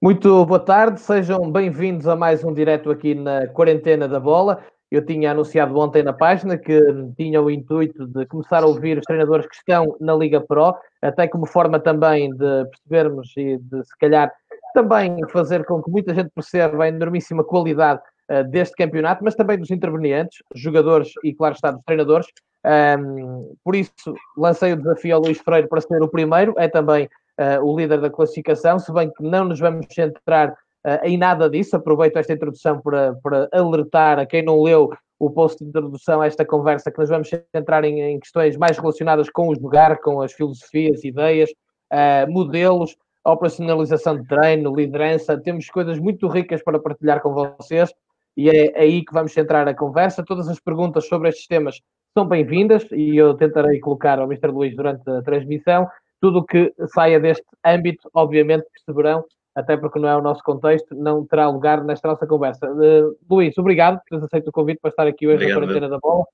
[0.00, 4.64] Muito boa tarde, sejam bem-vindos a mais um direto aqui na Quarentena da Bola.
[4.88, 6.80] Eu tinha anunciado ontem na página que
[7.16, 10.72] tinha o intuito de começar a ouvir os treinadores que estão na Liga Pro,
[11.02, 14.32] até como forma também de percebermos e de, se calhar,
[14.72, 19.58] também fazer com que muita gente perceba a enormíssima qualidade uh, deste campeonato, mas também
[19.58, 22.28] dos intervenientes, jogadores e, claro está, dos treinadores.
[22.64, 27.08] Um, por isso, lancei o desafio ao Luís Freire para ser o primeiro, é também
[27.38, 31.48] uh, o líder da classificação, se bem que não nos vamos centrar uh, em nada
[31.48, 31.76] disso.
[31.76, 36.26] Aproveito esta introdução para, para alertar a quem não leu o post de introdução a
[36.26, 40.20] esta conversa, que nós vamos centrar em, em questões mais relacionadas com o jogar, com
[40.20, 41.50] as filosofias, ideias,
[41.92, 45.36] uh, modelos, operacionalização de treino, liderança.
[45.38, 47.92] Temos coisas muito ricas para partilhar com vocês
[48.36, 50.24] e é aí que vamos centrar a conversa.
[50.24, 51.80] Todas as perguntas sobre estes temas
[52.16, 54.48] são bem-vindas e eu tentarei colocar ao Mr.
[54.48, 55.88] Luís durante a transmissão
[56.20, 60.94] tudo o que saia deste âmbito, obviamente, perceberão, até porque não é o nosso contexto,
[60.94, 62.70] não terá lugar nesta nossa conversa.
[62.70, 65.88] Uh, Luís, obrigado por teres aceito o convite para estar aqui hoje obrigado, na Quarentena
[65.88, 66.24] da Bola.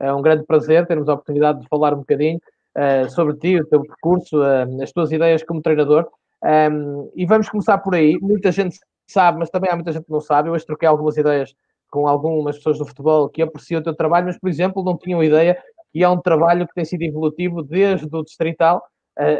[0.00, 2.38] É um grande prazer termos a oportunidade de falar um bocadinho
[2.76, 6.08] uh, sobre ti, o teu percurso, uh, as tuas ideias como treinador.
[6.42, 8.16] Um, ehm, e vamos começar por aí.
[8.20, 8.78] Muita gente
[9.08, 10.48] sabe, mas também há muita gente que não sabe.
[10.48, 11.52] Eu hoje troquei algumas ideias
[11.90, 15.24] com algumas pessoas do futebol que apreciam o teu trabalho, mas, por exemplo, não tinham
[15.24, 15.58] ideia
[15.92, 18.82] que é um trabalho que tem sido evolutivo desde o Distrital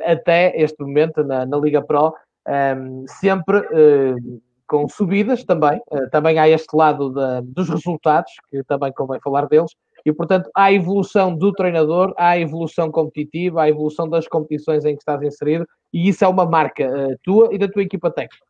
[0.04, 2.12] até este momento na, na Liga Pro, um,
[2.52, 5.80] ehm, sempre uh, com subidas também.
[5.90, 9.70] Uh, também há este lado da, dos resultados, que também convém falar deles.
[10.04, 14.26] E, portanto, há a evolução do treinador, há a evolução competitiva, há a evolução das
[14.26, 16.88] competições em que estás inserido, e isso é uma marca
[17.22, 18.46] tua e da tua equipa técnica.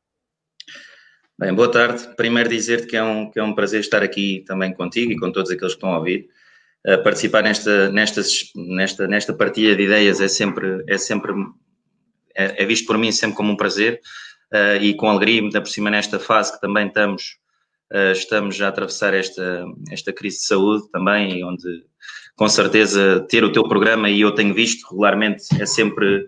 [1.39, 2.05] Bem, boa tarde.
[2.17, 5.31] Primeiro dizer-te que, é um, que é um prazer estar aqui também contigo e com
[5.31, 6.29] todos aqueles que estão a ouvir
[7.05, 8.23] participar nesta, nesta,
[8.55, 11.33] nesta, nesta partilha de ideias é sempre, é sempre
[12.39, 14.01] é, é visto por mim sempre como um prazer
[14.55, 17.39] uh, e com alegria, ainda por cima nesta fase que também estamos,
[17.93, 21.85] uh, estamos a atravessar esta, esta crise de saúde também, onde
[22.37, 26.27] com certeza ter o teu programa, e eu tenho visto regularmente, é sempre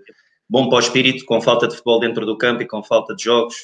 [0.49, 3.23] bom para o espírito, com falta de futebol dentro do campo e com falta de
[3.23, 3.55] jogos,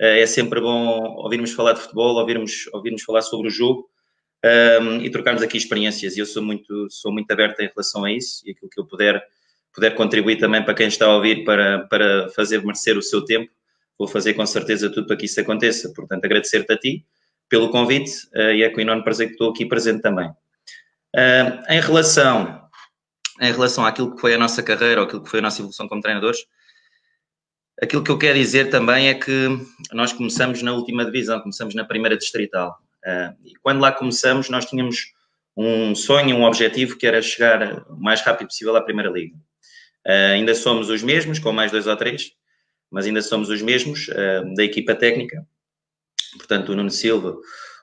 [0.00, 3.88] uh, é sempre bom ouvirmos falar de futebol, ouvirmos, ouvirmos falar sobre o jogo,
[4.44, 6.16] um, e trocarmos aqui experiências.
[6.16, 8.86] E eu sou muito, sou muito aberto em relação a isso e aquilo que eu
[8.86, 9.22] puder,
[9.72, 13.50] puder contribuir também para quem está a ouvir para, para fazer merecer o seu tempo,
[13.98, 15.92] vou fazer com certeza tudo para que isso aconteça.
[15.94, 17.06] Portanto, agradecer-te a ti
[17.48, 20.28] pelo convite uh, e é com enorme prazer que estou aqui presente também.
[21.14, 22.62] Uh, em relação
[23.40, 25.88] em relação àquilo que foi a nossa carreira ou aquilo que foi a nossa evolução
[25.88, 26.46] como treinadores,
[27.82, 29.48] aquilo que eu quero dizer também é que
[29.92, 32.78] nós começamos na última divisão, começamos na primeira distrital.
[33.04, 35.12] Uh, e quando lá começamos, nós tínhamos
[35.56, 39.36] um sonho, um objetivo que era chegar o mais rápido possível à Primeira Liga.
[40.06, 42.32] Uh, ainda somos os mesmos, com mais dois ou três,
[42.90, 45.46] mas ainda somos os mesmos uh, da equipa técnica.
[46.36, 47.36] Portanto, o Nuno Silva,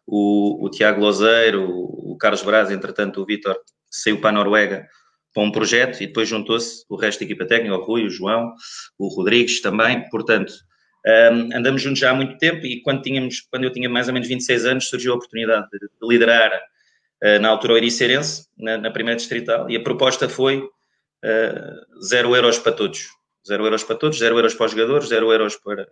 [0.05, 3.55] o, o Tiago Lozeiro, o, o Carlos Braz, entretanto, o Vitor
[3.89, 4.87] saiu para a Noruega
[5.33, 8.53] para um projeto e depois juntou-se o resto da equipa técnica, o Rui, o João,
[8.97, 10.09] o Rodrigues também.
[10.09, 10.53] Portanto,
[11.05, 14.13] um, andamos juntos já há muito tempo e quando, tínhamos, quando eu tinha mais ou
[14.13, 16.51] menos 26 anos surgiu a oportunidade de, de liderar
[17.23, 22.35] uh, na altura o Ericeirense, na, na, primeira distrital, e a proposta foi uh, zero
[22.35, 23.07] euros para todos.
[23.47, 25.87] Zero euros para todos, zero euros para os jogadores, zero euros para,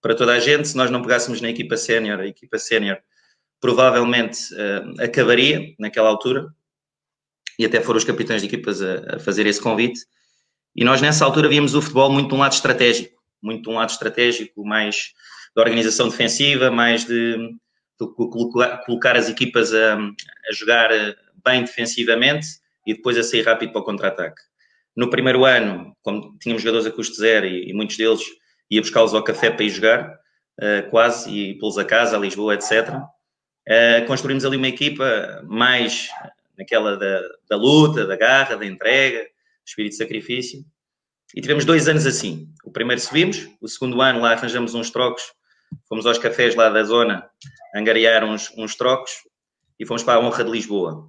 [0.00, 0.68] para toda a gente.
[0.68, 2.98] Se nós não pegássemos na equipa sénior, a equipa sénior
[3.60, 6.48] provavelmente uh, acabaria naquela altura,
[7.56, 10.00] e até foram os capitães de equipas a, a fazer esse convite.
[10.74, 13.90] E nós nessa altura víamos o futebol muito de um lado estratégico muito um lado
[13.90, 15.12] estratégico, mais
[15.54, 18.06] da organização defensiva, mais de, de
[18.86, 20.90] colocar as equipas a, a, jogar
[21.44, 22.46] bem defensivamente
[22.86, 24.40] e depois a sair rápido para o contra-ataque.
[24.96, 28.22] No primeiro ano, como tínhamos jogadores a custo zero e, e muitos deles
[28.70, 30.18] ia buscá-los ao café para ir jogar,
[30.58, 32.88] uh, quase, e pô-los a casa, a Lisboa, etc.
[32.88, 33.06] Uh,
[33.66, 36.08] eh, construímos ali uma equipa mais
[36.58, 39.26] naquela da, da luta, da garra, da entrega,
[39.64, 40.64] espírito de sacrifício.
[41.34, 42.48] E tivemos dois anos assim.
[42.64, 45.22] O primeiro subimos, o segundo ano lá arranjamos uns trocos,
[45.88, 47.28] fomos aos cafés lá da zona
[47.74, 49.12] angariar uns, uns trocos
[49.80, 51.08] e fomos para a honra de Lisboa.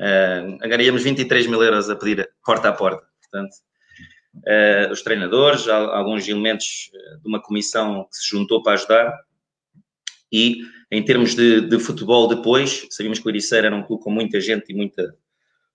[0.00, 3.06] Uh, angariamos 23 mil euros a pedir porta a porta.
[3.20, 3.52] Portanto,
[4.36, 9.16] uh, os treinadores, alguns elementos ah, de uma comissão que se juntou para ajudar.
[10.32, 14.10] E em termos de, de futebol depois, sabíamos que o Ericeira era um clube com
[14.10, 15.14] muita gente e muita,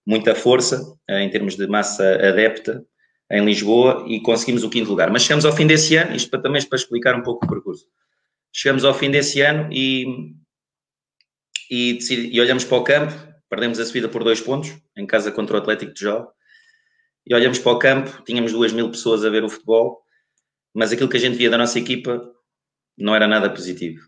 [0.05, 2.85] muita força, uh, em termos de massa adepta
[3.29, 5.11] em Lisboa e conseguimos o quinto lugar.
[5.11, 7.85] Mas chegamos ao fim desse ano, isto para, também para explicar um pouco o percurso.
[8.53, 10.33] Chegamos ao fim desse ano e,
[11.69, 13.13] e, decidi, e olhamos para o campo,
[13.49, 16.27] perdemos a subida por dois pontos, em casa contra o Atlético de Jó,
[17.25, 20.01] e olhamos para o campo, tínhamos duas mil pessoas a ver o futebol,
[20.73, 22.21] mas aquilo que a gente via da nossa equipa
[22.97, 24.07] não era nada positivo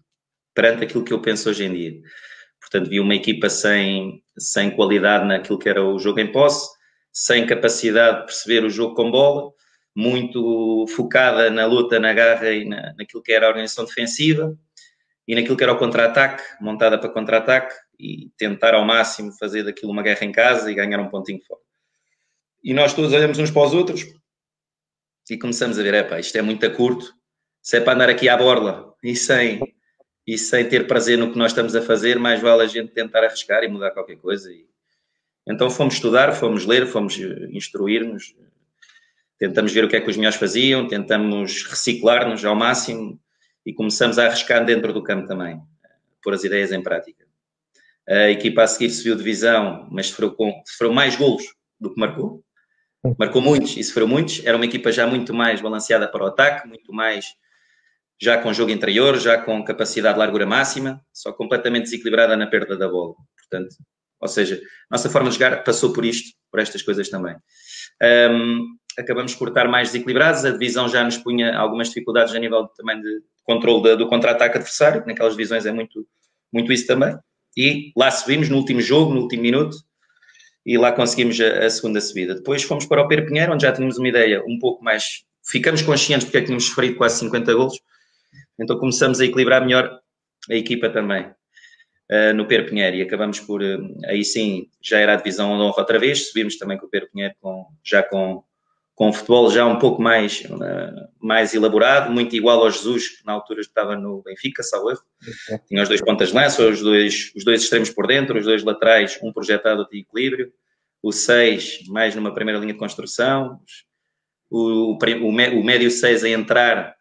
[0.54, 2.02] perante aquilo que eu penso hoje em dia.
[2.60, 6.70] Portanto, vi uma equipa sem, sem qualidade naquilo que era o jogo em posse,
[7.12, 9.52] sem capacidade de perceber o jogo com bola,
[9.96, 14.58] muito focada na luta, na garra e na, naquilo que era a organização defensiva
[15.28, 19.92] e naquilo que era o contra-ataque, montada para contra-ataque e tentar ao máximo fazer daquilo
[19.92, 21.62] uma guerra em casa e ganhar um pontinho fora.
[22.64, 24.06] E nós todos olhamos uns para os outros
[25.30, 27.14] e começamos a ver, é pá, isto é muito curto,
[27.62, 29.60] se é para andar aqui à borla e sem,
[30.26, 33.24] e sem ter prazer no que nós estamos a fazer, mais vale a gente tentar
[33.24, 34.52] arriscar e mudar qualquer coisa.
[34.52, 34.66] E,
[35.50, 37.18] então fomos estudar, fomos ler, fomos
[37.52, 38.36] instruir-nos,
[39.40, 43.20] tentamos ver o que é que os melhores faziam, tentamos reciclar-nos ao máximo
[43.66, 45.60] e começamos a arriscar dentro do campo também,
[46.22, 47.26] pôr as ideias em prática.
[48.08, 51.44] A equipa a seguir subiu divisão, mas sofreu, com, sofreu mais golos
[51.80, 52.44] do que marcou.
[53.18, 54.44] Marcou muitos e sofreu muitos.
[54.46, 57.26] Era uma equipa já muito mais balanceada para o ataque, muito mais
[58.20, 62.76] já com jogo interior, já com capacidade de largura máxima, só completamente desequilibrada na perda
[62.76, 63.14] da bola.
[63.38, 63.76] Portanto,
[64.22, 64.62] ou seja,
[64.92, 67.36] nossa forma de jogar passou por isto, por estas coisas também.
[68.32, 72.68] Um, acabamos por estar mais desequilibrados, a divisão já nos punha algumas dificuldades a nível
[72.76, 76.06] também de controle do contra-ataque adversário, naquelas divisões é muito,
[76.52, 77.18] muito isso também.
[77.58, 79.76] E lá subimos no último jogo, no último minuto,
[80.66, 82.36] e lá conseguimos a, a segunda subida.
[82.36, 85.24] Depois fomos para o Pedro Pinheiro, onde já tínhamos uma ideia um pouco mais.
[85.50, 87.80] Ficamos conscientes porque é que tínhamos sofrido quase 50 golos,
[88.60, 90.00] então começamos a equilibrar melhor
[90.50, 91.32] a equipa também
[92.12, 95.64] uh, no Pedro Pinheiro e acabamos por, uh, aí sim, já era a divisão de
[95.64, 98.44] honra outra vez, subimos também com o Pedro Pinheiro com, já com,
[98.96, 103.26] com o futebol já um pouco mais, uh, mais elaborado, muito igual ao Jesus, que
[103.26, 105.02] na altura estava no Benfica, salvo erro.
[105.68, 108.64] Tinha os dois pontas de lança, os dois, os dois extremos por dentro, os dois
[108.64, 110.52] laterais, um projetado de equilíbrio,
[111.02, 113.60] o 6 mais numa primeira linha de construção,
[114.50, 117.00] o, o, o médio 6 a entrar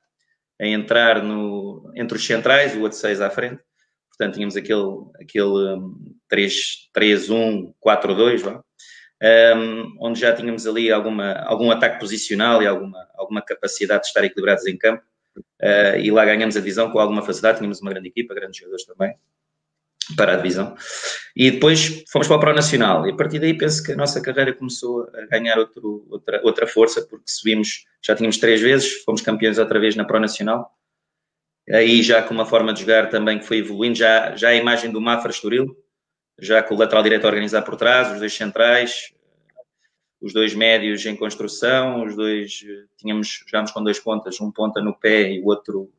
[0.61, 3.63] a entrar no, entre os centrais, o outro 6 à frente.
[4.19, 4.83] Portanto, tínhamos aquele,
[5.21, 5.95] aquele um,
[6.33, 8.61] 3-1-4-2,
[9.57, 14.25] um, onde já tínhamos ali alguma, algum ataque posicional e alguma, alguma capacidade de estar
[14.25, 15.05] equilibrados em campo.
[15.63, 18.85] Uh, e lá ganhamos a divisão com alguma facilidade, tínhamos uma grande equipa, grandes jogadores
[18.85, 19.15] também
[20.17, 20.75] para a divisão.
[21.37, 23.07] E depois fomos para o Pro Nacional.
[23.07, 26.67] E a partir daí penso que a nossa carreira começou a ganhar outro, outra, outra
[26.67, 30.77] força, porque subimos, já tínhamos três vezes, fomos campeões outra vez na Pro Nacional.
[31.73, 34.91] Aí já com uma forma de jogar também que foi evoluindo, já, já a imagem
[34.91, 35.77] do Mafra Estoril,
[36.39, 39.13] já com o lateral direito a organizar por trás, os dois centrais,
[40.21, 42.61] os dois médios em construção, os dois,
[42.97, 45.91] tínhamos, jogámos com dois pontas, um ponta no pé e o outro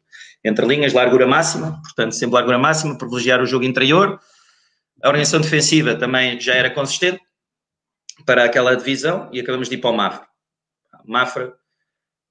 [0.43, 4.19] entre linhas, largura máxima, portanto, sempre largura máxima, privilegiar o jogo interior.
[5.03, 7.21] A organização defensiva também já era consistente
[8.25, 10.27] para aquela divisão e acabamos de ir para o Mafra.
[11.05, 11.58] Mafra,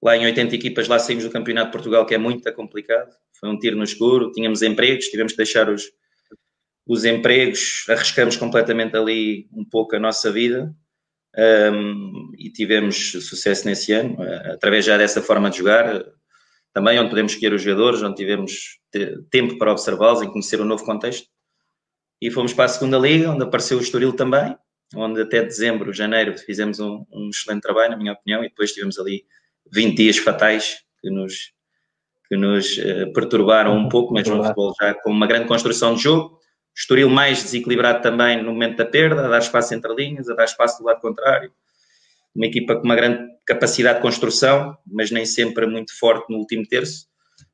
[0.02, 3.10] lá em 80 equipas, lá saímos do Campeonato de Portugal, que é muito complicado.
[3.38, 5.90] Foi um tiro no escuro, tínhamos empregos, tivemos que deixar os,
[6.86, 10.74] os empregos, arriscamos completamente ali um pouco a nossa vida
[11.36, 14.16] um, e tivemos sucesso nesse ano,
[14.52, 16.04] através já dessa forma de jogar,
[16.72, 18.78] também onde podemos escolher os jogadores, onde tivemos
[19.30, 21.28] tempo para observá-los e conhecer o um novo contexto.
[22.20, 24.56] E fomos para a segunda liga, onde apareceu o Estoril também,
[24.94, 28.98] onde até dezembro, janeiro, fizemos um, um excelente trabalho, na minha opinião, e depois tivemos
[28.98, 29.24] ali
[29.72, 31.52] 20 dias fatais que nos,
[32.28, 36.02] que nos uh, perturbaram um pouco, mas no futebol já com uma grande construção de
[36.02, 36.38] jogo.
[36.76, 40.44] Estoril mais desequilibrado também no momento da perda, a dar espaço entre linhas, a dar
[40.44, 41.50] espaço do lado contrário
[42.38, 46.64] uma equipa com uma grande capacidade de construção, mas nem sempre muito forte no último
[46.66, 47.08] terço,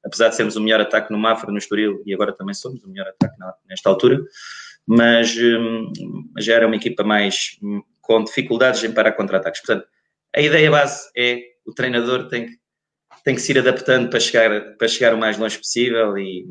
[0.04, 2.88] apesar de sermos o melhor ataque no Mafra, no Estoril, e agora também somos o
[2.88, 3.34] melhor ataque
[3.66, 4.20] nesta altura,
[4.86, 5.90] mas hum,
[6.38, 9.62] já era uma equipa mais hum, com dificuldades em parar contra-ataques.
[9.62, 9.88] Portanto,
[10.36, 12.58] a ideia base é o treinador tem que,
[13.24, 16.46] tem que se ir adaptando para chegar, para chegar o mais longe possível e,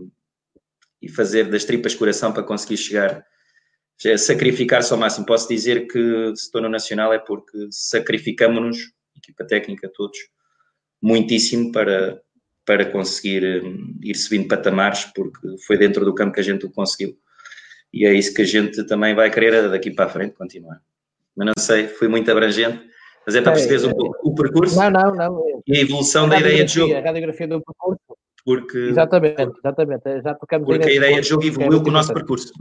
[1.02, 3.26] e fazer das tripas coração para conseguir chegar
[4.06, 5.26] é sacrificar-se ao máximo.
[5.26, 6.00] Posso dizer que
[6.36, 10.18] se estou no Nacional é porque sacrificamos-nos, equipa técnica, todos,
[11.02, 12.22] muitíssimo para,
[12.66, 16.72] para conseguir um, ir subindo patamares, porque foi dentro do campo que a gente o
[16.72, 17.18] conseguiu.
[17.94, 20.82] E é isso que a gente também vai querer daqui para a frente continuar.
[21.36, 22.84] Mas não sei, foi muito abrangente,
[23.26, 25.62] mas é para perceberes um pouco o percurso não, não, não.
[25.66, 26.96] e a evolução a da ideia de jogo.
[26.96, 28.02] A radiografia do percurso.
[28.46, 30.22] Porque, exatamente, exatamente.
[30.22, 32.52] Já tocamos porque a ideia de jogo evoluiu com o nosso percurso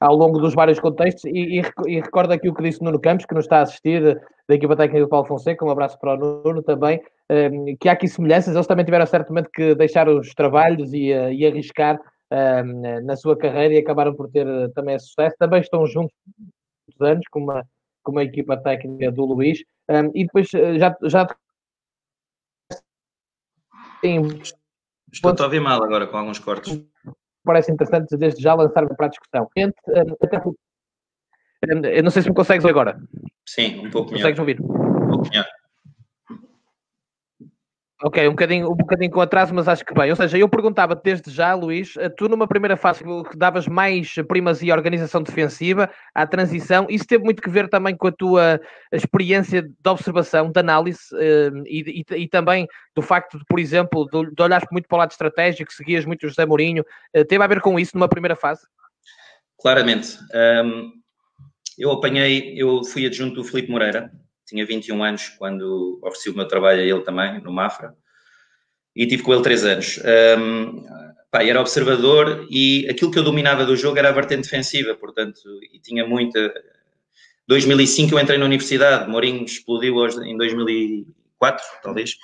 [0.00, 3.26] ao longo dos vários contextos e, e, e, recordo aqui o que disse Nuno Campos,
[3.26, 4.18] que nos está a assistir
[4.48, 7.92] da equipa técnica do Paulo Fonseca, um abraço para o Nuno também, ehm, que há
[7.92, 13.04] aqui semelhanças, eles também tiveram certamente que deixar os trabalhos e, uh, e arriscar ehm,
[13.04, 16.14] na sua carreira e acabaram por ter uh, também sucesso, também estão juntos
[17.02, 17.64] há anos com uma,
[18.02, 21.26] com uma equipa técnica do Luís, um, e depois uh, já, já
[24.04, 24.40] Sim.
[25.12, 26.82] Estou a ouvir mal agora com alguns cortes.
[27.44, 29.48] Parece interessante desde já lançar-me para a discussão.
[30.22, 30.42] Até,
[31.62, 32.98] eu não sei se me consegues agora.
[33.46, 34.22] Sim, um pouco melhor.
[34.22, 34.60] Consegues ouvir?
[34.60, 35.46] Um pouco melhor.
[38.02, 40.08] Ok, um bocadinho, um bocadinho com atraso, mas acho que bem.
[40.08, 44.14] Ou seja, eu perguntava desde já, Luís, eh, tu numa primeira fase que davas mais
[44.26, 48.58] primazia à organização defensiva, à transição, isso teve muito que ver também com a tua
[48.90, 52.66] experiência de observação, de análise eh, e, e, e também
[52.96, 56.24] do facto de, por exemplo, de, de olhares muito para o lado estratégico, seguias muito
[56.24, 58.62] o José Mourinho, eh, teve a ver com isso numa primeira fase?
[59.60, 60.16] Claramente.
[60.64, 60.90] Um,
[61.78, 64.10] eu apanhei, eu fui adjunto do Felipe Moreira,
[64.50, 67.94] tinha 21 anos quando ofereci o meu trabalho a ele também, no Mafra,
[68.94, 70.00] e tive com ele 3 anos.
[70.38, 70.84] Um,
[71.30, 75.40] pá, era observador e aquilo que eu dominava do jogo era a vertente defensiva, portanto,
[75.72, 76.52] e tinha muita.
[77.46, 82.16] 2005 eu entrei na universidade, Mourinho explodiu em 2004, talvez.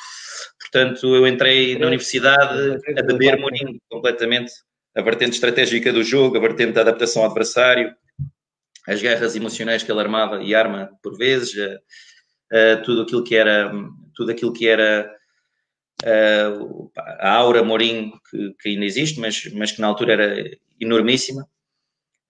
[0.60, 4.52] Portanto, eu entrei na universidade a beber Mourinho completamente.
[4.94, 7.94] A vertente estratégica do jogo, a vertente da adaptação ao adversário,
[8.86, 11.54] as guerras emocionais que ele armava e arma por vezes,
[12.52, 13.72] uh, tudo aquilo que era,
[14.14, 15.10] tudo aquilo que era
[16.04, 20.50] uh, a aura Mourinho, que, que, ainda existe, mas, mas que na altura era
[20.80, 21.46] enormíssima.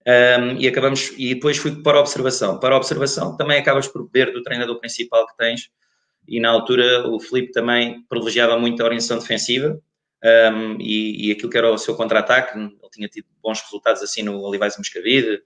[0.07, 2.59] Um, e acabamos, e depois fui para a observação.
[2.59, 5.69] Para a observação também acabas por beber do treinador principal que tens,
[6.25, 9.79] e na altura o Felipe também privilegiava muito a orientação defensiva
[10.23, 12.57] um, e, e, aquilo que era o seu contra-ataque.
[12.57, 15.41] Ele tinha tido bons resultados assim no Olivais Moscavide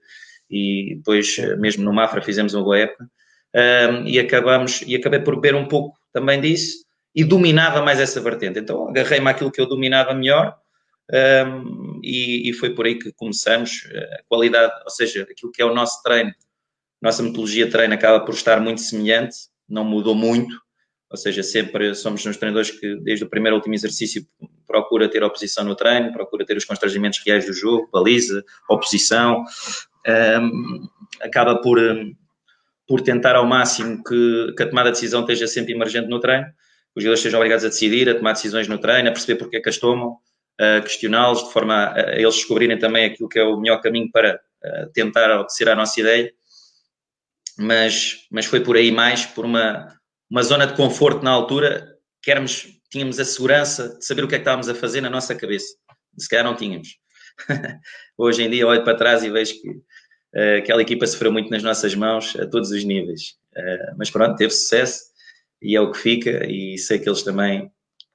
[0.48, 3.08] e depois mesmo no Mafra fizemos uma boa época
[3.54, 8.20] um, e acabamos e acabei por beber um pouco também disso e dominava mais essa
[8.20, 8.58] vertente.
[8.58, 10.56] Então agarrei-me àquilo que eu dominava melhor
[11.12, 13.86] um, e, e, foi por aí que começamos.
[14.18, 16.32] A qualidade, ou seja, aquilo que é o nosso treino,
[17.00, 19.36] nossa metodologia de treino acaba por estar muito semelhante,
[19.68, 20.60] não mudou muito.
[21.10, 24.26] Ou seja, sempre somos uns treinadores que, desde o primeiro ao último exercício,
[24.66, 29.44] procura ter oposição no treino, procura ter os constrangimentos reais do jogo, baliza, oposição.
[30.08, 30.88] Um,
[31.20, 31.78] acaba por,
[32.92, 36.44] por tentar ao máximo que, que a tomada de decisão esteja sempre emergente no treino,
[36.94, 39.60] os jogadores sejam obrigados a decidir, a tomar decisões no treino, a perceber porque é
[39.62, 40.18] que as tomam,
[40.60, 44.38] a questioná-los de forma a, eles descobrirem também aquilo que é o melhor caminho para
[44.92, 46.30] tentar obedecer à nossa ideia.
[47.58, 49.88] Mas, mas foi por aí mais, por uma,
[50.30, 54.38] uma zona de conforto na altura, queremos, tínhamos a segurança de saber o que é
[54.38, 55.74] que estávamos a fazer na nossa cabeça.
[56.18, 56.88] Se calhar não tínhamos.
[58.18, 59.80] Hoje em dia olho para trás e vejo que
[60.58, 63.36] aquela equipa sofreu muito nas nossas mãos a todos os níveis.
[63.56, 65.12] Uh, mas pronto, teve sucesso
[65.60, 67.70] e é o que fica e sei que eles também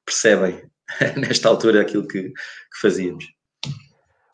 [0.05, 0.61] percebem
[1.17, 3.25] nesta altura aquilo que, que fazíamos.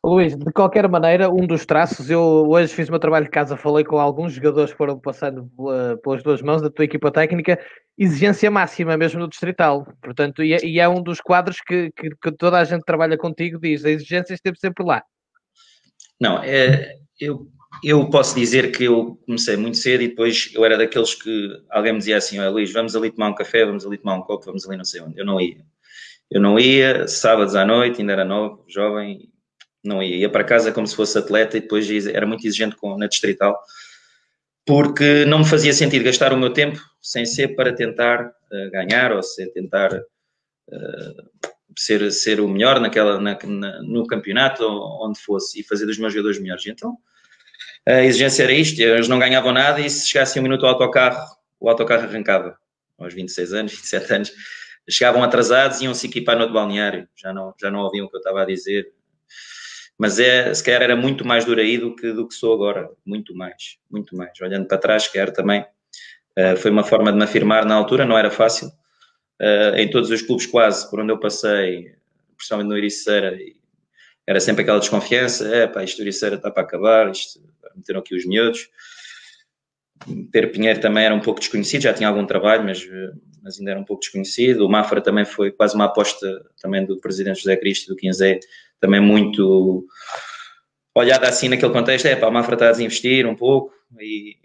[0.05, 3.55] Luís, de qualquer maneira, um dos traços, eu hoje fiz o meu trabalho de casa,
[3.55, 5.49] falei com alguns jogadores que foram passando
[6.03, 7.57] pelas duas mãos da tua equipa técnica,
[7.97, 12.09] exigência máxima mesmo no distrital, portanto, e é, e é um dos quadros que, que,
[12.21, 15.01] que, toda a gente que trabalha contigo diz, a exigência esteve sempre lá.
[16.19, 17.47] Não, é, eu,
[17.81, 21.93] eu posso dizer que eu comecei muito cedo e depois eu era daqueles que alguém
[21.93, 24.45] me dizia assim, olha Luís, vamos ali tomar um café, vamos ali tomar um copo,
[24.45, 25.65] vamos ali não sei onde, eu não ia.
[26.29, 29.29] Eu não ia, sábados à noite, ainda era novo, jovem,
[29.83, 30.15] não ia.
[30.17, 33.59] Ia para casa como se fosse atleta e depois era muito exigente com, na distrital,
[34.65, 39.11] porque não me fazia sentido gastar o meu tempo sem ser para tentar uh, ganhar
[39.11, 45.19] ou sem tentar uh, ser, ser o melhor naquela, na, na, no campeonato ou onde
[45.19, 46.65] fosse e fazer dos meus jogadores melhores.
[46.65, 46.97] Então,
[47.85, 51.25] a exigência era isto, eles não ganhavam nada e se chegasse um minuto ao autocarro,
[51.59, 52.57] o autocarro arrancava,
[52.97, 54.31] aos 26 anos, 27 anos,
[54.89, 58.15] chegavam atrasados e iam-se equipar no outro balneário, já não, já não ouviam o que
[58.15, 58.91] eu estava a dizer,
[59.97, 62.89] mas é, se calhar era muito mais duro aí do que, do que sou agora,
[63.05, 64.31] muito mais, muito mais.
[64.41, 68.17] Olhando para trás, quer também, uh, foi uma forma de me afirmar na altura, não
[68.17, 68.67] era fácil.
[69.41, 71.95] Uh, em todos os clubes quase por onde eu passei,
[72.35, 73.37] principalmente no Iriceira,
[74.25, 77.41] era sempre aquela desconfiança, é pá, isto Iriceira está para acabar, isto,
[77.75, 78.69] meteram aqui os miúdos.
[80.31, 82.85] Ter Pinheiro também era um pouco desconhecido, já tinha algum trabalho, mas,
[83.41, 84.65] mas ainda era um pouco desconhecido.
[84.65, 88.39] O Mafra também foi quase uma aposta também do presidente José Cristo, do Quinzé,
[88.79, 89.85] também muito
[90.95, 94.35] olhada assim naquele contexto, é pá, o Mafra está a desinvestir um pouco e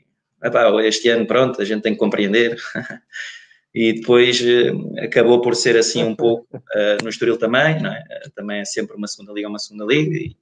[0.42, 2.56] epá, este ano, pronto, a gente tem que compreender.
[3.74, 4.72] e depois eh,
[5.04, 8.02] acabou por ser assim um pouco uh, no Estoril também, não é?
[8.34, 10.36] também é sempre uma segunda liga, uma segunda liga, e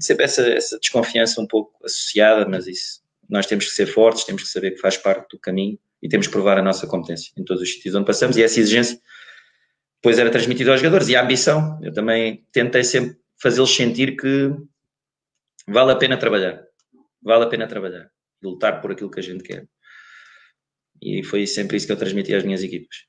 [0.00, 4.42] sempre essa, essa desconfiança um pouco associada, mas isso, nós temos que ser fortes, temos
[4.42, 7.44] que saber que faz parte do caminho e temos que provar a nossa competência em
[7.44, 9.00] todos os sítios onde passamos, e essa exigência
[9.96, 14.54] depois era transmitida aos jogadores, e a ambição, eu também tentei sempre fazê-los sentir que
[15.66, 16.62] vale a pena trabalhar,
[17.20, 18.08] vale a pena trabalhar,
[18.40, 19.66] e lutar por aquilo que a gente quer.
[21.02, 23.06] E foi sempre isso que eu transmiti às minhas equipas.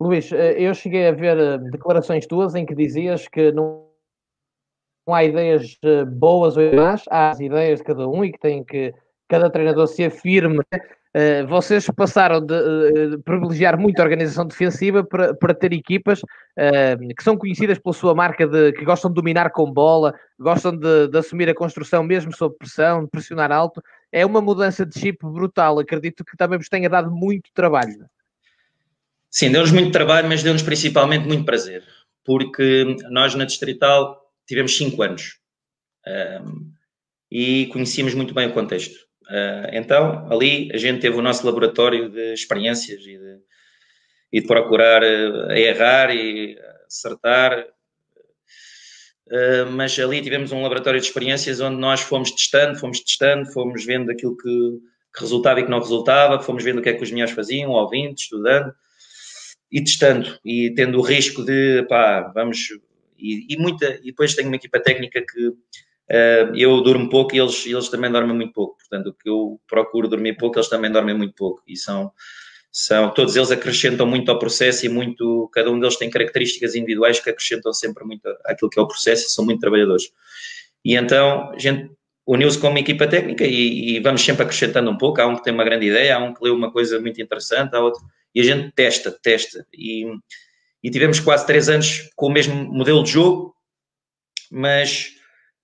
[0.00, 3.88] Luís, eu cheguei a ver declarações tuas em que dizias que não,
[5.08, 5.78] há ideias
[6.16, 8.92] boas ou más, há as ideias de cada um e que tem que
[9.28, 10.60] cada treinador se afirme
[11.14, 16.20] Uh, vocês passaram de, uh, de, privilegiar muito a organização defensiva para, para ter equipas
[16.22, 20.74] uh, que são conhecidas pela sua marca de que gostam de dominar com bola, gostam
[20.74, 23.82] de, de, assumir a construção mesmo sob pressão, de pressionar alto.
[24.10, 25.78] É uma mudança de chip brutal.
[25.78, 28.06] Acredito que também vos tenha dado muito trabalho.
[29.30, 31.84] Sim, deu-nos muito trabalho, mas deu-nos principalmente muito prazer,
[32.24, 35.38] porque nós na Distrital tivemos cinco anos
[37.30, 39.11] e conhecíamos muito bem o contexto
[39.72, 43.38] então, ali a gente teve o nosso laboratório de experiências e de,
[44.32, 47.66] e de procurar uh, errar e acertar.
[49.26, 53.84] Uh, mas ali tivemos um laboratório de experiências onde nós fomos testando, fomos testando, fomos
[53.84, 54.78] vendo aquilo que,
[55.14, 57.70] que resultava e que não resultava, fomos vendo o que é que os melhores faziam,
[57.70, 58.72] ouvindo, estudando
[59.70, 62.58] e testando e tendo o risco de, pá, vamos.
[63.18, 65.52] E, e muita, e depois tenho uma equipa técnica que
[66.54, 68.76] eu durmo pouco e eles, eles também dormem muito pouco.
[68.76, 71.62] Portanto, o que eu procuro dormir pouco, eles também dormem muito pouco.
[71.66, 72.12] E são,
[72.70, 75.48] são todos eles acrescentam muito ao processo e muito.
[75.54, 79.26] Cada um deles tem características individuais que acrescentam sempre muito àquilo que é o processo
[79.26, 80.12] e são muito trabalhadores.
[80.84, 81.90] E então, a gente
[82.26, 85.20] uniu-se com uma equipa técnica e, e, vamos sempre acrescentando um pouco.
[85.20, 87.74] Há um que tem uma grande ideia, há um que leu uma coisa muito interessante,
[87.74, 88.02] há outro.
[88.34, 89.66] E a gente testa, testa.
[89.72, 90.04] E,
[90.82, 93.54] e tivemos quase três anos com o mesmo modelo de jogo,
[94.50, 95.21] mas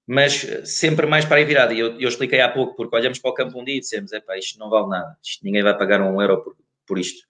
[0.08, 1.74] mas sempre mais para aí virada.
[1.74, 4.10] E eu, eu, expliquei há pouco, porque olhamos para o campo um dia e dissemos:
[4.10, 7.28] é pá, isto não vale nada, isto, ninguém vai pagar um euro por, por isto.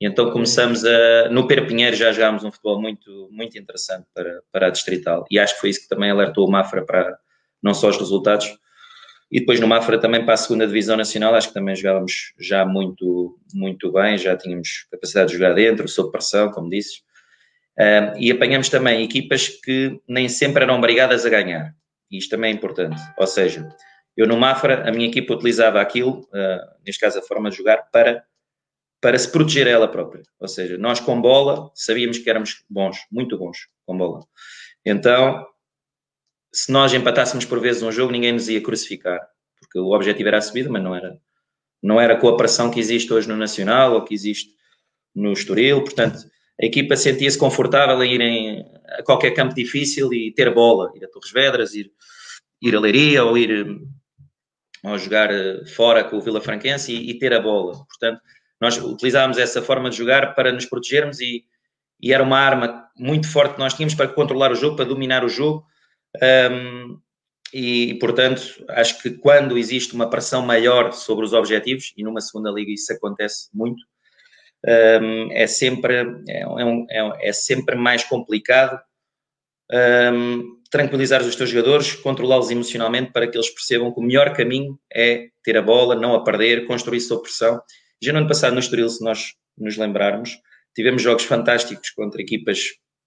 [0.00, 1.28] E então começamos a.
[1.30, 5.26] No Pinheiro já jogámos um futebol muito, muito interessante para, para a Distrital.
[5.30, 7.16] E acho que foi isso que também alertou o Mafra para
[7.62, 8.52] não só os resultados.
[9.30, 12.64] E depois no Mafra também para a segunda Divisão Nacional, acho que também jogávamos já
[12.64, 17.00] muito, muito bem, já tínhamos capacidade de jogar dentro, sob pressão, como disse.
[17.78, 21.74] Uh, e apanhamos também equipas que nem sempre eram obrigadas a ganhar
[22.10, 23.00] isto também é importante.
[23.16, 23.68] Ou seja,
[24.16, 27.88] eu no Mafra, a minha equipa utilizava aquilo, uh, neste caso a forma de jogar,
[27.92, 28.24] para,
[29.00, 30.22] para se proteger ela própria.
[30.40, 34.20] Ou seja, nós com bola sabíamos que éramos bons, muito bons com bola.
[34.84, 35.46] Então,
[36.52, 39.20] se nós empatássemos por vezes um jogo, ninguém nos ia crucificar,
[39.60, 41.18] porque o objetivo era a subida, mas não era,
[41.82, 44.50] não era com a pressão que existe hoje no Nacional ou que existe
[45.14, 45.82] no Estoril.
[45.84, 46.18] Portanto,
[46.60, 48.66] a equipa sentia-se confortável em ir
[48.98, 51.90] a qualquer campo difícil e ter bola, ir a Torres Vedras, ir,
[52.60, 53.78] ir a Leiria ou ir
[54.84, 57.84] ou jogar eh, fora com o Vila Franquense e, e, ter a bola.
[57.84, 58.20] Portanto,
[58.60, 61.44] nós utilizávamos essa forma de jogar para nos protegermos e,
[62.00, 65.24] e, era uma arma muito forte que nós tínhamos para controlar o jogo, para dominar
[65.24, 65.64] o jogo.
[66.50, 67.00] Um,
[67.52, 72.50] e, portanto, acho que quando existe uma pressão maior sobre os objetivos, e numa segunda
[72.50, 73.82] liga isso acontece muito,
[74.66, 75.94] um, é, sempre,
[76.28, 78.80] é, é, é, sempre mais complicado
[79.70, 84.78] um, tranquilizar os teus jogadores, controlá-los emocionalmente para que eles percebam que o melhor caminho
[84.92, 87.60] é ter a bola, não a perder, construir sob pressão.
[88.02, 90.38] Já no ano passado no Estoril, se nós nos lembrarmos,
[90.74, 92.60] tivemos jogos fantásticos contra equipas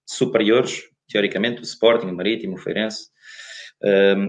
[0.05, 3.09] superiores, teoricamente, o Sporting, o Marítimo, o Feirense,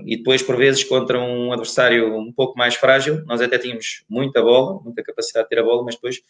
[0.07, 4.41] e depois, por vezes, contra um adversário um pouco mais frágil, nós até tínhamos muita
[4.41, 6.21] bola, muita capacidade de ter a bola, mas depois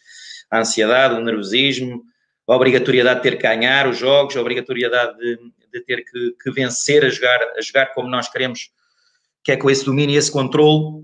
[0.51, 2.03] a ansiedade, o nervosismo,
[2.47, 5.37] a obrigatoriedade de ter que ganhar os jogos, a obrigatoriedade de,
[5.71, 8.69] de ter que, que, vencer, a jogar, a jogar como nós queremos,
[9.43, 11.03] que é com esse domínio e esse controle,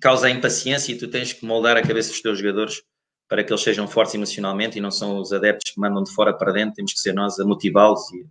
[0.00, 2.82] causa a impaciência e tu tens que moldar a cabeça dos teus jogadores
[3.28, 6.34] para que eles sejam fortes emocionalmente e não são os adeptos que mandam de fora
[6.34, 8.26] para dentro, temos que ser nós a motivá-los e,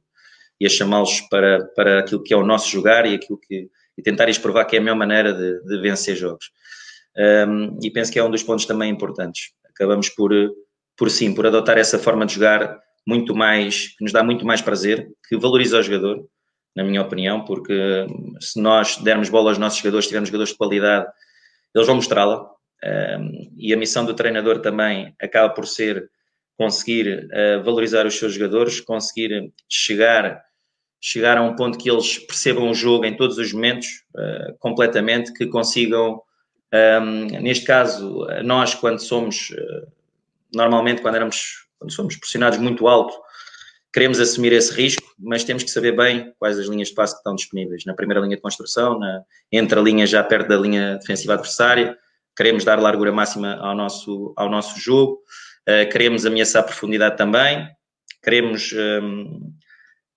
[0.60, 4.02] e, a chamá-los para, para aquilo que é o nosso jogar e aquilo que e
[4.02, 6.52] tentar provar que é a melhor maneira de, de vencer jogos.
[7.18, 9.52] Um, e penso que é um dos pontos também importantes.
[9.70, 10.32] Acabamos por
[11.00, 14.62] por sim, por adotar essa forma de jogar muito mais, que nos dá muito mais
[14.62, 16.28] prazer, que valoriza o jogador,
[16.76, 18.06] na minha opinião, porque
[18.42, 21.08] se nós dermos bola aos nossos jogadores, tivermos jogadores de qualidade,
[21.74, 22.46] eles vão mostrá-la.
[22.84, 26.10] Um, e a missão do treinador também acaba por ser
[26.58, 30.42] conseguir uh, valorizar os seus jogadores, conseguir chegar,
[31.02, 35.34] chegar a um ponto que eles percebam o jogo em todos os momentos, uh, completamente,
[35.34, 36.22] que consigam,
[37.02, 40.00] um, neste caso, nós, quando somos uh,
[40.54, 43.16] normalmente quando éramos, quando somos pressionados muito alto,
[43.94, 47.20] queremos assumir esse risco, mas temos que saber bem quais as linhas de passe que
[47.20, 47.86] estão disponíveis.
[47.86, 51.98] Na primeira linha de construção, na, entre a linha já perto da linha defensiva adversária,
[52.36, 55.22] queremos dar largura máxima ao nosso, ao nosso jogo,
[55.68, 57.68] uh, queremos ameaçar profundidade também,
[58.24, 59.54] queremos, um, ehm,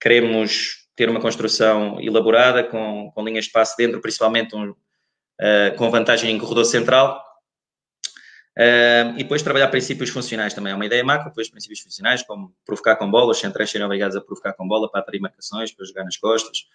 [0.02, 5.90] queremos ter uma construção elaborada com, com linhas de passe dentro, principalmente um, uh, com
[5.90, 7.24] vantagem em corredor central,
[8.54, 10.74] Uh, e depois trabalhar princípios funcionais também.
[10.74, 14.14] É uma ideia macro, depois princípios funcionais, como provocar com bola, os centrais serem obrigados
[14.14, 16.66] a provocar com bola para atrair marcações, para jogar nas costas,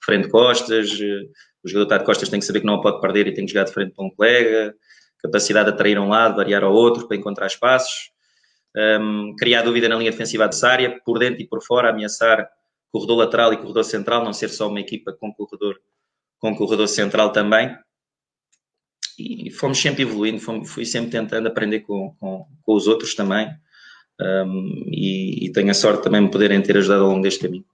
[0.00, 1.30] frente costas, uh,
[1.64, 3.52] o jogador está de costas tem que saber que não pode perder e tem que
[3.52, 4.76] jogar de frente para um colega,
[5.20, 8.12] capacidade de atrair um lado, variar ao outro para encontrar espaços,
[9.00, 12.48] um, criar dúvida na linha defensiva adversária, por dentro e por fora, ameaçar
[12.94, 15.80] corredor lateral e corredor central, não ser só uma equipa com corredor,
[16.38, 17.76] com corredor central também
[19.18, 23.48] e fomos sempre evoluindo, fomos, fui sempre tentando aprender com, com, com os outros também
[24.20, 27.40] um, e, e, tenho a sorte também de me poderem ter ajudado ao longo deste
[27.40, 27.64] caminho.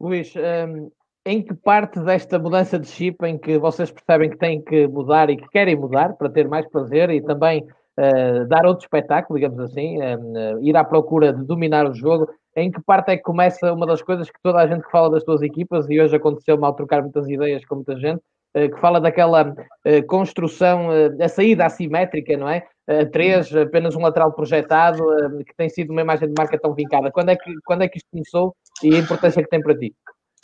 [0.00, 0.92] Luís, um,
[1.26, 5.30] em que parte desta mudança de chip em que vocês percebem que têm que mudar
[5.30, 7.66] e que querem mudar para ter mais prazer e também
[7.98, 12.70] uh, dar outro espetáculo, digamos assim, uh, ir à procura de dominar o jogo, em
[12.70, 15.24] que parte é que começa uma das coisas que toda a gente que fala das
[15.24, 18.22] tuas equipas, e hoje aconteceu mal trocar muitas ideias com muita gente,
[18.54, 19.52] eh, que fala daquela
[19.84, 22.66] eh, construção, eh, a saída assimétrica, não é?
[23.12, 25.02] três, apenas um lateral projetado,
[25.46, 27.10] que tem sido uma imagem de marca tão vincada.
[27.10, 29.94] Quando é que, quando é que isto começou e a importância que tem para ti?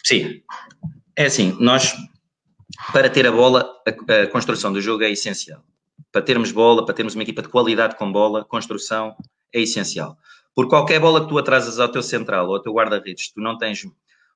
[0.02, 0.40] Sim,
[1.14, 1.94] é assim, nós,
[2.94, 5.60] para ter a bola, a, a construção do jogo é essencial.
[6.12, 9.14] Para termos bola, para termos uma equipa de qualidade com bola, construção
[9.52, 10.16] é essencial.
[10.54, 13.56] Por qualquer bola que tu atrasas ao teu central ou ao teu guarda-redes, tu não
[13.56, 13.84] tens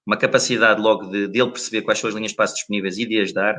[0.07, 3.07] uma capacidade logo de, de ele perceber quais são as linhas de passo disponíveis e
[3.07, 3.57] de as dar,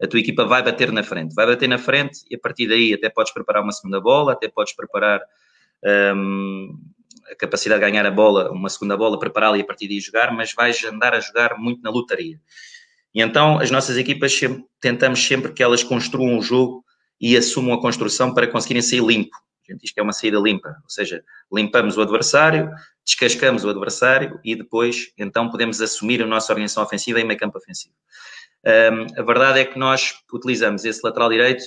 [0.00, 1.34] a tua equipa vai bater na frente.
[1.34, 4.48] Vai bater na frente e a partir daí até podes preparar uma segunda bola, até
[4.48, 5.20] podes preparar
[6.14, 6.78] um,
[7.30, 10.32] a capacidade de ganhar a bola, uma segunda bola, prepará-la e a partir daí jogar,
[10.32, 12.40] mas vais andar a jogar muito na lutaria.
[13.14, 16.84] E então as nossas equipas sempre, tentamos sempre que elas construam o jogo
[17.20, 19.36] e assumam a construção para conseguirem sair limpo.
[19.68, 22.70] A gente diz que é uma saída limpa, ou seja, limpamos o adversário,
[23.04, 27.58] descascamos o adversário e depois então podemos assumir a nossa organização ofensiva em meio campo
[27.58, 27.94] ofensivo.
[28.64, 31.62] Um, a verdade é que nós utilizamos esse lateral direito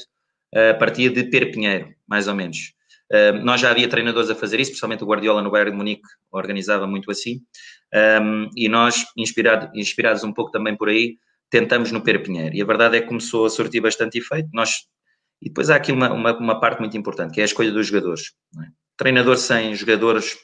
[0.54, 2.74] a partir de Perpinheiro, mais ou menos.
[3.12, 6.02] Um, nós já havia treinadores a fazer isso, principalmente o Guardiola no Bayern de Munique
[6.32, 7.42] organizava muito assim,
[8.22, 11.18] um, e nós, inspirado, inspirados um pouco também por aí,
[11.50, 12.56] tentamos no Perpinheiro.
[12.56, 14.50] E a verdade é que começou a sortir bastante efeito.
[14.54, 14.88] Nós
[15.42, 17.88] e depois há aqui uma, uma, uma parte muito importante, que é a escolha dos
[17.88, 18.34] jogadores.
[18.58, 18.68] É?
[18.96, 20.38] Treinador sem jogadores,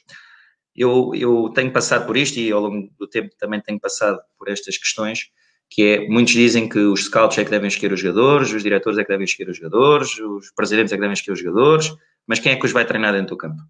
[0.75, 4.49] eu, eu tenho passado por isto e ao longo do tempo também tenho passado por
[4.49, 5.29] estas questões,
[5.69, 8.97] que é, muitos dizem que os scouts é que devem escolher os jogadores, os diretores
[8.97, 11.93] é que devem escolher os jogadores, os presidentes é que devem escolher os jogadores,
[12.25, 13.61] mas quem é que os vai treinar dentro do campo?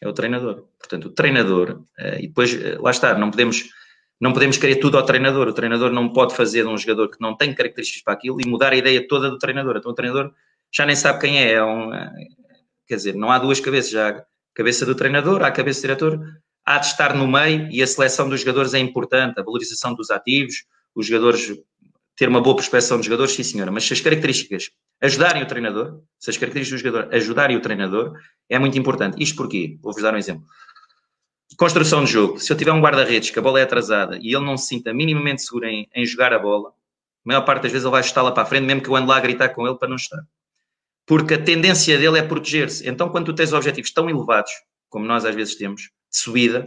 [0.00, 0.66] É o treinador.
[0.78, 3.70] Portanto, o treinador, eh, e depois, eh, lá está, não podemos
[4.24, 5.48] não podemos querer tudo ao treinador.
[5.48, 8.48] O treinador não pode fazer de um jogador que não tem características para aquilo e
[8.48, 9.76] mudar a ideia toda do treinador.
[9.76, 10.32] Então o treinador
[10.72, 11.52] já nem sabe quem é.
[11.52, 11.90] é um,
[12.86, 13.90] quer dizer, não há duas cabeças.
[13.90, 16.20] Já há cabeça do treinador, há a cabeça do diretor.
[16.64, 19.38] Há de estar no meio e a seleção dos jogadores é importante.
[19.38, 21.52] A valorização dos ativos, os jogadores
[22.16, 23.70] ter uma boa prospecção de jogadores, sim senhora.
[23.70, 24.70] Mas se as características
[25.02, 28.14] ajudarem o treinador, se as características do jogador ajudarem o treinador,
[28.48, 29.22] é muito importante.
[29.22, 29.76] Isto porquê?
[29.82, 30.46] Vou-vos dar um exemplo.
[31.56, 32.38] Construção de jogo.
[32.38, 34.92] Se eu tiver um guarda-redes que a bola é atrasada e ele não se sinta
[34.92, 36.72] minimamente seguro em, em jogar a bola, a
[37.24, 39.16] maior parte das vezes ele vai chutá-la para a frente, mesmo que eu ande lá
[39.16, 40.22] a gritar com ele para não estar.
[41.06, 42.88] Porque a tendência dele é proteger-se.
[42.88, 44.50] Então, quando tu tens objetivos tão elevados,
[44.88, 46.64] como nós às vezes temos, de subida,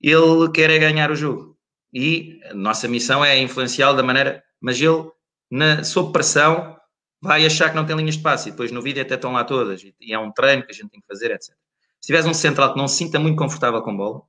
[0.00, 1.56] ele quer é ganhar o jogo.
[1.92, 5.10] E a nossa missão é influenciá-lo da maneira, mas ele,
[5.50, 6.76] na, sob pressão,
[7.20, 8.48] vai achar que não tem linhas de passe.
[8.48, 9.82] E depois no vídeo até estão lá todas.
[10.00, 11.54] E é um treino que a gente tem que fazer, etc.
[12.00, 14.22] Se tiveres um central que não se sinta muito confortável com bola,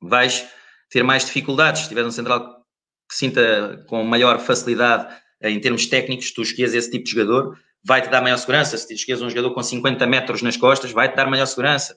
[0.00, 0.46] vais
[0.90, 1.82] ter mais dificuldades.
[1.82, 2.64] Se tiveres um central
[3.08, 8.08] que sinta com maior facilidade em termos técnicos, tu escolhes esse tipo de jogador, vai-te
[8.08, 8.78] dar maior segurança.
[8.78, 11.96] Se escolhes um jogador com 50 metros nas costas, vai-te dar maior segurança.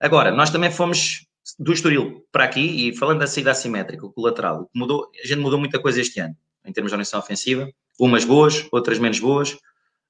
[0.00, 1.26] Agora, nós também fomos
[1.58, 5.58] do Estoril para aqui, e falando da saída assimétrica, o colateral, mudou, a gente mudou
[5.58, 9.56] muita coisa este ano, em termos de organização ofensiva, umas boas, outras menos boas,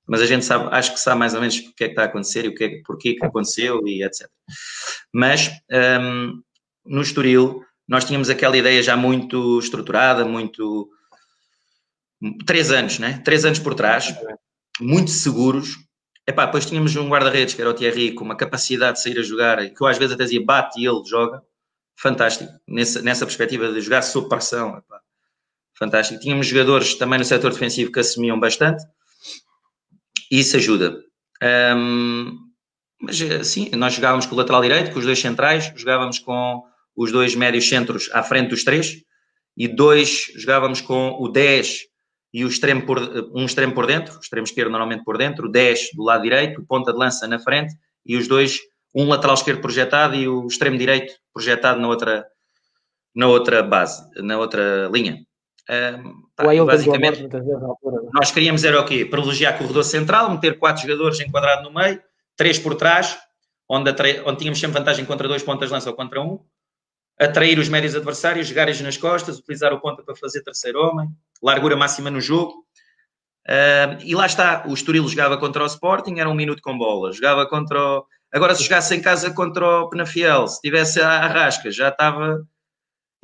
[0.07, 2.03] mas a gente sabe, acho que sabe mais ou menos o que é que está
[2.03, 4.29] a acontecer e o que é, porquê que aconteceu e etc.
[5.13, 5.51] Mas
[6.01, 6.43] um,
[6.85, 10.89] no Estoril nós tínhamos aquela ideia já muito estruturada, muito
[12.47, 13.21] três anos, né?
[13.25, 14.15] Três anos por trás,
[14.81, 15.77] muito seguros.
[16.27, 19.23] Epá, depois tínhamos um guarda-redes que era o Thierry com uma capacidade de sair a
[19.23, 21.43] jogar, que eu às vezes até dizia bate e ele joga,
[21.97, 22.51] fantástico.
[22.67, 25.01] Nessa, nessa perspectiva de jogar sob pressão, epá,
[25.79, 26.21] fantástico.
[26.21, 28.83] Tínhamos jogadores também no setor defensivo que assumiam bastante
[30.39, 30.99] isso ajuda.
[31.77, 32.39] Um,
[33.01, 36.63] mas sim, nós jogávamos com o lateral direito, com os dois centrais, jogávamos com
[36.97, 39.03] os dois médios centros à frente dos três,
[39.57, 41.83] e dois jogávamos com o 10
[42.33, 42.99] e o extremo por,
[43.33, 46.61] um extremo por dentro, o extremo esquerdo normalmente por dentro, o 10 do lado direito,
[46.61, 48.59] o ponta de lança na frente, e os dois,
[48.93, 52.27] um lateral esquerdo projetado e o extremo direito projetado na outra,
[53.15, 55.25] na outra base, na outra linha.
[56.37, 57.29] Pá, basicamente,
[58.13, 59.05] nós queríamos era o quê?
[59.05, 62.03] Privilegiar corredor central, meter quatro jogadores enquadrado no meio,
[62.37, 63.19] três por trás,
[63.69, 63.91] onde,
[64.27, 66.39] onde tínhamos sempre vantagem contra dois pontas lança ou contra um,
[67.19, 71.09] atrair os médios adversários, jogar-lhes nas costas, utilizar o ponta para fazer terceiro homem,
[71.43, 72.65] largura máxima no jogo.
[73.47, 77.13] Uh, e lá está, o Estoril jogava contra o Sporting, era um minuto com bola.
[77.13, 78.07] Jogava contra o...
[78.33, 82.45] Agora, se jogasse em casa contra o Penafiel, se tivesse a Arrasca, já estava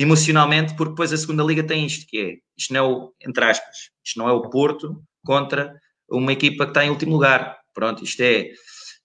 [0.01, 3.45] emocionalmente, porque depois a segunda liga tem isto, que é, isto não é o, entre
[3.45, 5.75] aspas, isto não é o Porto contra
[6.09, 7.59] uma equipa que está em último lugar.
[7.75, 8.49] Pronto, isto é,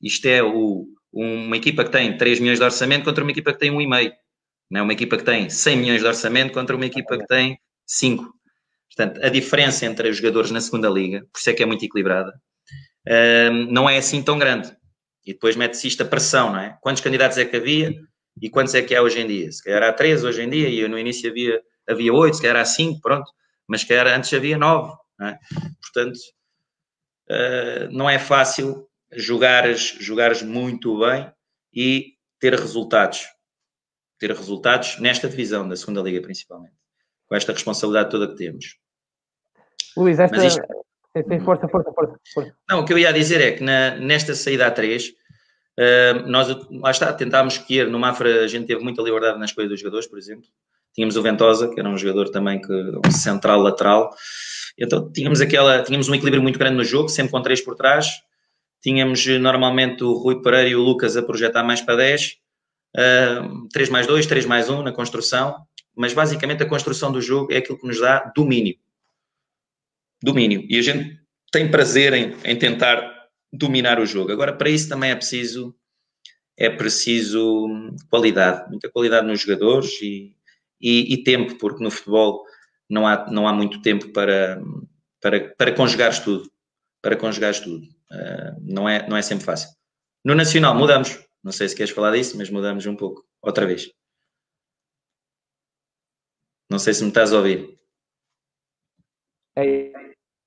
[0.02, 3.60] isto é o, uma equipa que tem 3 milhões de orçamento contra uma equipa que
[3.60, 4.12] tem 1,5.
[4.72, 7.60] Não é uma equipa que tem 100 milhões de orçamento contra uma equipa que tem
[7.86, 8.34] 5.
[8.96, 11.84] Portanto, a diferença entre os jogadores na segunda liga, por isso é que é muito
[11.84, 12.34] equilibrada,
[13.70, 14.74] não é assim tão grande.
[15.26, 16.78] E depois mete-se isto a pressão, não é?
[16.82, 17.94] Quantos candidatos é que havia
[18.42, 19.52] e quantos é que há hoje em dia?
[19.52, 22.58] Se calhar há 3 hoje em dia e no início havia, havia 8, se calhar
[22.58, 23.32] há 5, pronto.
[23.68, 25.40] Mas se calhar antes havia 9, não é?
[25.82, 26.18] Portanto,
[27.30, 31.32] uh, não é fácil jogares, jogares muito bem
[31.74, 33.26] e ter resultados.
[34.20, 36.76] Ter resultados nesta divisão da segunda liga, principalmente.
[37.28, 38.78] Com esta responsabilidade toda que temos.
[39.98, 40.46] Luís, esta...
[40.46, 40.62] Isto...
[41.46, 42.58] Força, força, força, força.
[42.70, 45.14] Não, o que eu ia dizer é que na, nesta saída a 3,
[45.80, 49.68] uh, nós, lá está, tentámos escolher, no Mafra a gente teve muita liberdade na escolha
[49.68, 50.48] dos jogadores, por exemplo.
[50.94, 52.72] Tínhamos o Ventosa, que era um jogador também que
[53.06, 54.16] um central lateral.
[54.78, 58.08] Então tínhamos aquela, tínhamos um equilíbrio muito grande no jogo, sempre com três por trás.
[58.82, 62.38] Tínhamos eh, normalmente o Rui Pereira e o Lucas a projetar mais para 10,
[62.96, 67.52] uh, 3 mais 2, 3 mais 1 na construção, mas basicamente a construção do jogo
[67.52, 68.76] é aquilo que nos dá domínio.
[70.22, 70.66] Domínio.
[70.70, 71.20] E a gente
[71.52, 73.15] tem prazer em, em tentar
[73.58, 74.32] dominar o jogo.
[74.32, 75.76] Agora, para isso também é preciso
[76.58, 77.68] é preciso
[78.10, 80.36] qualidade, muita qualidade nos jogadores e,
[80.80, 82.46] e, e, tempo, porque no futebol
[82.90, 84.62] não há, não há muito tempo para,
[85.20, 86.50] para, para conjugar tudo.
[87.02, 87.86] Para conjugar tudo.
[88.12, 89.70] Uh, não, é, não é sempre fácil.
[90.24, 91.20] No Nacional mudamos.
[91.44, 93.26] Não sei se queres falar disso, mas mudamos um pouco.
[93.42, 93.92] Outra vez.
[96.70, 97.78] Não sei se me estás a ouvir.
[99.58, 99.92] É,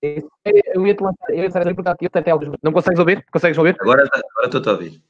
[0.02, 1.96] eu ia te lançar, eu ia te perguntar,
[2.62, 3.24] não consegues ouvir?
[3.30, 3.76] Consegues ouvir?
[3.80, 5.02] Agora, agora estou a ouvir.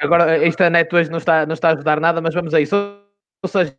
[0.00, 2.74] Agora, esta net hoje não está, não está a ajudar nada, mas vamos a isso.
[3.42, 3.76] Ou seja,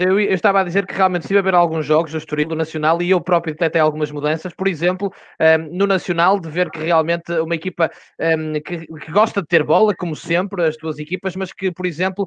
[0.00, 2.54] eu, eu, estava a dizer que realmente estive a ver alguns jogos do Estoril, do
[2.54, 4.54] Nacional, e eu próprio detectei algumas mudanças.
[4.54, 9.42] Por exemplo, um, no Nacional, de ver que realmente uma equipa um, que, que, gosta
[9.42, 12.26] de ter bola, como sempre, as duas equipas, mas que, por exemplo,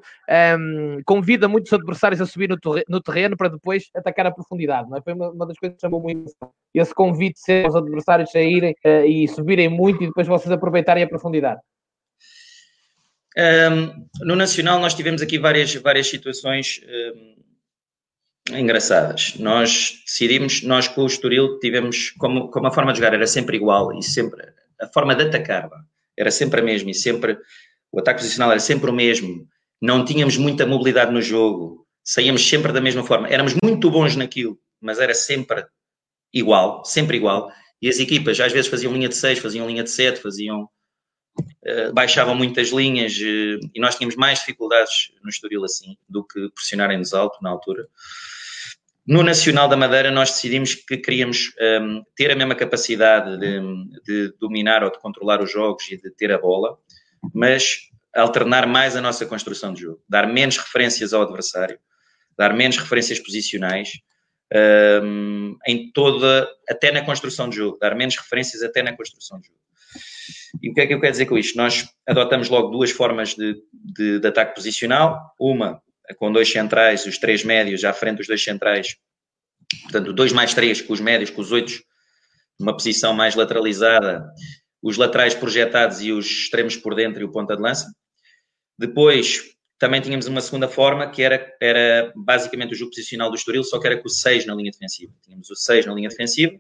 [0.60, 2.58] um, convida muitos adversários a subir no,
[2.88, 4.88] no, terreno para depois atacar a profundidade.
[4.88, 5.02] Não é?
[5.02, 6.32] Foi uma, uma das coisas que chamou muito
[6.76, 11.08] esse convite ser aos adversários saírem uh, e subirem muito e depois vocês aproveitarem a
[11.08, 11.60] profundidade.
[14.22, 16.80] no Nacional, nós tivemos aqui várias, várias situações
[18.52, 19.36] engraçadas.
[19.38, 23.58] Nós decidimos, nós com o Estoril tivemos, como, como a forma de jogar era sempre
[23.58, 24.42] igual e sempre,
[24.82, 25.70] a forma de atacar
[26.18, 27.38] era sempre a mesma e sempre,
[27.92, 29.48] o ataque posicional era sempre o mesmo,
[29.82, 34.60] não tínhamos muita mobilidade no jogo, saíamos sempre da mesma forma, éramos muito bons naquilo,
[34.80, 35.66] mas era sempre
[36.34, 37.52] igual, sempre igual,
[37.82, 40.70] e as equipas às vezes faziam linha de 6, faziam linha de 7, faziam
[41.40, 46.50] uh, baixavam muitas linhas uh, e nós tínhamos mais dificuldades no Estoril assim do que
[46.52, 47.88] pressionarem-nos alto na altura.
[49.06, 53.60] No Nacional da Madeira, nós decidimos que queríamos um, ter a mesma capacidade de,
[54.06, 56.78] de, dominar ou de controlar os jogos e de ter a bola,
[57.34, 61.78] mas alternar mais a nossa construção de jogo, dar menos referências ao adversário,
[62.38, 63.92] dar menos referências posicionais,
[65.04, 69.48] um, em toda, até na construção de jogo, dar menos referências até na construção de
[69.48, 69.60] jogo.
[70.62, 71.58] E o que é que eu quero dizer com isto?
[71.58, 75.82] Nós adotamos logo duas formas de, de, de ataque posicional, uma
[76.18, 78.96] com dois centrais, os três médios à frente dos dois centrais,
[79.84, 81.74] portanto, dois mais três com os médios, com os oito,
[82.60, 84.26] uma posição mais lateralizada,
[84.82, 87.92] os laterais projetados e os extremos por dentro e o ponta de lança.
[88.78, 93.64] Depois, também tínhamos uma segunda forma, que era, era basicamente o jogo posicional do Estoril,
[93.64, 95.14] só que era com o 6 na linha defensiva.
[95.24, 96.54] Tínhamos o 6 na linha defensiva,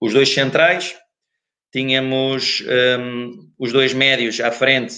[0.00, 0.96] os dois centrais,
[1.72, 2.62] tínhamos
[2.98, 4.94] um, os dois médios à frente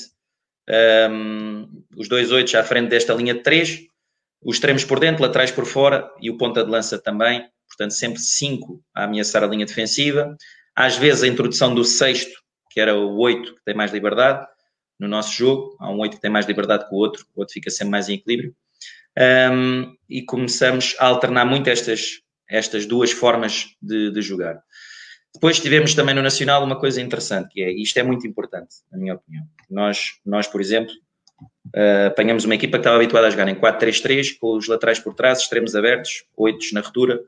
[1.10, 3.80] um, os dois oitos à frente desta linha de três,
[4.42, 8.20] os extremos por dentro, laterais por fora e o ponta de lança também, portanto sempre
[8.20, 10.36] cinco a ameaçar a linha defensiva.
[10.76, 12.38] Às vezes a introdução do sexto,
[12.70, 14.46] que era o oito, que tem mais liberdade
[14.98, 17.52] no nosso jogo, há um oito que tem mais liberdade que o outro, o outro
[17.52, 18.54] fica sempre mais em equilíbrio.
[19.16, 24.60] Um, e começamos a alternar muito estas, estas duas formas de, de jogar.
[25.34, 28.98] Depois tivemos também no Nacional uma coisa interessante, que é, isto é muito importante, na
[28.98, 29.44] minha opinião.
[29.68, 30.92] Nós, nós por exemplo,
[31.74, 35.12] Uh, apanhamos uma equipa que estava habituada a jogar em 4-3-3, com os laterais por
[35.12, 37.20] trás, extremos abertos, 8 na retura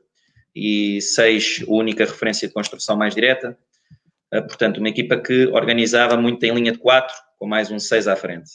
[0.55, 3.57] e 6 única referência de construção mais direta.
[4.33, 8.07] Uh, portanto, uma equipa que organizava muito em linha de 4, com mais um 6
[8.07, 8.51] à frente.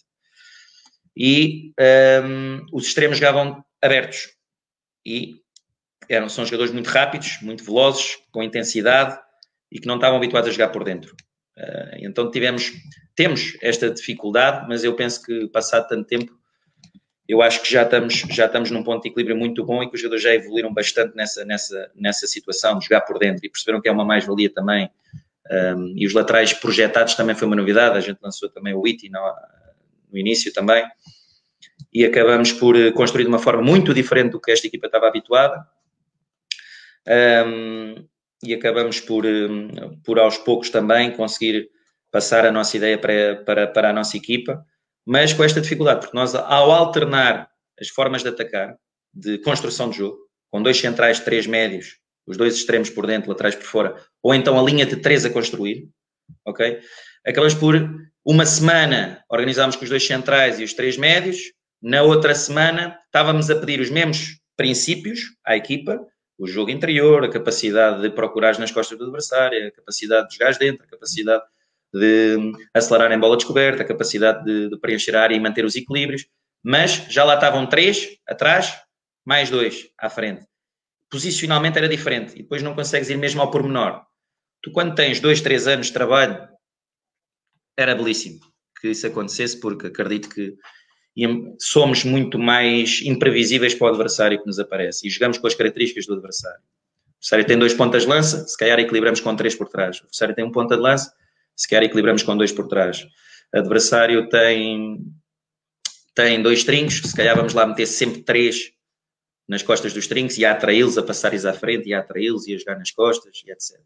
[1.15, 1.75] E
[2.25, 4.31] um, os extremos jogavam abertos.
[5.05, 5.43] E
[6.09, 9.19] eram, são jogadores muito rápidos, muito velozes, com intensidade
[9.73, 11.17] e que não estavam habituados a jogar por dentro.
[11.57, 12.71] Uh, então tivemos,
[13.17, 16.33] temos esta dificuldade, mas eu penso que passado tanto tempo,
[17.27, 19.95] eu acho que já estamos, já estamos num ponto de equilíbrio muito bom e que
[19.95, 23.81] os jogadores já evoluíram bastante nessa, nessa, nessa situação, de jogar por dentro e perceberam
[23.81, 24.91] que é uma mais-valia também.
[25.51, 29.09] Um, e os laterais projetados também foi uma novidade, a gente lançou também o Iti
[29.09, 29.21] no,
[30.11, 30.85] no início também,
[31.93, 35.09] e acabamos por eh, construir de uma forma muito diferente do que esta equipa estava
[35.09, 35.67] habituada.
[37.47, 38.07] Um,
[38.45, 39.69] e acabamos por, hum,
[40.05, 41.69] por aos poucos também conseguir
[42.11, 44.65] passar a nossa ideia para, para, para a nossa equipa,
[45.07, 47.49] mas com esta dificuldade, porque nós, ao alternar
[47.81, 48.77] as formas de atacar,
[49.15, 50.19] de construção de jogo,
[50.51, 54.59] com dois centrais, três médios, os dois extremos por dentro, laterais por fora, ou então
[54.59, 55.89] a linha de três a construir,
[56.47, 56.81] ok?
[57.27, 57.75] Acabamos por,
[58.25, 61.53] uma semana, organizámos com os dois centrais e os três médios,
[61.83, 66.01] na outra semana estávamos a pedir os mesmos princípios à equipa,
[66.43, 70.59] o jogo interior, a capacidade de procurar nas costas do adversário, a capacidade de jogar
[70.59, 71.45] dentro, a capacidade
[71.95, 75.77] de acelerar em bola descoberta, a capacidade de, de preencher a área e manter os
[75.77, 76.27] equilíbrios,
[76.61, 78.77] mas já lá estavam três atrás,
[79.25, 80.45] mais dois à frente.
[81.09, 84.05] Posicionalmente era diferente e depois não consegues ir mesmo ao pormenor.
[84.65, 86.49] Tu, quando tens dois, três anos de trabalho,
[87.79, 88.41] era belíssimo
[88.81, 90.57] que isso acontecesse, porque acredito que
[91.59, 96.07] somos muito mais imprevisíveis para o adversário que nos aparece e jogamos com as características
[96.07, 96.59] do adversário.
[96.59, 99.99] O adversário tem dois pontas de lança, se calhar equilibramos com três por trás.
[99.99, 101.13] O adversário tem um ponta de lança,
[101.55, 103.07] se calhar equilibramos com dois por trás.
[103.55, 104.99] O adversário tem,
[106.15, 108.73] tem dois trinhos, se calhar vamos lá meter sempre três
[109.47, 112.55] nas costas dos trinhos e a atraí-los, a passar-lhes à frente e a atraí-los e
[112.55, 113.79] a jogar nas costas e etc.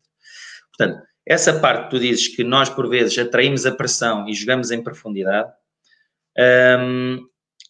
[0.76, 4.70] Portanto, essa parte que tu dizes que nós por vezes atraímos a pressão e jogamos
[4.70, 5.52] em profundidade,
[6.38, 7.26] um,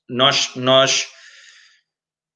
[0.08, 1.08] nós, nós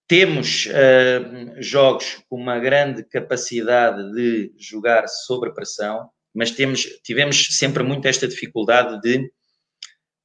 [0.06, 7.82] temos uh, jogos com uma grande capacidade de jogar sob pressão, mas temos, tivemos sempre
[7.82, 9.30] muito esta dificuldade de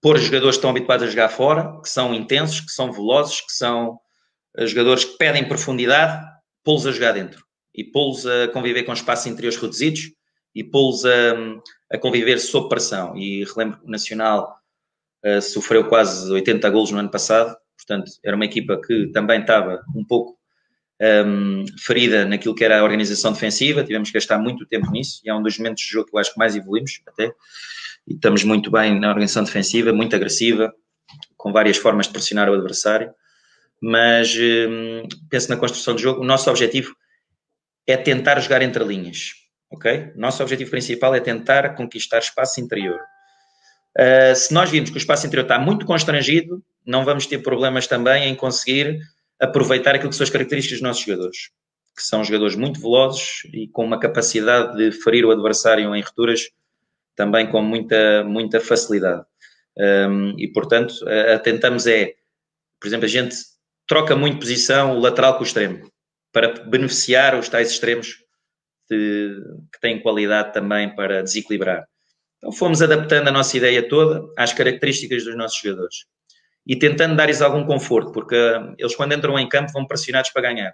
[0.02, 3.54] pôr jogadores que estão habituados a jogar fora, que são intensos, que são velozes, que
[3.54, 4.00] são
[4.58, 6.24] uh, jogadores que pedem profundidade,
[6.64, 10.12] pô-los a jogar dentro e pô-los a conviver com espaços interiores reduzidos
[10.56, 11.36] e pô-los a,
[11.92, 13.16] a conviver sob pressão.
[13.18, 14.58] E relembro que o Nacional
[15.26, 19.84] uh, sofreu quase 80 golos no ano passado, portanto, era uma equipa que também estava
[19.96, 20.38] um pouco
[21.02, 25.22] um, ehm, ferida naquilo que era a organização defensiva, tivemos que gastar muito tempo nisso,
[25.26, 27.34] e é um dos momentos de jogo que eu acho que mais evoluímos até,
[28.08, 30.74] e estamos muito bem na organização defensiva, muito agressiva,
[31.36, 33.14] com várias formas de pressionar o adversário,
[33.82, 36.96] mas um, ehm, penso na construção de jogo, o nosso objetivo
[37.86, 39.34] é tentar jogar entre linhas,
[39.70, 40.12] ok?
[40.16, 43.00] Nosso objetivo principal é tentar conquistar espaço interior.
[43.98, 47.88] Uh, se nós vimos que o espaço interior está muito constrangido, não vamos ter problemas
[47.88, 49.00] também em conseguir
[49.40, 51.50] aproveitar aquilo que são as características dos nossos jogadores,
[51.96, 56.50] que são jogadores muito velozes e com uma capacidade de ferir o adversário em rupturas
[57.16, 59.24] também com muita, muita facilidade.
[59.78, 62.14] Um, e, portanto, uh, tentamos é,
[62.80, 63.36] por exemplo, a gente
[63.88, 65.90] troca muito posição o lateral com o extremo,
[66.32, 68.18] para beneficiar os tais extremos
[68.90, 71.88] de, que têm qualidade também para desequilibrar.
[72.38, 76.06] Então fomos adaptando a nossa ideia toda às características dos nossos jogadores
[76.68, 80.42] e tentando dar-lhes algum conforto, porque uh, eles quando entram em campo vão pressionados para
[80.42, 80.72] ganhar.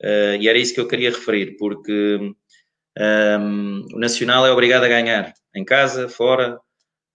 [0.00, 2.32] Uh, e era isso que eu queria referir, porque
[2.98, 6.58] um, o Nacional é obrigado a ganhar, em casa, fora,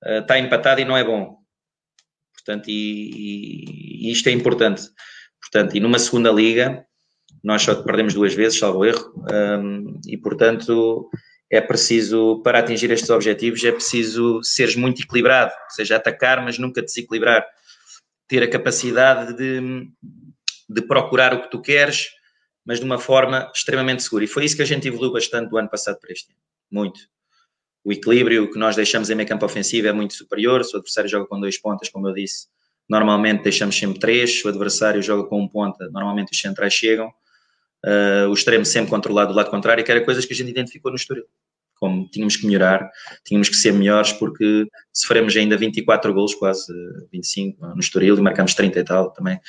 [0.05, 1.37] uh, está empatado e não é bom.
[2.33, 4.83] Portanto, e, e, isto é importante.
[5.39, 6.85] Portanto, e numa segunda liga,
[7.43, 11.09] nós só perdemos duas vezes, salvo erro, um, e portanto
[11.49, 16.59] é preciso, para atingir estes objetivos, é preciso seres muito equilibrado, ou seja, atacar, mas
[16.59, 17.45] nunca desequilibrar.
[18.27, 19.89] Ter a capacidade de,
[20.69, 22.09] de procurar o que tu queres,
[22.63, 24.25] mas de uma forma extremamente segura.
[24.25, 26.39] E foi isso que a gente evoluiu bastante do ano passado para este ano.
[26.69, 26.99] Muito.
[27.83, 30.63] O equilíbrio que nós deixamos em meio campo ofensivo é muito superior.
[30.63, 32.47] Se o adversário joga com dois pontas, como eu disse,
[32.87, 34.39] normalmente deixamos sempre três.
[34.39, 37.11] Se o adversário joga com um ponta, normalmente os centrais chegam
[37.85, 40.91] uh, o extremo sempre controlado do lado contrário, que era coisas que a gente identificou
[40.91, 41.25] no Estoril.
[41.75, 42.89] Como tínhamos que melhorar,
[43.23, 46.73] tínhamos que ser melhores, porque sofremos ainda 24 gols, quase
[47.11, 49.39] 25 no Estoril, e marcamos 30 e tal também.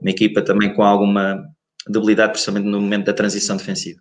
[0.00, 1.42] Uma equipa também com alguma
[1.88, 4.00] debilidade, principalmente no momento da transição defensiva.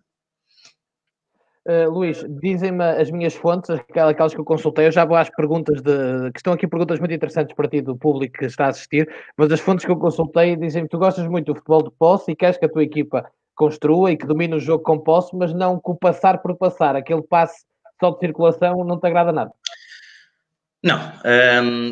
[1.68, 5.82] Uh, Luís, dizem-me as minhas fontes, aquelas que eu consultei, eu já vou às perguntas
[5.82, 6.32] de.
[6.32, 9.52] que estão aqui perguntas muito interessantes para ti, do público que está a assistir, mas
[9.52, 12.58] as fontes que eu consultei dizem-me tu gostas muito do futebol de posse e queres
[12.58, 13.30] que a tua equipa
[13.60, 16.96] construa e que domine o jogo com posse, mas não com o passar por passar,
[16.96, 17.66] aquele passe
[18.00, 19.52] só de circulação não te agrada nada.
[20.82, 20.98] Não,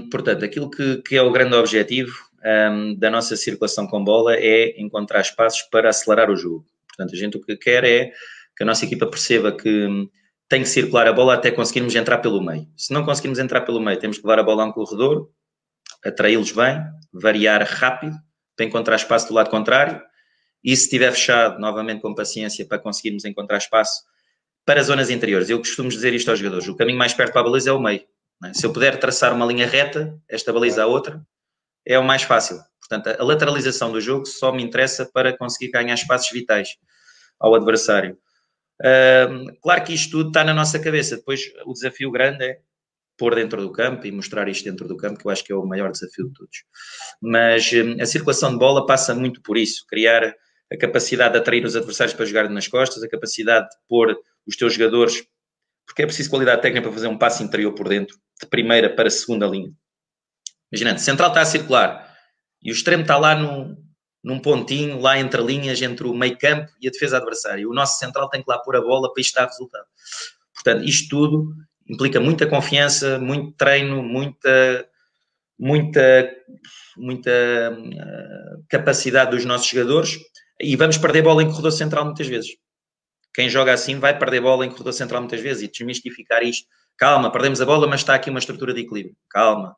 [0.10, 2.14] portanto, aquilo que, que, é o grande objetivo
[2.98, 6.66] da nossa circulação com bola é encontrar espaços para acelerar o jogo.
[6.88, 8.12] Portanto, a gente o que quer é
[8.56, 10.10] que a nossa equipa perceba que
[10.48, 12.66] tem que circular a bola até conseguirmos entrar pelo meio.
[12.78, 15.30] Se não conseguirmos entrar pelo meio, temos que levar a bola a um corredor,
[16.06, 18.16] atraí-los bem, variar rápido
[18.56, 20.02] para encontrar espaço do lado contrário
[20.64, 24.04] e se estiver fechado, novamente com paciência para conseguirmos encontrar espaço
[24.66, 25.50] para zonas interiores.
[25.50, 27.80] Eu costumo dizer isto aos jogadores: o caminho mais perto para a baliza é o
[27.80, 28.02] meio.
[28.44, 28.54] É?
[28.54, 31.26] Se eu puder traçar uma linha reta, esta baliza a outra,
[31.86, 32.60] é o mais fácil.
[32.80, 36.78] Portanto, a lateralização do jogo só me interessa para conseguir ganhar espaços vitais
[37.40, 38.18] ao adversário.
[38.82, 41.18] Uh, claro que isto tudo está na nossa cabeça.
[41.18, 42.60] Depois, o desafio grande é
[43.18, 45.56] pôr dentro do campo e mostrar isto dentro do campo, que eu acho que é
[45.56, 46.64] o maior desafio de todos.
[47.22, 50.36] Mas a circulação de bola passa muito por isso, criar
[50.72, 54.56] a capacidade de atrair os adversários para jogar nas costas, a capacidade de pôr os
[54.56, 55.24] teus jogadores,
[55.86, 59.10] porque é preciso qualidade técnica para fazer um passo interior por dentro, de primeira para
[59.10, 59.72] segunda linha.
[60.72, 62.14] Imaginando, central está a circular
[62.62, 63.78] e o extremo está lá num,
[64.22, 67.68] num pontinho, lá entre linhas, entre o meio campo e a defesa adversária.
[67.68, 69.86] O nosso central tem que lá pôr a bola para isto dar resultado.
[70.54, 71.54] Portanto, isto tudo
[71.90, 74.86] implica muita confiança, muito treino, muita,
[75.58, 76.30] muita,
[76.98, 77.32] muita
[77.72, 80.18] uh, capacidade dos nossos jogadores
[80.60, 82.58] e vamos perder bola em corredor central muitas vezes.
[83.34, 86.68] Quem joga assim vai perder bola em corredor central muitas vezes e desmistificar isto.
[86.98, 89.16] Calma, perdemos a bola, mas está aqui uma estrutura de equilíbrio.
[89.30, 89.76] Calma,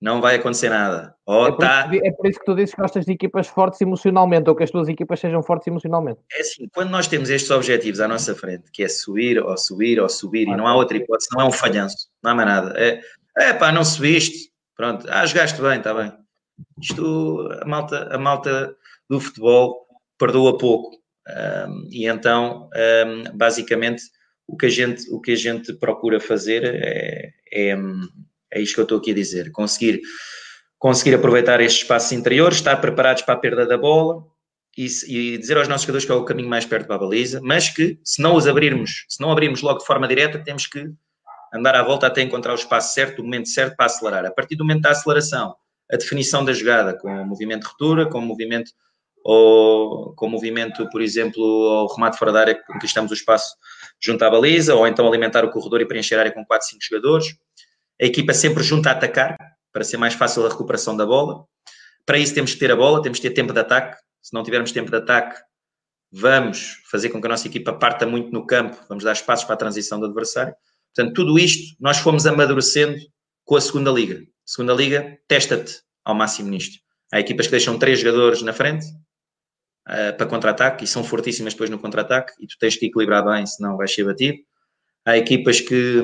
[0.00, 1.14] não vai acontecer nada.
[1.26, 1.90] Oh, é, por tá...
[1.92, 4.70] é, por isso que tu dizes que gostas de equipas fortes emocionalmente ou que as
[4.70, 6.20] tuas equipas sejam fortes emocionalmente.
[6.32, 10.00] É assim, quando nós temos estes objetivos à nossa frente, que é subir ou subir
[10.00, 12.48] ou subir, ah, e não há outra hipótese, não é um falhanço, não há mais
[12.48, 12.74] nada.
[12.76, 13.00] É,
[13.36, 16.12] é pá, não subiste, pronto, ah, jogaste bem, está bem.
[16.80, 18.76] Isto, a malta, a malta
[19.08, 19.87] do futebol
[20.18, 20.96] perdoa pouco.
[21.28, 22.68] Um, e então,
[23.06, 24.02] um, basicamente,
[24.46, 27.76] o que, a gente, o que a gente procura fazer é, é,
[28.52, 30.00] é isto que eu estou aqui a dizer: conseguir,
[30.78, 34.24] conseguir aproveitar estes espaços interiores, estar preparados para a perda da bola
[34.76, 37.40] e, e, dizer aos nossos jogadores que é o caminho mais perto para a baliza,
[37.42, 40.88] mas que se não os abrirmos, se não abrirmos logo de forma direta, temos que
[41.52, 44.24] andar à volta até encontrar o espaço certo, o momento certo para acelerar.
[44.24, 45.54] A partir do momento da aceleração,
[45.90, 48.70] a definição da jogada com o movimento de ruptura, com o movimento
[49.30, 53.54] ou com movimento, por exemplo, ao remate fora da área, conquistamos o espaço
[54.02, 56.82] junto à baliza, ou então alimentar o corredor e preencher a área com 4, 5
[56.82, 57.36] jogadores.
[58.00, 59.36] A equipa sempre junta a atacar,
[59.70, 61.44] para ser mais fácil a recuperação da bola.
[62.06, 63.98] Para isso temos que ter a bola, temos que ter tempo de ataque.
[64.22, 65.38] Se não tivermos tempo de ataque,
[66.10, 69.56] vamos fazer com que a nossa equipa parta muito no campo, vamos dar espaços para
[69.56, 70.54] a transição do adversário.
[70.94, 72.96] Portanto, tudo isto nós fomos amadurecendo
[73.44, 74.22] com a segunda liga.
[74.46, 76.78] Segunda liga testa-te ao máximo nisto.
[77.12, 78.86] Há equipas que deixam três jogadores na frente,
[79.88, 83.46] uh, para contra-ataque e são fortíssimas depois no contra-ataque e tu tens que equilibrar bem,
[83.46, 84.38] senão vais ser batido.
[85.04, 86.02] Há equipas que,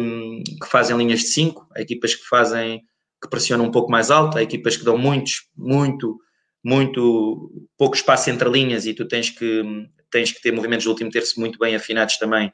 [0.62, 2.82] que fazem linhas de 5, há equipas que fazem
[3.22, 6.18] que pressionam um pouco mais alto, há equipas que dão muitos, muito,
[6.62, 9.62] muito pouco espaço entre linhas e tu tens que,
[10.10, 12.52] tens que ter movimentos de último terço muito bem afinados também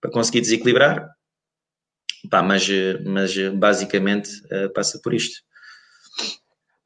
[0.00, 1.08] para conseguir desequilibrar.
[2.30, 2.68] Pá, mas,
[3.04, 5.40] mas basicamente uh, passa por isto.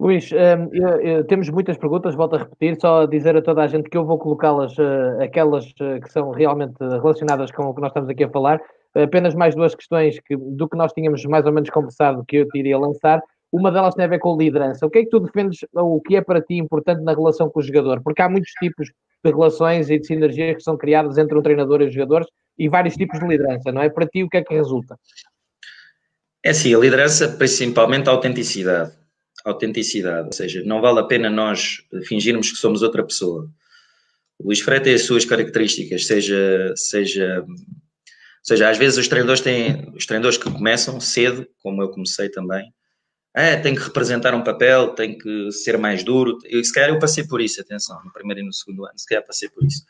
[0.02, 3.88] Luís, um, temos muitas perguntas, volto a repetir, só a dizer a toda a gente
[3.88, 7.90] que eu vou colocá-las, uh, aquelas uh, que são realmente relacionadas com o que nós
[7.90, 8.60] estamos aqui a falar.
[8.96, 12.48] Apenas mais duas questões que, do que nós tínhamos mais ou menos conversado que eu
[12.48, 13.22] te iria lançar.
[13.52, 14.84] Uma delas tem a ver com liderança.
[14.84, 17.48] O que é que tu defendes, ou o que é para ti importante na relação
[17.48, 18.02] com o jogador?
[18.02, 18.88] Porque há muitos tipos
[19.24, 22.26] de relações e de sinergias que são criadas entre um treinador e os jogadores
[22.58, 23.88] e vários tipos de liderança, não é?
[23.88, 24.96] Para ti, o que é que resulta?
[26.44, 29.00] É assim, a liderança, principalmente a autenticidade
[29.44, 33.50] autenticidade, ou seja, não vale a pena nós fingirmos que somos outra pessoa.
[34.38, 37.44] O Luís Freire tem as suas características, seja, seja,
[38.42, 42.72] seja, às vezes os treinadores têm, os treinadores que começam cedo, como eu comecei também,
[43.34, 46.38] é, tem que representar um papel, tem que ser mais duro.
[46.44, 49.06] Eu, se calhar eu passei por isso, atenção, no primeiro e no segundo ano, se
[49.06, 49.84] calhar passei por isso.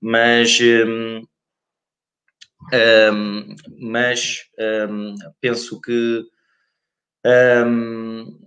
[0.00, 1.22] Mas, hum,
[3.12, 4.46] hum, mas
[4.90, 6.26] hum, penso que
[7.24, 8.43] hum,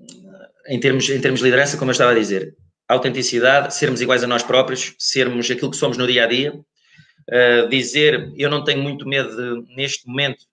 [0.68, 2.55] em termos, em termos de liderança, como eu estava a dizer,
[2.88, 7.70] autenticidade, sermos iguais a nós próprios, sermos aquilo que somos no dia a dia, uh,
[7.70, 10.45] dizer eu não tenho muito medo de, neste momento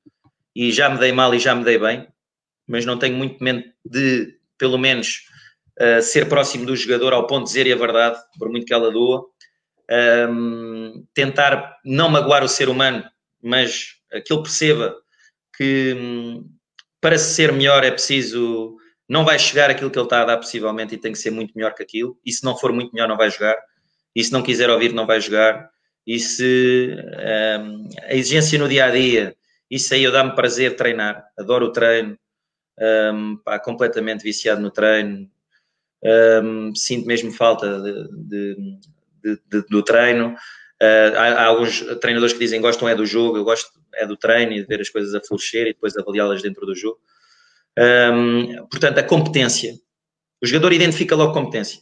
[0.54, 2.06] e já me dei mal e já me dei bem,
[2.66, 5.26] mas não tenho muito medo de, pelo menos,
[5.80, 8.90] uh, ser próximo do jogador ao ponto de dizer a verdade, por muito que ela
[8.90, 9.26] doa.
[10.30, 13.04] Um, tentar não magoar o ser humano,
[13.42, 13.88] mas
[14.24, 14.96] que ele perceba
[15.56, 16.48] que hum,
[17.00, 18.78] para ser melhor é preciso.
[19.08, 21.52] Não vai chegar aquilo que ele está a dar, possivelmente, e tem que ser muito
[21.54, 22.18] melhor que aquilo.
[22.24, 23.56] E se não for muito melhor, não vai jogar.
[24.14, 25.70] E se não quiser ouvir, não vai jogar.
[26.06, 26.96] E se
[27.60, 29.34] um, a exigência no dia a dia,
[29.70, 31.24] isso aí eu dá-me prazer treinar.
[31.38, 32.18] Adoro o treino.
[32.78, 35.28] Um, pá, completamente viciado no treino.
[36.42, 38.08] Um, sinto mesmo falta de,
[39.22, 40.34] de, de do treino.
[40.82, 44.16] Uh, há, há, alguns treinadores que dizem gostam é do jogo, eu gosto é do
[44.16, 46.98] treino e de ver as coisas a florescer e depois avaliá-las dentro do jogo.
[47.78, 49.74] Um, portanto, a competência.
[50.42, 51.80] O jogador identifica logo competência,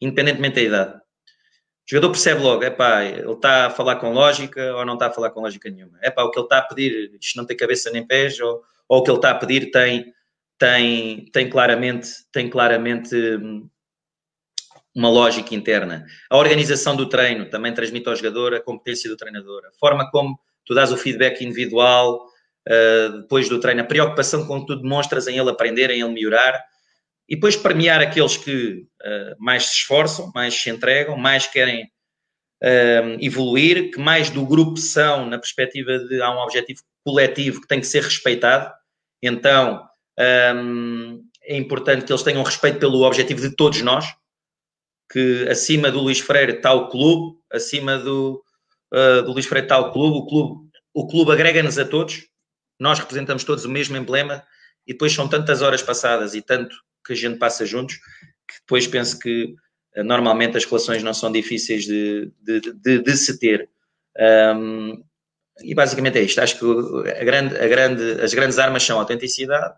[0.00, 0.96] independentemente da idade.
[0.96, 5.06] O jogador percebe logo, é pá, ele está a falar com lógica ou não está
[5.06, 5.98] a falar com lógica nenhuma.
[6.00, 8.62] É pá, o que ele está a pedir, isto não tem cabeça nem pés, ou,
[8.88, 10.12] ou o que ele está a pedir tem,
[10.58, 13.68] tem, tem claramente, tem claramente hum,
[14.94, 16.06] uma lógica interna.
[16.30, 19.64] A organização do treino também transmite ao jogador a competência do treinador.
[19.66, 22.31] A forma como tu dás o feedback individual
[22.68, 26.12] uh, depois do treino, a preocupação com que tu demonstras em ele aprender, em ele
[26.12, 26.62] melhorar,
[27.28, 31.84] e depois premiar aqueles que uh, mais se esforçam, mais se entregam, mais querem
[32.62, 37.68] uh, evoluir, que mais do grupo são na perspectiva de há um objetivo coletivo que
[37.68, 38.72] tem que ser respeitado.
[39.22, 39.86] Então
[40.54, 44.06] um, é importante que eles tenham respeito pelo objetivo de todos nós,
[45.10, 48.42] que acima do Luís Freire está o clube, acima do,
[48.92, 52.26] uh, do Luís Freire está o clube, o clube, o clube agrega-nos a todos,
[52.82, 54.44] nós representamos todos o mesmo emblema
[54.86, 56.74] e depois são tantas horas passadas e tanto
[57.06, 59.54] que a gente passa juntos que depois penso que
[59.96, 63.68] uh, normalmente as relações não são difíceis de, de, de, de se ter.
[64.56, 65.02] Um,
[65.62, 66.40] e basicamente é isto.
[66.40, 69.74] Acho que a grande, a grande, as grandes armas são a autenticidade,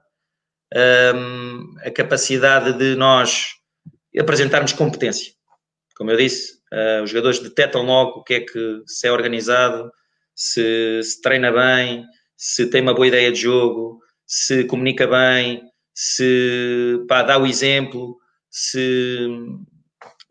[1.14, 3.56] um, a capacidade de nós
[4.18, 5.32] apresentarmos competência.
[5.96, 9.92] Como eu disse, uh, os jogadores detectam logo o que é que se é organizado,
[10.34, 12.04] se, se treina bem,
[12.36, 15.62] se tem uma boa ideia de jogo, se comunica bem,
[15.94, 18.18] se pá, dá o exemplo,
[18.50, 19.28] se,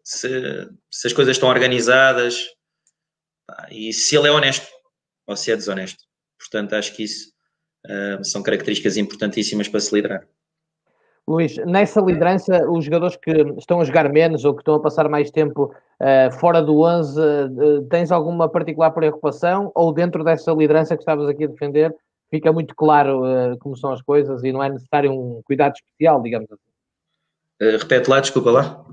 [0.04, 2.45] se, se as coisas estão organizadas
[3.47, 4.68] pá, e se ele é honesto
[5.28, 6.04] ou se é desonesto.
[6.38, 7.32] Portanto, acho que isso
[7.86, 10.28] uh, são características importantíssimas para se liderar.
[11.28, 15.07] Luís, nessa liderança, os jogadores que estão a jogar menos ou que estão a passar
[15.07, 19.71] mais tempo uh, fora do 11, uh, tens alguma particular preocupação?
[19.74, 21.95] Ou dentro dessa liderança que estavas aqui a defender,
[22.30, 26.21] fica muito claro uh, como são as coisas e não é necessário um cuidado especial,
[26.21, 26.61] digamos assim?
[27.61, 28.86] repete lá, desculpa lá.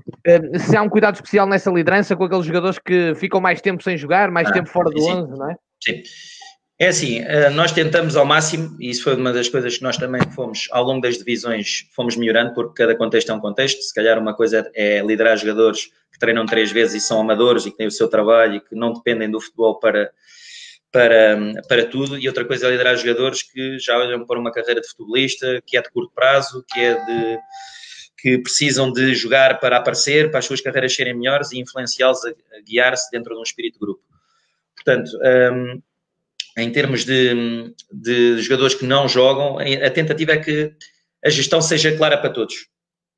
[0.57, 3.97] se há um cuidado especial nessa liderança com aqueles jogadores que ficam mais tempo sem
[3.97, 5.11] jogar, mais ah, tempo fora do sim.
[5.11, 5.55] 11, não é?
[5.83, 6.03] Sim.
[6.81, 9.97] É assim, eh, nós tentamos ao máximo, e isso foi uma das coisas que nós
[9.97, 13.79] também fomos, ao longo das divisões, fomos melhorando, porque cada contexto é um contexto.
[13.83, 17.71] Se calhar uma coisa é liderar jogadores que treinam três vezes e são amadores e
[17.71, 20.09] que têm o seu trabalho e que não dependem do futebol para,
[20.91, 24.81] para, para tudo, e outra coisa é liderar jogadores que já olham para uma carreira
[24.81, 27.39] de futebolista, que é de curto prazo, que é de
[28.17, 32.33] que precisam de jogar para aparecer, para as suas carreiras serem melhores e influenciá-los a,
[32.67, 34.01] guiar-se dentro de um espírito de grupo.
[34.75, 35.11] Portanto,
[35.53, 35.79] um,
[36.57, 40.73] em termos de, de jogadores que não jogam, a tentativa é que
[41.23, 42.67] a gestão seja clara para todos.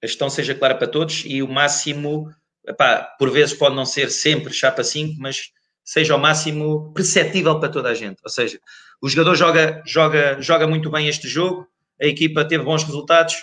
[0.04, 2.30] A gestão seja clara para todos e o máximo,
[2.68, 5.52] epá, por vezes pode não ser sempre chapa 5, mas
[5.84, 8.20] seja o máximo perceptível para toda a gente.
[8.24, 8.60] Ou seja,
[9.02, 11.68] o jogador joga, joga, joga muito bem este jogo,
[12.02, 13.36] a equipa teve bons resultados,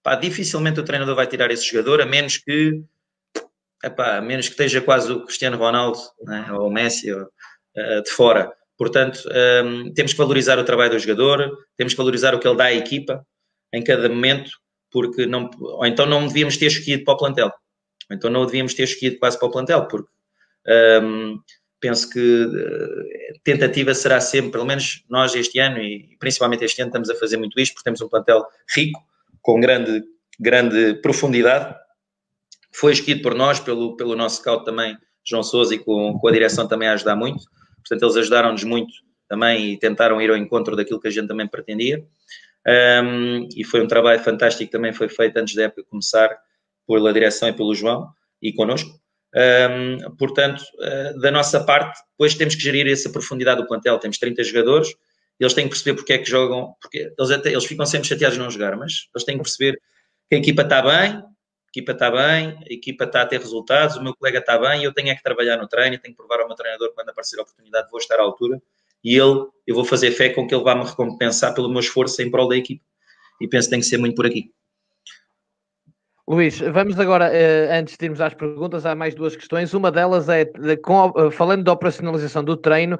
[0.00, 2.82] epá, dificilmente o treinador vai tirar esse jogador, a menos que,
[3.82, 8.02] epá, a menos que esteja quase o Cristiano Ronaldo né, ou o Messi ou, uh,
[8.02, 8.52] de fora.
[8.76, 9.20] Portanto,
[9.64, 12.64] um, temos que valorizar o trabalho do jogador, temos que valorizar o que ele dá
[12.64, 13.26] à equipa
[13.72, 14.50] em cada momento,
[14.90, 17.50] porque não, ou então não devíamos ter escolhido para o plantel,
[18.10, 20.08] ou então não devíamos ter escolhido quase para o plantel, porque
[21.02, 21.38] um,
[21.80, 26.88] penso que uh, tentativa será sempre, pelo menos nós este ano e principalmente este ano
[26.88, 29.00] estamos a fazer muito isto, porque temos um plantel rico,
[29.40, 30.02] com grande,
[30.38, 31.74] grande profundidade,
[32.72, 36.32] foi escolhido por nós, pelo, pelo nosso scout também, João Souza, e com, com a
[36.32, 37.42] direção também a ajudar muito.
[37.86, 38.92] Portanto, eles ajudaram-nos muito
[39.28, 42.04] também e tentaram ir ao encontro daquilo que a gente também pretendia.
[42.66, 46.36] Um, e foi um trabalho fantástico também foi feito antes da época começar
[46.86, 48.08] pela direção e pelo João
[48.42, 48.90] e connosco.
[49.34, 53.98] Um, portanto, uh, da nossa parte, depois temos que gerir essa profundidade do plantel.
[53.98, 54.88] Temos 30 jogadores,
[55.38, 58.36] eles têm que perceber porque é que jogam, porque eles, até, eles ficam sempre chateados
[58.36, 59.78] de não jogar, mas eles têm que perceber
[60.28, 61.22] que a equipa está bem,
[61.76, 64.94] equipa está bem, a equipa está a ter resultados, o meu colega está bem, eu
[64.94, 67.42] tenho é que trabalhar no treino, tenho que provar ao meu treinador quando aparecer a
[67.42, 68.60] oportunidade vou estar à altura
[69.04, 72.20] e ele, eu vou fazer fé com que ele vá me recompensar pelo meu esforço
[72.22, 72.82] em prol da equipa.
[73.40, 74.50] E penso que tem que ser muito por aqui.
[76.28, 79.72] Luís, vamos agora, eh, antes de irmos às perguntas, há mais duas questões.
[79.74, 80.44] Uma delas é,
[80.82, 82.98] com, eh, falando da operacionalização do treino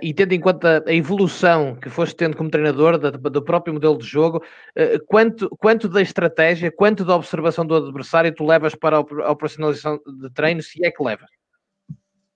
[0.00, 4.06] e tendo em conta a evolução que foste tendo como treinador do próprio modelo de
[4.06, 4.44] jogo,
[5.08, 10.30] quanto, quanto da estratégia, quanto da observação do adversário tu levas para a operacionalização de
[10.30, 11.30] treino, se é que levas?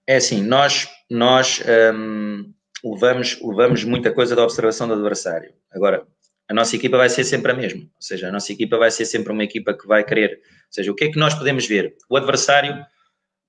[0.08, 1.62] É assim, nós, nós
[1.94, 2.52] um,
[2.84, 5.52] levamos, levamos muita coisa da observação do adversário.
[5.70, 6.04] Agora,
[6.48, 7.82] a nossa equipa vai ser sempre a mesma.
[7.82, 10.40] Ou seja, a nossa equipa vai ser sempre uma equipa que vai querer.
[10.42, 11.96] Ou seja, o que é que nós podemos ver?
[12.08, 12.84] O adversário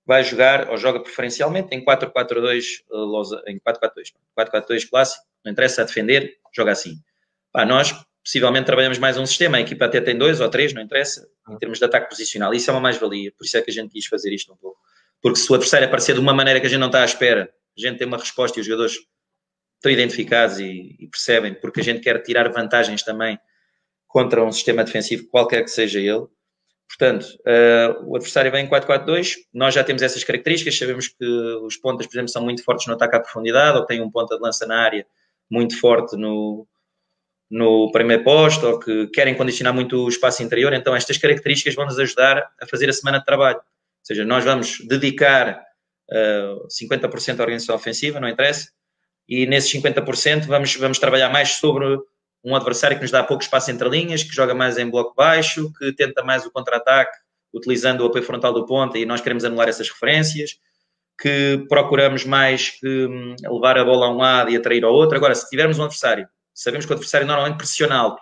[0.06, 2.64] vai jogar ou joga preferencialmente em 4-4-2,
[3.46, 6.96] eh, em 4-4-2, 4-4-2 clássico, não interessa a defender, joga assim.
[7.52, 7.94] Pá, nós
[8.24, 11.58] possivelmente trabalhamos mais um sistema, a equipa até tem dois ou três, não interessa, em
[11.58, 12.54] termos de ataque posicional.
[12.54, 14.78] Isso é uma mais-valia, por isso é que a gente quis fazer isto um pouco.
[15.22, 17.50] Porque se o adversário aparecer de uma maneira que a gente não está à espera,
[17.78, 18.98] a gente tem uma resposta e os jogadores
[19.78, 23.40] estão identificados e, e, percebem, porque a gente quer tirar vantagens também
[24.08, 26.26] contra um sistema defensivo, qualquer que seja ele.
[26.88, 31.26] Portanto, uh, o adversário vem em 4-4-2, nós já temos essas características, sabemos que
[31.64, 34.36] os pontas, por exemplo, são muito fortes no ataque à profundidade, ou têm um ponta
[34.36, 35.06] de lança na área
[35.50, 36.66] muito forte no,
[37.50, 41.86] no primeiro posto, ou que querem condicionar muito o espaço interior, então estas características vão
[41.86, 43.58] nos ajudar a fazer a semana de trabalho.
[43.58, 45.62] Ou seja, nós vamos dedicar
[46.10, 48.70] uh, eh, 50% à organização ofensiva, não interessa,
[49.28, 51.98] e nesses 50% vamos, vamos trabalhar mais sobre
[52.44, 55.72] um adversário que nos dá pouco espaço entre linhas, que joga mais em bloco baixo,
[55.78, 57.18] que tenta mais o contra-ataque
[57.54, 60.52] utilizando o apoio frontal do ponta e nós queremos anular essas referências,
[61.20, 65.18] que procuramos mais que hum, levar a bola a um lado e atrair ao outro.
[65.18, 68.22] Agora, se tivermos um adversário, sabemos que o adversário normalmente pressiona alto,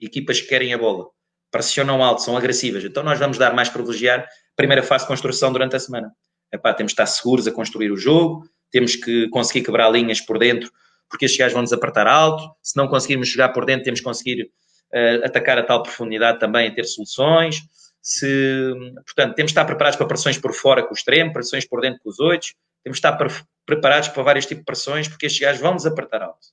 [0.00, 1.06] equipas que querem a bola,
[1.50, 4.26] pressionam alto, são agressivas, então nós vamos dar mais privilegiar
[4.56, 6.12] primeira fase de construção durante a semana.
[6.52, 10.38] Epá, temos de estar seguros a construir o jogo, temos que conseguir quebrar linhas por
[10.38, 10.72] dentro,
[11.08, 12.42] porque estes gajos vão nos apertar alto.
[12.62, 14.50] Se não conseguirmos jogar por dentro, temos que conseguir
[14.92, 17.60] uh, atacar a tal profundidade também e ter soluções.
[18.00, 18.72] Se,
[19.06, 22.00] portanto, temos de estar preparados para pressões por fora com o extremo, pressões por dentro
[22.02, 22.48] com os oito.
[22.82, 23.28] Temos de estar pre
[23.64, 26.48] preparados para vários tipos de pressões, porque estes gajos vão nos apertar alto.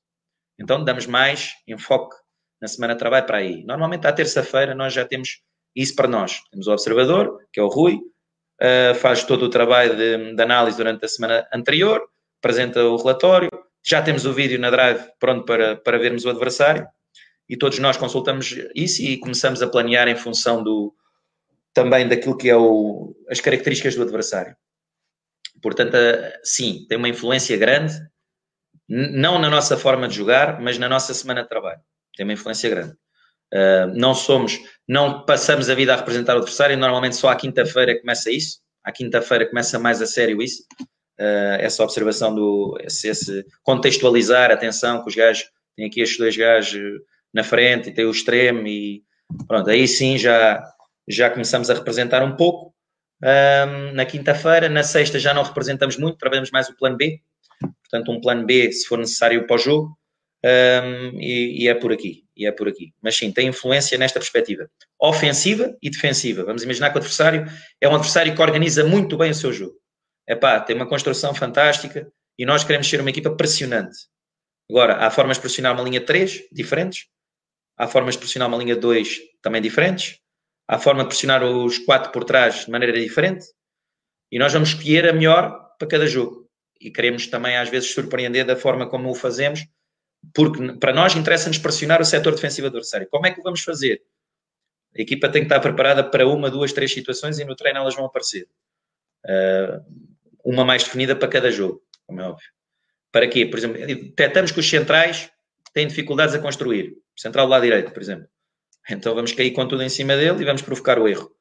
[0.59, 2.15] Então, damos mais enfoque
[2.61, 3.63] na semana de trabalho para aí.
[3.63, 5.41] Normalmente, à terça-feira, nós já temos
[5.75, 6.41] isso para nós.
[6.51, 7.99] Temos o observador, que é o Rui,
[8.61, 12.01] uh, faz todo o trabalho de, de, análise durante a semana anterior,
[12.39, 13.49] apresenta o relatório,
[13.83, 16.87] já temos o vídeo na Drive pronto para, para vermos o adversário
[17.47, 20.93] e todos nós consultamos isso e começamos a planear em função do
[21.73, 24.55] também daquilo que é o, as características do adversário.
[25.61, 27.93] Portanto, uh, sim, tem uma influência grande,
[28.87, 31.79] não na nossa forma de jogar, mas na nossa semana de trabalho.
[32.15, 32.93] Tem uma influência grande.
[33.53, 34.59] Uh, não somos,
[34.89, 38.91] não passamos a vida a representar o adversário, normalmente só à quinta-feira começa isso, à
[38.91, 40.63] quinta-feira começa mais a sério isso,
[41.19, 46.35] uh, essa observação do, esse, esse, contextualizar, atenção que os gajos, têm aqui estes dois
[46.35, 46.81] gajos
[47.31, 49.03] na frente e tem o extremo e
[49.47, 50.59] pronto, aí sim já,
[51.07, 52.73] já começamos a representar um pouco,
[53.21, 57.21] um, na quinta-feira, na sexta já não representamos muito, trabalhamos mais o plano B,
[57.59, 59.95] portanto um plano B se for necessário para o jogo,
[60.43, 62.93] um, e, e, é por aqui, e é por aqui.
[63.01, 66.45] Mas sim, tem influência nesta perspectiva ofensiva e defensiva.
[66.45, 67.45] Vamos imaginar que o adversário
[67.81, 69.75] é um adversário que organiza muito bem o seu jogo.
[70.25, 73.97] É pá, tem uma construção fantástica e nós queremos ser uma equipa pressionante.
[74.69, 77.07] Agora, há formas de pressionar uma linha 3 diferentes,
[77.77, 80.19] há formas de pressionar uma linha 2 também diferentes,
[80.67, 83.45] há forma de pressionar os 4 por trás de maneira diferente
[84.31, 86.47] e nós vamos escolher a melhor para cada jogo.
[86.79, 89.65] E queremos também, às vezes, surpreender da forma como o fazemos
[90.33, 93.07] porque para nós interessa-nos pressionar o setor defensivo adversário.
[93.09, 94.01] Como é que o vamos fazer?
[94.97, 97.95] A equipa tem que estar preparada para uma, duas, três situações e no treino elas
[97.95, 98.47] vão aparecer.
[99.25, 99.83] Uh,
[100.43, 102.47] uma mais definida para cada jogo, como é óbvio.
[103.11, 103.45] Para quê?
[103.45, 105.31] Por exemplo, detectamos que os centrais
[105.73, 106.95] têm dificuldades a construir.
[107.15, 108.27] Central do lado direito, por exemplo.
[108.89, 111.31] Então vamos cair com tudo em cima dele e vamos provocar o erro.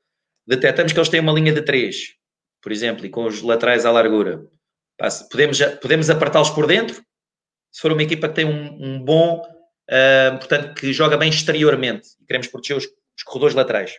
[0.47, 2.15] Detectamos que eles têm uma linha de três,
[2.61, 4.45] por exemplo, e com os laterais à largura.
[5.31, 7.03] Podemos, podemos apertá-los por dentro
[7.71, 12.09] se for uma equipa que tem um, um bom, uh, portanto, que joga bem exteriormente,
[12.27, 13.95] queremos proteger os, os corredores laterais.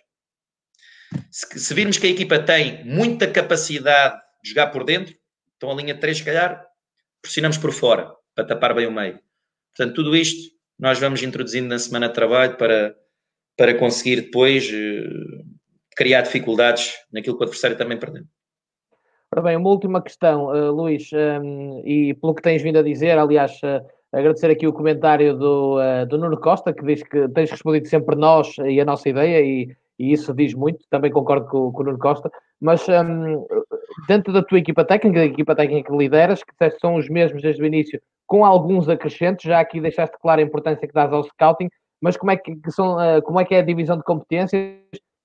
[1.31, 5.15] Se, se, virmos que a equipa tem muita capacidade de jogar por dentro,
[5.57, 6.65] então a linha 3, se calhar,
[7.21, 9.19] pressionamos por fora, para tapar bem o meio.
[9.75, 12.95] Portanto, tudo isto nós vamos introduzindo na semana de trabalho para,
[13.57, 15.45] para conseguir depois uh,
[15.95, 18.23] criar dificuldades naquilo que o adversário também perdeu.
[19.31, 22.81] Ora bem, uma última questão, uh, Luís, um, ehm, e pelo que tens vindo a
[22.81, 27.29] dizer, aliás, uh, agradecer aqui o comentário do, uh, do Nuno Costa, que diz que
[27.29, 29.69] tens respondido sempre nós e a nossa ideia, e,
[29.99, 33.45] e isso diz muito, também concordo com, com o Nuno Costa, mas um, ehm,
[34.07, 37.61] dentro da tua equipa técnica, da equipa técnica que lideras, que são os mesmos desde
[37.61, 41.69] o início, com alguns acrescentos, já aqui deixaste clara a importância que dás ao scouting,
[42.01, 44.73] mas como é que, que são, como é que é a divisão de competências?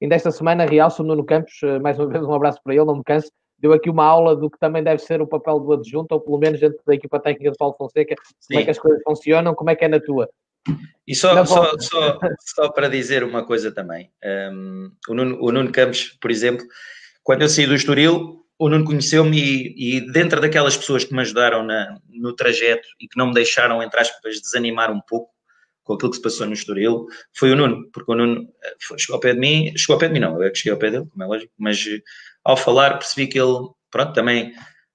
[0.02, 2.96] Ainda esta semana realço o Nuno Campos, mais uma vez um abraço para ele, não
[2.96, 6.12] me canso, deu aqui uma aula do que também deve ser o papel do adjunto,
[6.12, 8.48] ou pelo menos dentro da equipa técnica de Paulo Fonseca, Sim.
[8.48, 10.28] como é que as coisas funcionam, como é que é na tua.
[11.06, 14.10] E só, só, só, só, para dizer uma coisa também,
[14.52, 16.64] um, o, Nuno, o Nuno Campos, por exemplo,
[17.22, 21.20] quando eu saí do Estoril, o Nuno conheceu-me e, e, dentro daquelas pessoas que me
[21.20, 25.34] ajudaram na, no trajeto e que não me deixaram, entre aspas, desanimar um pouco
[25.82, 29.16] com aquilo que se passou no Estoril, foi o Nuno, porque o Nuno eh, chegou
[29.16, 30.78] ao pé de mim, chegou ao pé de mim não, eu é que cheguei ao
[30.78, 31.84] pé dele, como é lógico, mas
[32.44, 34.52] ao falar percebi que ele, pronto, também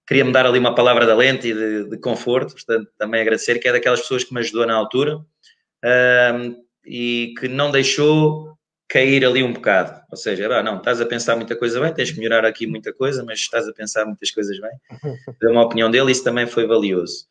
[0.07, 3.67] queria-me dar ali uma palavra de alento e de, de, conforto, portanto, também agradecer, que
[3.67, 9.43] é daquelas pessoas que me ajudou na altura um, e que não deixou cair ali
[9.43, 10.01] um bocado.
[10.09, 12.91] Ou seja, ah, não, estás a pensar muita coisa bem, tens que melhorar aqui muita
[12.91, 14.71] coisa, mas estás a pensar muitas coisas bem.
[15.39, 17.27] Deu uma opinião dele, isso também foi valioso.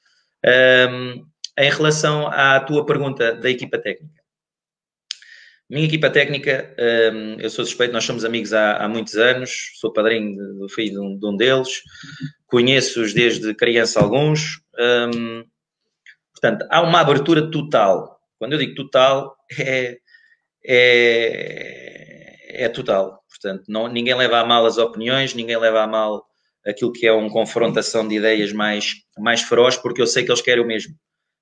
[0.47, 1.27] Um,
[1.59, 4.18] em relação à tua pergunta da equipa técnica.
[5.71, 6.75] Minha equipa técnica,
[7.13, 10.93] um, eu sou suspeito, nós somos amigos há, há muitos anos, sou padrinho do filho
[10.93, 11.83] de um, de um deles,
[12.47, 14.63] conheço-os desde criança alguns,
[15.15, 15.45] um,
[16.33, 18.19] portanto, há uma abertura total.
[18.39, 19.99] Quando eu digo total, é,
[20.65, 23.23] é, é total.
[23.29, 26.25] Portanto, não, ninguém leva a mal as opiniões, ninguém leva a mal
[26.67, 30.41] aquilo que é uma confrontação de ideias mais, mais feroz, porque eu sei que eles
[30.41, 30.95] querem o mesmo.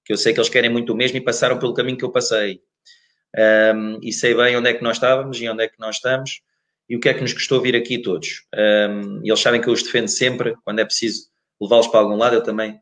[0.04, 2.10] Que eu sei que eles querem muito o mesmo e passaram pelo caminho que eu
[2.10, 2.60] passei.
[3.34, 6.40] Um, e sei bem onde é que nós estávamos e onde é que nós estamos
[6.88, 8.46] e o que é que nos custou vir aqui todos.
[8.54, 11.28] Um, eles sabem que eu os defendo sempre, quando é preciso
[11.60, 12.78] levá-los para algum lado, eu também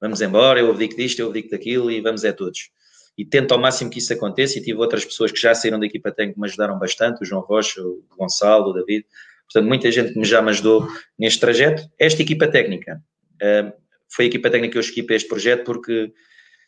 [0.00, 2.70] vamos embora, eu abdico disto, eu abdico daquilo e vamos é todos
[3.16, 4.58] e tento ao máximo que isso aconteça.
[4.58, 7.24] E tive outras pessoas que já saíram da equipa técnica que me ajudaram bastante, o
[7.24, 9.06] João Rocha, o Gonçalo, o David.
[9.46, 10.88] Portanto, muita gente que me já me ajudou
[11.18, 11.88] neste trajeto.
[11.98, 13.00] Esta equipa técnica
[13.34, 13.72] uh,
[14.08, 16.12] foi a equipa técnica que eu escolhi para este projeto porque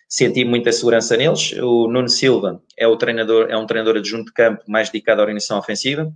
[0.09, 1.53] senti muita segurança neles.
[1.55, 5.25] O Nuno Silva é, o treinador, é um treinador adjunto de campo mais dedicado à
[5.25, 6.13] organização ofensiva.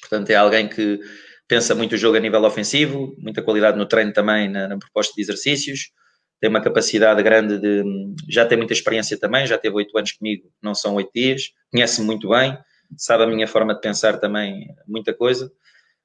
[0.00, 1.00] Portanto, é alguém que
[1.48, 5.12] pensa muito o jogo a nível ofensivo, muita qualidade no treino também, na, na proposta
[5.14, 5.90] de exercícios
[6.44, 7.82] tem uma capacidade grande de.
[8.28, 12.06] Já tem muita experiência também, já teve oito anos comigo, não são oito dias, conhece-me
[12.06, 12.58] muito bem,
[12.98, 15.50] sabe a minha forma de pensar também, muita coisa.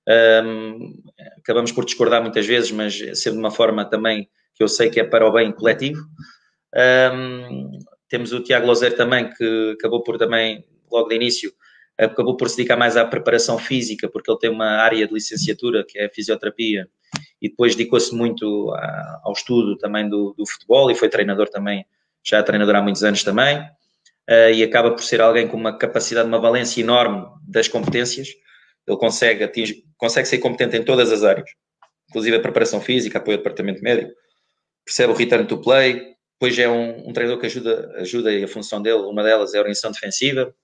[0.08, 0.94] Um,
[1.38, 5.02] acabamos por discordar muitas vezes, mas sempre de uma forma também que eu sei que
[5.02, 6.02] é para o bem coletivo.
[6.76, 11.54] Um, temos o Tiago Lozer também, que acabou por também, logo de início,
[11.98, 15.86] acabou por se dedicar mais à preparação física, porque ele tem uma área de licenciatura
[15.88, 16.88] que é a fisioterapia,
[17.42, 21.86] e depois dedicou-se muito a, ao estudo também do, do, futebol e foi treinador também,
[22.24, 25.78] já é treinador há muitos anos também, uh, e acaba por ser alguém com uma
[25.78, 28.30] capacidade, uma valência enorme das competências.
[28.88, 31.50] Ele consegue, atingir, consegue ser competente em todas as áreas,
[32.10, 34.12] inclusive a preparação física, apoio ao departamento médico,
[34.86, 38.48] percebe o return to play, depois é um, um treinador que ajuda, ajuda e a
[38.48, 40.56] função dele, uma delas é a orientação defensiva,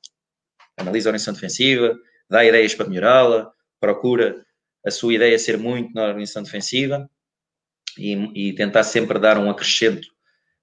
[0.78, 1.94] analisa a orientação defensiva,
[2.30, 4.46] dá ideias para melhorá-la, procura
[4.86, 7.10] a sua ideia ser muito na organização defensiva
[7.98, 8.14] e,
[8.50, 10.08] e, tentar sempre dar um acrescento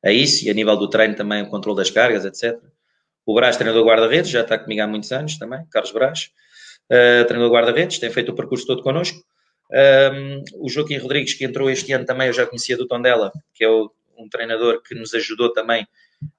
[0.02, 2.58] a isso e a nível do treino também o controle das cargas, etc.
[3.26, 6.30] O Brás, treinador guarda-redes, já está comigo há muitos anos também, Carlos Brás,
[6.90, 9.22] uh, treinador guarda-redes, tem feito o percurso todo connosco.
[9.70, 13.64] Um, o Joaquim Rodrigues, que entrou este ano também, eu já conhecia do Tondela, que
[13.64, 13.90] é o,
[14.22, 15.86] um treinador que nos ajudou também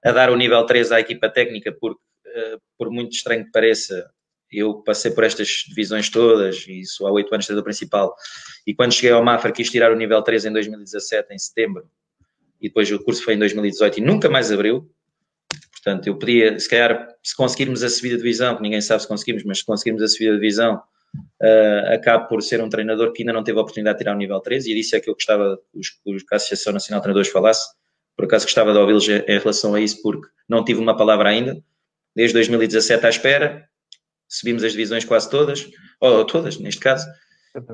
[0.04, 4.10] a dar o nível 3 à equipa técnica, porque, uh, por muito estranho que pareça,
[4.52, 8.16] eu passei por estas divisões todas e sou há oito anos treinador principal.
[8.66, 11.90] E quando cheguei ao Mafra, quis tirar o nível 3 em 2017, em setembro,
[12.62, 14.90] e depois o curso foi em 2018 e nunca mais abriu.
[15.72, 19.08] Portanto, eu podia, se calhar, se conseguirmos a subida de divisão, que ninguém sabe se
[19.08, 20.82] conseguimos, mas se conseguirmos a subida de divisão,
[21.16, 24.18] uh, acabo por ser um treinador que ainda não teve a oportunidade de tirar o
[24.18, 27.74] nível 3, e disse é que eu gostava que a Associação Nacional de Treinadores falasse.
[28.16, 31.58] Por acaso gostava de ouvi-los em relação a isso, porque não tive uma palavra ainda.
[32.16, 33.68] Desde 2017 à espera,
[34.28, 35.68] subimos as divisões quase todas,
[36.00, 37.08] ou todas, neste caso,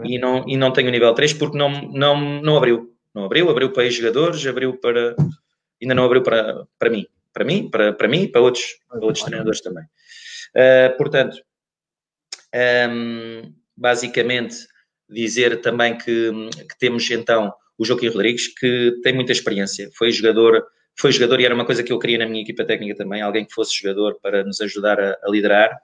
[0.03, 2.93] e não, e não tenho o nível 3 porque não, não, não abriu.
[3.13, 5.15] Não abriu, abriu para jogadores, abriu para.
[5.81, 7.05] Ainda não abriu para, para mim.
[7.33, 9.83] Para mim, para, para mim e para outros, para outros treinadores também.
[10.55, 11.37] Uh, portanto,
[12.55, 14.55] um, basicamente,
[15.09, 20.65] dizer também que, que temos então o Joaquim Rodrigues, que tem muita experiência, foi jogador,
[20.97, 23.45] foi jogador e era uma coisa que eu queria na minha equipa técnica também, alguém
[23.45, 25.79] que fosse jogador para nos ajudar a, a liderar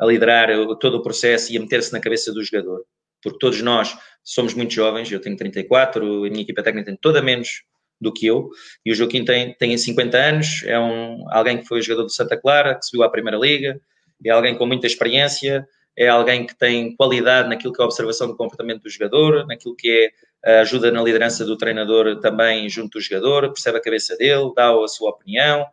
[0.00, 0.48] a liderar
[0.80, 2.82] todo o processo e a meter-se na cabeça do jogador.
[3.22, 3.94] Porque todos nós
[4.24, 7.62] somos muito jovens, eu tenho 34, a minha equipa técnica tem toda menos
[8.00, 8.48] do que eu,
[8.84, 12.34] e o Joaquim tem, tem 50 anos, é um, alguém que foi jogador do Santa
[12.34, 13.78] Clara, que subiu à Primeira Liga,
[14.24, 15.66] é alguém com muita experiência,
[16.00, 19.76] é alguém que tem qualidade naquilo que é a observação do comportamento do jogador, naquilo
[19.76, 20.10] que
[20.42, 24.50] é a ajuda na liderança do treinador também junto do jogador, percebe a cabeça dele,
[24.56, 25.66] dá a sua opinião,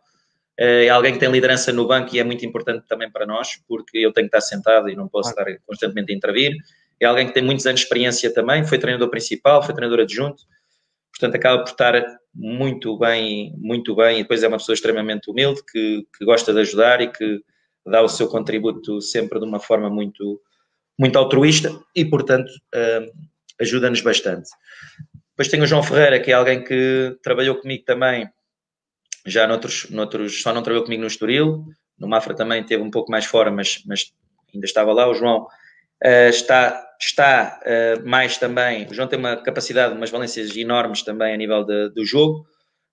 [0.58, 3.96] é alguém que tem liderança no banco e é muito importante também para nós, porque
[3.96, 6.52] eu tenho que estar sentado e não posso estar constantemente a intervir.
[7.00, 10.42] É alguém que tem muitos anos de experiência também, foi treinador principal, foi treinador adjunto,
[11.10, 12.04] portanto acaba por estar
[12.34, 16.60] muito bem, muito bem, e depois é uma pessoa extremamente humilde, que, que gosta de
[16.60, 17.40] ajudar e que
[17.88, 20.40] dá o seu contributo sempre de uma forma muito,
[20.98, 23.10] muito altruísta e, portanto, uh,
[23.60, 24.48] ajuda-nos bastante.
[25.30, 28.28] Depois tem o João Ferreira, que é alguém que trabalhou comigo também,
[29.26, 31.64] já noutros, noutros só não trabalhou comigo no Estoril,
[31.98, 34.12] no Mafra também teve um pouco mais fora, mas, mas
[34.52, 35.08] ainda estava lá.
[35.08, 40.56] O João uh, está, está uh, mais também, o João tem uma capacidade, umas valências
[40.56, 42.46] enormes também a nível de, do jogo,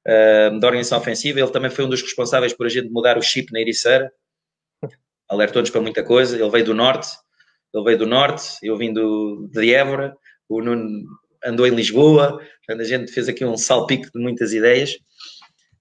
[0.08, 1.40] uh, da organização ofensiva.
[1.40, 4.12] Ele também foi um dos responsáveis por a gente mudar o chip na Ericeira,
[5.30, 6.38] alertou-nos para muita coisa.
[6.40, 7.08] Ele veio do Norte,
[7.74, 10.16] ele veio do Norte, eu vim do, de Évora,
[10.48, 11.04] o Nuno
[11.44, 14.94] andou em Lisboa, portanto, a gente fez aqui um salpico de muitas ideias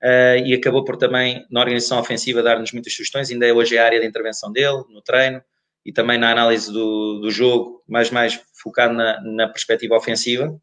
[0.03, 3.31] uh, e acabou por também, na organização ofensiva, dar-nos muitas sugestões.
[3.31, 5.43] Ainda é hoje a área de intervenção dele, no treino
[5.85, 10.55] e também na análise do, do jogo, mais mais focado na, na perspectiva ofensiva.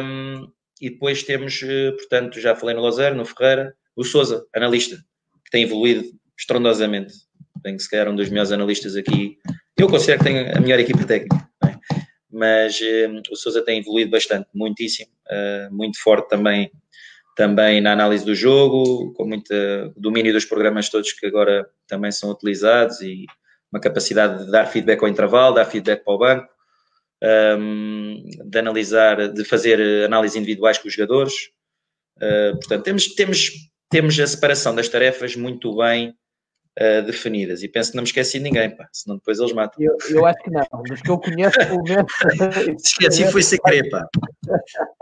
[0.00, 0.48] Um,
[0.80, 4.96] e depois temos, eh, portanto, já falei no Lozer, no Ferreira, o Souza, analista,
[5.44, 6.04] que tem evoluído
[6.38, 7.14] estrondosamente.
[7.64, 9.38] Tem se calhar um dos melhores analistas aqui.
[9.76, 11.74] Eu considero que tem a melhor equipa técnica, é?
[12.30, 16.70] mas um, o Souza tem evoluído bastante, muitíssimo, uh, muito forte também
[17.34, 19.52] também na análise do jogo, com muito
[19.96, 23.26] domínio dos programas todos que agora também são utilizados e
[23.72, 26.48] uma capacidade de dar feedback ao intervalo, dar feedback para o banco,
[27.58, 31.34] um, de analisar, de fazer análises individuais com os jogadores.
[32.18, 33.50] Uh, portanto, temos, temos,
[33.90, 36.14] temos a separação das tarefas muito bem
[36.80, 37.62] uh, definidas.
[37.62, 39.82] E penso que não me esqueci de ninguém, pá, senão depois eles matam.
[39.82, 42.12] Eu, eu acho que não, dos que eu conheço, pelo menos.
[42.84, 44.06] esqueci, foi sem querer, pá.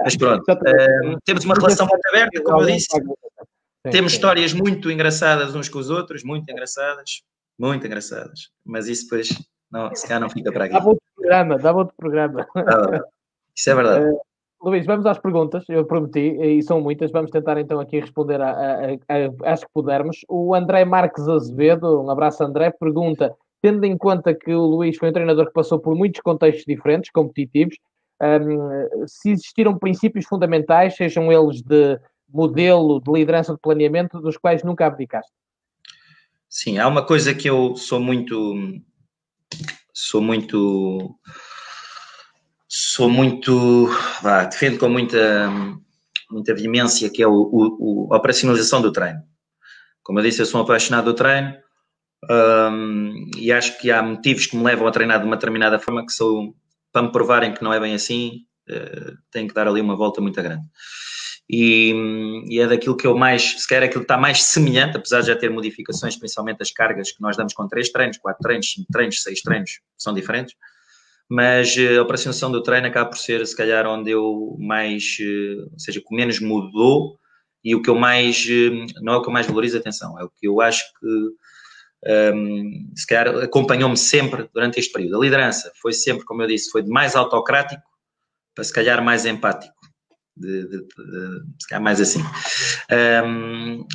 [0.01, 2.89] Mas pronto, uh, temos uma relação muito aberta, como eu disse.
[3.91, 7.23] Temos histórias muito engraçadas uns com os outros, muito engraçadas,
[7.59, 8.51] muito engraçadas.
[8.65, 9.31] Mas isso depois,
[9.71, 10.75] não, se calhar não fica para aqui.
[10.75, 12.47] Dava outro programa, dava outro programa.
[12.57, 13.01] Ah,
[13.57, 14.07] isso é verdade.
[14.07, 14.21] Uh,
[14.63, 19.65] Luís, vamos às perguntas, eu prometi, e são muitas, vamos tentar então aqui responder às
[19.65, 20.19] que pudermos.
[20.29, 25.11] O André Marques Azevedo, um abraço André, pergunta, tendo em conta que o Luís foi
[25.11, 27.75] um treinador que passou por muitos contextos diferentes, competitivos,
[28.23, 31.99] um, se existiram princípios fundamentais, sejam eles de
[32.33, 35.33] modelo, de liderança, de planeamento, dos quais nunca abdicaste?
[36.49, 38.55] Sim, há uma coisa que eu sou muito,
[39.93, 41.17] sou muito
[42.95, 43.87] sou muito,
[44.21, 45.51] vá, defendo com muita,
[46.31, 49.23] muita veemência que é o, o, o, a operacionalização do treino.
[50.03, 51.57] Como eu disse, eu sou um apaixonado do treino
[52.31, 56.05] um, e acho que há motivos que me levam a treinar de uma determinada forma
[56.05, 56.55] que são
[56.93, 60.21] para me provarem que não é bem assim, uh, tenho que dar ali uma volta
[60.21, 60.67] muito grande.
[61.49, 61.95] E,
[62.47, 65.29] e, é daquilo que eu mais, se calhar aquilo que está mais semelhante, apesar de
[65.29, 68.93] já ter modificações, principalmente as cargas que nós damos com três treinos, quatro treinos, cinco
[68.93, 70.55] treinos, seis treinos, são diferentes,
[71.33, 75.63] mas eh, a operacionalização do treino acaba por ser, se calhar, onde eu mais, eh,
[75.73, 77.19] ou seja, o menos mudou
[77.65, 80.25] e o que eu mais, eh, não é o que eu mais valorizo, atenção, é
[80.25, 81.35] o que eu acho que, um,
[82.05, 85.17] ehm, se calhar, acompanhou-me sempre durante este período.
[85.17, 87.83] A liderança foi sempre, como eu disse, foi de mais autocrático
[88.55, 89.75] para, se calhar, mais empático,
[90.37, 92.21] de, de, de, se calhar, mais assim.
[92.91, 93.87] Um, ehm,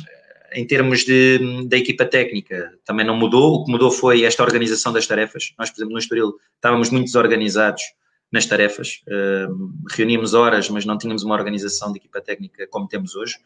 [0.52, 3.54] em termos de, da equipa técnica, também não mudou.
[3.54, 5.52] O que mudou foi esta organização das tarefas.
[5.58, 7.82] Nós, por exemplo, no Estoril estávamos muito desorganizados
[8.30, 9.02] nas tarefas.
[9.06, 13.36] Uh, reuníamos horas, mas não tínhamos uma organização de equipa técnica como temos hoje.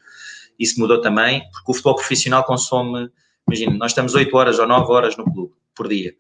[0.59, 3.11] Isso mudou também, porque o futebol profissional consome,
[3.47, 6.15] imagina, nós estamos 8 horas ou 9 horas no clube por dia.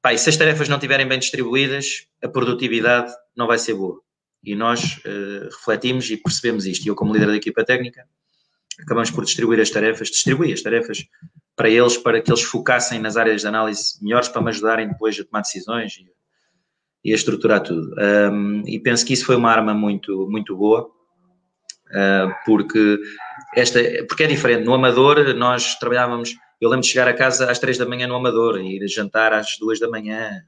[0.00, 4.00] Pá, se as tarefas não estiverem bem distribuídas, a produtividade não vai ser boa.
[4.44, 6.84] E nós uh, refletimos e percebemos isto.
[6.84, 8.06] E eu, como líder da equipa técnica,
[8.80, 11.04] acabamos por distribuir as tarefas, distribuir as tarefas
[11.56, 15.18] para eles, para que eles focassem nas áreas de análise melhores para me ajudarem depois
[15.18, 16.06] a tomar decisões e,
[17.04, 17.94] e a estruturar tudo.
[17.98, 22.98] Um, e penso que isso foi uma arma muito, muito boa, uh, porque,
[23.54, 24.64] esta, porque é diferente.
[24.64, 26.34] No Amador, nós trabalhávamos.
[26.60, 29.32] Eu lembro de chegar a casa às três da manhã no Amador e ir jantar
[29.32, 30.42] às duas da manhã,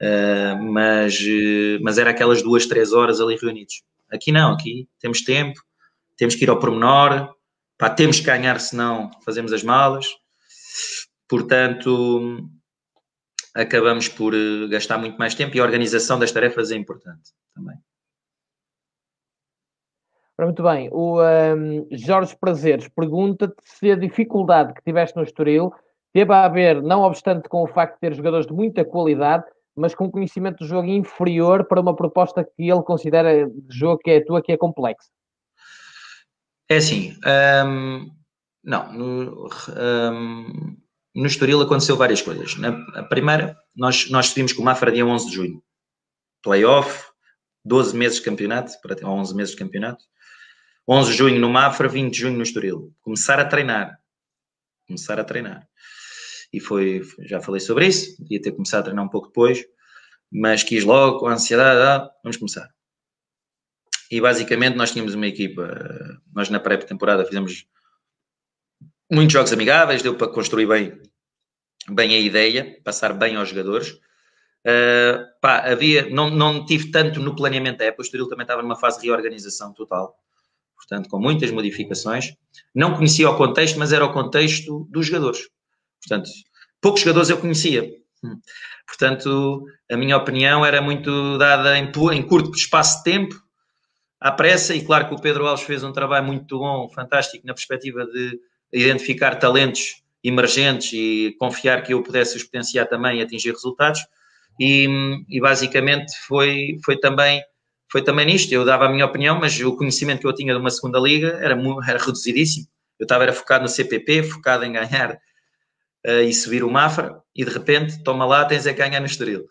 [0.00, 1.18] uh, mas,
[1.82, 3.82] mas era aquelas duas, três horas ali reunidos.
[4.10, 5.60] Aqui não, aqui temos tempo,
[6.20, 7.34] temos que ir ao pormenor,
[7.78, 10.06] pá, temos que ganhar, senão fazemos as malas.
[11.26, 12.46] Portanto,
[13.54, 17.74] acabamos por eh, gastar muito mais tempo e a organização das tarefas é importante também.
[20.38, 20.90] Muito bem.
[20.92, 25.72] O um, Jorge Prazeres pergunta-te se a dificuldade que tiveste no Estoril
[26.12, 29.44] teve a ver, não obstante com o facto de ter jogadores de muita qualidade,
[29.74, 34.10] mas com conhecimento do jogo inferior para uma proposta que ele considera de jogo que
[34.10, 35.08] é a tua, que é complexa.
[36.70, 37.18] É assim,
[37.66, 38.08] hum,
[38.62, 40.76] Não, no, um,
[41.12, 42.56] no Estoril aconteceu várias coisas.
[42.58, 45.62] Na, a primeira, nós, nós subimos com o Mafra dia 11 de junho.
[46.40, 47.10] Playoff,
[47.64, 50.04] 12 meses de campeonato, ter 11 meses de campeonato.
[50.88, 52.94] 11 de junho no Mafra, 20 de junho no Estoril.
[53.00, 53.98] Começar a treinar.
[54.86, 55.68] Começar a treinar.
[56.52, 59.64] E foi, já falei sobre isso, ia ter começado a treinar um pouco depois,
[60.30, 62.68] mas quis logo, com a ansiedade, ah, vamos começar.
[64.10, 67.66] E basicamente nós tínhamos uma equipa, nós na pré-temporada fizemos
[69.10, 71.00] muitos jogos amigáveis, deu para construir bem,
[71.88, 74.00] bem a ideia, passar bem aos jogadores.
[74.66, 78.62] Uh, pá, havia, não, não tive tanto no planeamento da época, o Estoril também estava
[78.62, 80.14] numa fase de reorganização total,
[80.76, 82.34] portanto, com muitas modificações.
[82.74, 85.48] Não conhecia o contexto, mas era o contexto dos jogadores.
[86.02, 86.28] Portanto,
[86.80, 87.90] poucos jogadores eu conhecia.
[88.86, 93.34] Portanto, a minha opinião era muito dada em, em curto espaço de tempo,
[94.20, 97.54] à pressa, e claro que o Pedro Alves fez um trabalho muito bom, fantástico, na
[97.54, 98.38] perspectiva de
[98.72, 104.00] identificar talentos emergentes e confiar que eu pudesse os potenciar também e atingir resultados.
[104.58, 104.86] E,
[105.28, 107.42] e, basicamente foi, foi, também,
[107.90, 108.52] foi também nisto.
[108.52, 111.38] Eu dava a minha opinião, mas o conhecimento que eu tinha de uma segunda liga
[111.40, 111.58] era,
[111.88, 112.66] era reduzidíssimo.
[112.98, 115.18] Eu estava era focado no CPP, focado em ganhar
[116.06, 119.06] uh, e subir o Mafra, e de repente, toma lá, tens é que ganhar no
[119.06, 119.46] Estoril.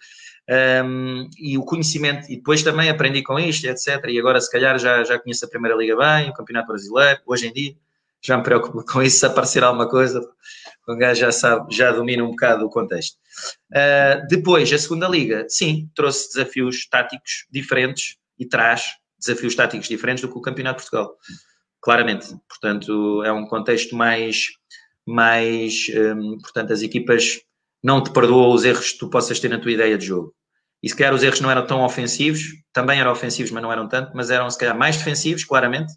[0.50, 4.04] Um, e o conhecimento, e depois também aprendi com isto, etc.
[4.08, 7.48] E agora, se calhar, já, já conheço a Primeira Liga bem, o Campeonato Brasileiro, hoje
[7.48, 7.76] em dia,
[8.22, 10.22] já me preocupo com isso, se aparecer alguma coisa,
[10.88, 13.16] o gajo já sabe, já domina um bocado o contexto.
[13.72, 20.22] Uh, depois, a Segunda Liga, sim, trouxe desafios táticos diferentes e traz desafios táticos diferentes
[20.22, 21.16] do que o Campeonato de Portugal,
[21.80, 22.36] claramente.
[22.48, 24.48] Portanto, é um contexto mais,
[25.06, 27.40] mais um, portanto, as equipas
[27.84, 30.34] não te perdoam os erros que tu possas ter na tua ideia de jogo.
[30.82, 33.88] E se calhar os erros não eram tão ofensivos, também eram ofensivos, mas não eram
[33.88, 35.94] tanto, mas eram se calhar mais defensivos, claramente.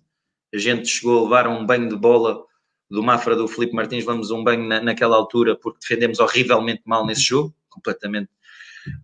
[0.52, 2.42] A gente chegou a levar um banho de bola
[2.90, 7.06] do Mafra do Felipe Martins, vamos um banho na, naquela altura porque defendemos horrivelmente mal
[7.06, 8.28] nesse jogo, completamente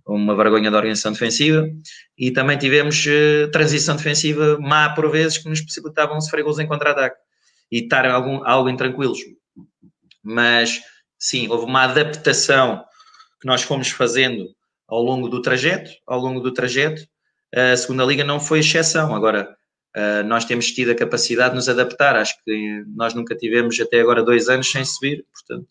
[0.05, 1.68] uma vergonha da organização defensiva.
[2.16, 6.66] E também tivemos uh, transição defensiva má por vezes que nos possibilitavam sofrer gols em
[6.66, 7.16] contra-ataque
[7.70, 9.20] e estar algum, algo intranquilos.
[10.22, 10.81] Mas
[11.18, 12.85] sim, houve uma adaptação
[13.41, 14.49] que nós fomos fazendo
[14.89, 17.07] ao longo do trajeto, ao longo do trajeto,
[17.55, 19.14] a segunda liga não foi exceção.
[19.14, 19.55] Agora,
[20.26, 22.16] nós temos tido a capacidade de nos adaptar.
[22.16, 25.68] Acho que nós nunca tivemos até agora dois anos sem subir, portanto,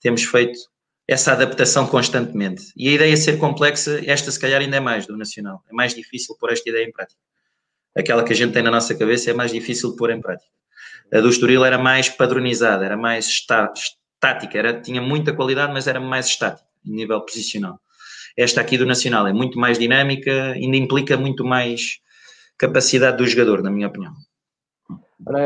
[0.00, 0.58] temos feito
[1.06, 2.72] essa adaptação constantemente.
[2.76, 5.62] E a ideia ser complexa, esta se calhar ainda é mais do Nacional.
[5.70, 7.20] É mais difícil pôr esta ideia em prática.
[7.94, 10.50] Aquela que a gente tem na nossa cabeça é mais difícil pôr em prática.
[11.12, 16.00] A do Estoril era mais padronizada, era mais estática, era, tinha muita qualidade, mas era
[16.00, 17.78] mais estática, em nível posicional.
[18.36, 22.00] Esta aqui do Nacional é muito mais dinâmica, ainda implica muito mais
[22.58, 24.12] capacidade do jogador, na minha opinião.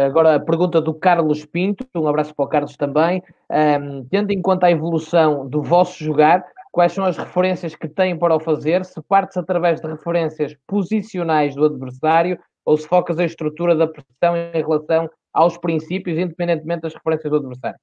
[0.07, 3.23] Agora a pergunta do Carlos Pinto, um abraço para o Carlos também.
[3.51, 8.19] Um, tendo em conta a evolução do vosso jogar, quais são as referências que têm
[8.19, 8.85] para o fazer?
[8.85, 14.37] Se partes através de referências posicionais do adversário ou se focas a estrutura da pressão
[14.37, 17.79] em relação aos princípios, independentemente das referências do adversário?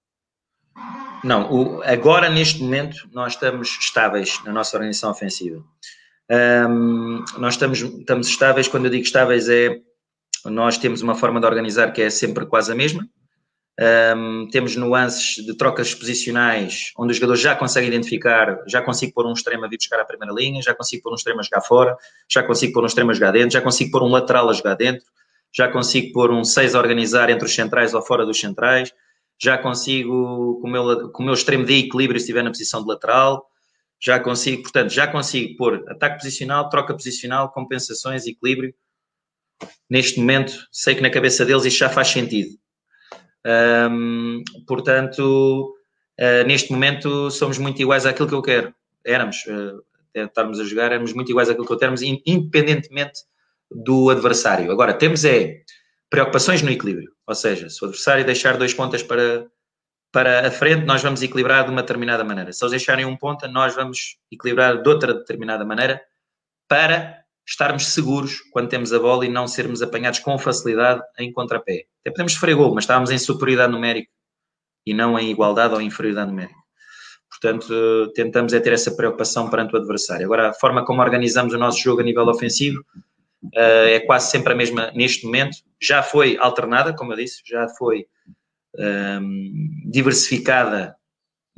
[1.23, 5.63] Não, o, agora neste momento nós estamos estáveis na nossa organização ofensiva.
[6.29, 9.79] Um, nós estamos, estamos estáveis, quando eu digo estáveis, é
[10.45, 13.07] nós temos uma forma de organizar que é sempre quase a mesma.
[14.15, 19.25] Um, temos nuances de trocas posicionais, onde os jogadores já conseguem identificar, já consigo pôr
[19.25, 21.61] um extremo a vir buscar a primeira linha, já consigo pôr um extremo a jogar
[21.61, 21.97] fora,
[22.29, 24.75] já consigo pôr um extremo a jogar dentro, já consigo pôr um lateral a jogar
[24.75, 25.03] dentro,
[25.53, 28.93] já consigo pôr um 6 a organizar entre os centrais ou fora dos centrais,
[29.41, 32.81] já consigo, com o meu, com o meu extremo de equilíbrio, se estiver na posição
[32.81, 33.45] de lateral,
[33.99, 38.73] já consigo, portanto, já consigo pôr ataque posicional, troca posicional, compensações, equilíbrio.
[39.89, 42.57] Neste momento, sei que na cabeça deles isto já faz sentido.
[44.67, 45.75] Portanto,
[46.19, 48.73] uh, neste momento somos muito iguais àquilo que eu quero.
[49.05, 49.83] Éramos, uh,
[50.13, 53.21] estarmos a jogar, éramos muito iguais àquilo que eu quero, independentemente
[53.71, 54.71] do adversário.
[54.71, 55.61] Agora, temos é
[56.15, 57.11] preocupações no equilíbrio.
[57.27, 59.45] Ou seja, se o adversário deixar dois pontas para,
[60.13, 62.53] para a frente, nós vamos equilibrar de uma determinada maneira.
[62.53, 66.01] Se eles deixarem um ponta, nós vamos equilibrar de outra determinada maneira
[66.69, 71.83] para estarmos seguros quando temos a bola e não sermos apanhados com facilidade em contrapé.
[71.99, 74.09] Até podemos sofrer gol, mas estávamos em superioridade numérica
[74.85, 76.55] e não em igualdade ou inferioridade numérica.
[77.29, 80.25] Portanto, tentamos é ter essa preocupação perante o adversário.
[80.25, 82.85] Agora, a forma como organizamos o nosso jogo a nível ofensivo
[83.53, 85.57] uh, é quase sempre a mesma neste momento.
[85.81, 88.07] Já foi alternada, como eu disse, já foi
[88.77, 90.95] um, ehm, diversificada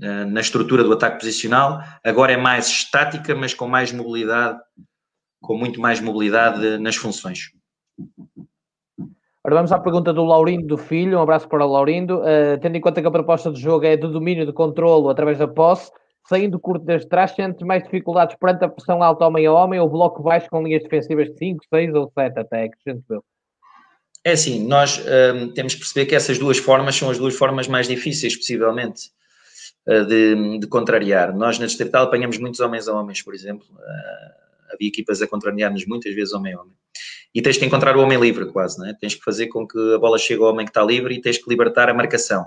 [0.01, 1.81] uh, na estrutura do ataque posicional.
[2.03, 4.59] Agora é mais estática, mas com mais mobilidade,
[5.41, 7.51] com muito mais mobilidade nas funções.
[9.47, 11.17] Ora, vamos à pergunta do Laurindo do Filho.
[11.17, 12.19] Um abraço para o Laurindo.
[12.19, 15.37] Uh, tendo em conta que a proposta de jogo é de domínio de controlo através
[15.37, 15.89] da posse,
[16.27, 19.89] saindo curto desde trás, sentes mais dificuldades perante a pressão alta homem a homem ou
[19.89, 23.23] bloco baixo com linhas defensivas de 5, 6 ou 7 até, acrescento eu.
[24.23, 27.67] É assim, nós um, temos que perceber que essas duas formas são as duas formas
[27.67, 29.09] mais difíceis, possivelmente,
[29.87, 31.33] uh, de, de, contrariar.
[31.33, 33.65] Nós na Distrital apanhamos muitos homens a homens, por exemplo.
[33.71, 36.73] Uh, havia equipas a contrariar-nos muitas vezes homem a homem.
[37.33, 38.93] E tens que encontrar o homem livre, quase, não é?
[38.93, 41.37] Tens que fazer com que a bola chegue ao homem que está livre e tens
[41.37, 42.45] que libertar a marcação.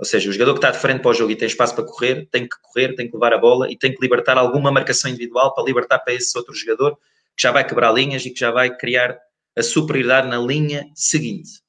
[0.00, 1.84] Ou seja, o jogador que está de frente para o jogo e tem espaço para
[1.84, 5.10] correr, tem que correr, tem que levar a bola e tem que libertar alguma marcação
[5.10, 6.96] individual para libertar para esse outro jogador
[7.36, 9.18] que já vai quebrar linhas e que já vai criar
[9.54, 11.60] a superioridade na linha seguinte.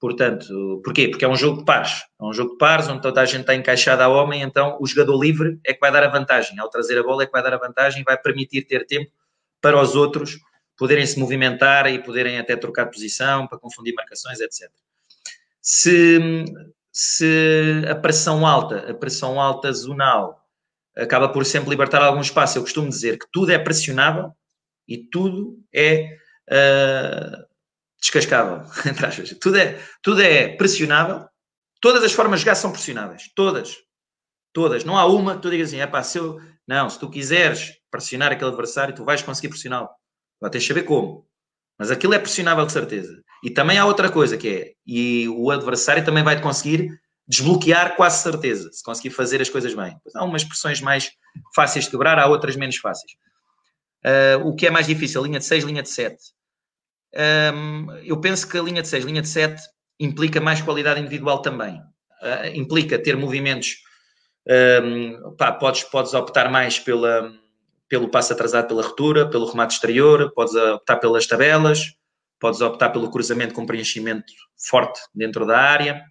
[0.00, 1.08] Portanto, porquê?
[1.08, 2.02] Porque é um jogo de pares.
[2.18, 4.86] É um jogo de pares onde toda a gente está encaixada ao homem, então o
[4.86, 6.58] jogador livre é que vai dar a vantagem.
[6.58, 9.12] Ao trazer a bola é que vai dar a vantagem e vai permitir ter tempo
[9.60, 10.38] para os outros
[10.74, 14.70] poderem se movimentar e poderem até trocar de posição para confundir marcações, etc.
[15.60, 16.18] Se,
[16.92, 20.46] se a pressão alta, a pressão alta zonal,
[20.96, 24.32] acaba por sempre libertar algum espaço, eu costumo dizer que tudo é pressionável
[24.86, 26.18] e tudo é
[26.50, 27.46] uh,
[27.98, 28.64] descascável,
[29.40, 31.26] tudo é, tudo é pressionável,
[31.80, 33.78] todas as formas de jogar são pressionáveis, todas,
[34.52, 36.38] todas, não há uma que tu digas assim, é pá, se eu,
[36.68, 39.88] não, se tu quiseres pressionar aquele adversário, tu vais conseguir pressioná-lo,
[40.50, 41.26] tens de saber como.
[41.78, 43.22] Mas aquilo é pressionável de certeza.
[43.42, 46.88] E também há outra coisa que é, e o adversário também vai conseguir
[47.26, 49.96] desbloquear quase certeza, se conseguir fazer as coisas bem.
[50.14, 51.10] há umas pressões mais
[51.54, 53.12] fáceis de quebrar, há outras menos fáceis.
[54.04, 55.22] Uh, o que é mais difícil?
[55.22, 56.16] Linha de 6, linha de 7.
[57.54, 59.62] Um, eu penso que a linha de 6, linha de 7
[59.98, 61.76] implica mais qualidade individual também.
[62.20, 63.76] Uh, implica ter movimentos.
[64.84, 67.32] Um, pá, podes, podes optar mais pela,
[67.88, 71.94] pelo passo atrasado pela ruptura, pelo remate exterior, podes optar pelas tabelas,
[72.42, 76.04] podes optar pelo cruzamento com preenchimento forte dentro da área,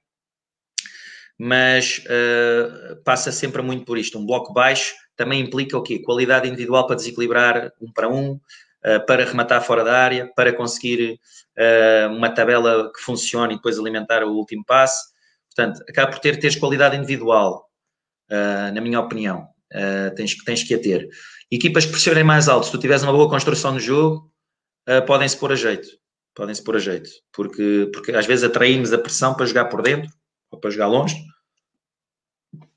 [1.38, 4.18] mas uh, passa sempre muito por isto.
[4.18, 6.00] Um bloco baixo também implica o quê?
[6.00, 11.20] Qualidade individual para desequilibrar um para um, uh, para rematar fora da área, para conseguir
[11.58, 15.12] uh, uma tabela que funcione e depois alimentar o último passe.
[15.54, 17.70] Portanto, acaba por ter teres qualidade individual,
[18.74, 19.50] na minha opinião.
[20.16, 21.10] tens, tens que a ter.
[21.52, 24.32] Equipas que pressionem mais alto, se tu tiveres uma boa construção no jogo,
[25.06, 26.01] podem-se pôr a jeito.
[26.36, 27.10] Podem-se pôr a jeito.
[27.32, 30.10] Porque, porque às vezes atraímos a pressão para jogar por dentro
[30.50, 31.16] ou para jogar longe.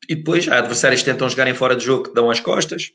[0.08, 2.90] E depois há adversários que tentam jogarem fora de jogo que dão as costas.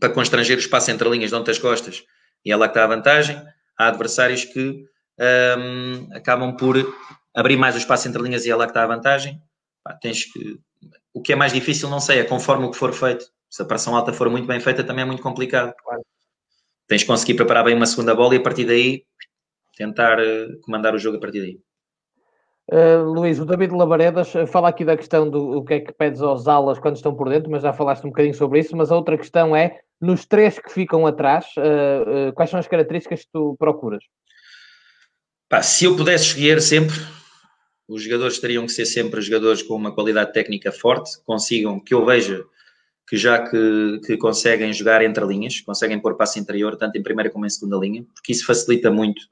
[0.00, 2.04] Para constranger o espaço entre linhas, dão-te as costas
[2.44, 3.42] e é lá que está a vantagem.
[3.78, 4.84] Há adversários que
[5.58, 6.76] um, acabam por
[7.34, 9.40] abrir mais o espaço entre linhas e é lá que está a vantagem.
[9.82, 10.58] Pá, tens que...
[11.12, 13.64] O que é mais difícil, não sei, é conforme o que for feito se a
[13.64, 15.74] pressão alta for muito bem feita, também é muito complicado.
[15.82, 16.02] Claro.
[16.86, 19.04] Tens de conseguir preparar bem uma segunda bola e a partir daí
[19.76, 21.60] tentar eh, comandar o jogo a partir daí.
[22.68, 25.92] Uh, Luís, o David Labaredas eh, fala aqui da questão do o que é que
[25.92, 28.76] pedes aos alas quando estão por dentro, mas já falaste um bocadinho sobre isso.
[28.76, 32.66] Mas a outra questão é: nos três que ficam atrás, uh, uh, quais são as
[32.66, 34.02] características que tu procuras?
[35.48, 36.96] Pá, se eu pudesse escolher sempre,
[37.86, 42.04] os jogadores teriam que ser sempre jogadores com uma qualidade técnica forte, consigam que eu
[42.04, 42.44] veja
[43.08, 47.30] que já que, que, conseguem jogar entre linhas, conseguem pôr passo interior, tanto em primeira
[47.30, 49.22] como em segunda linha, porque isso facilita muito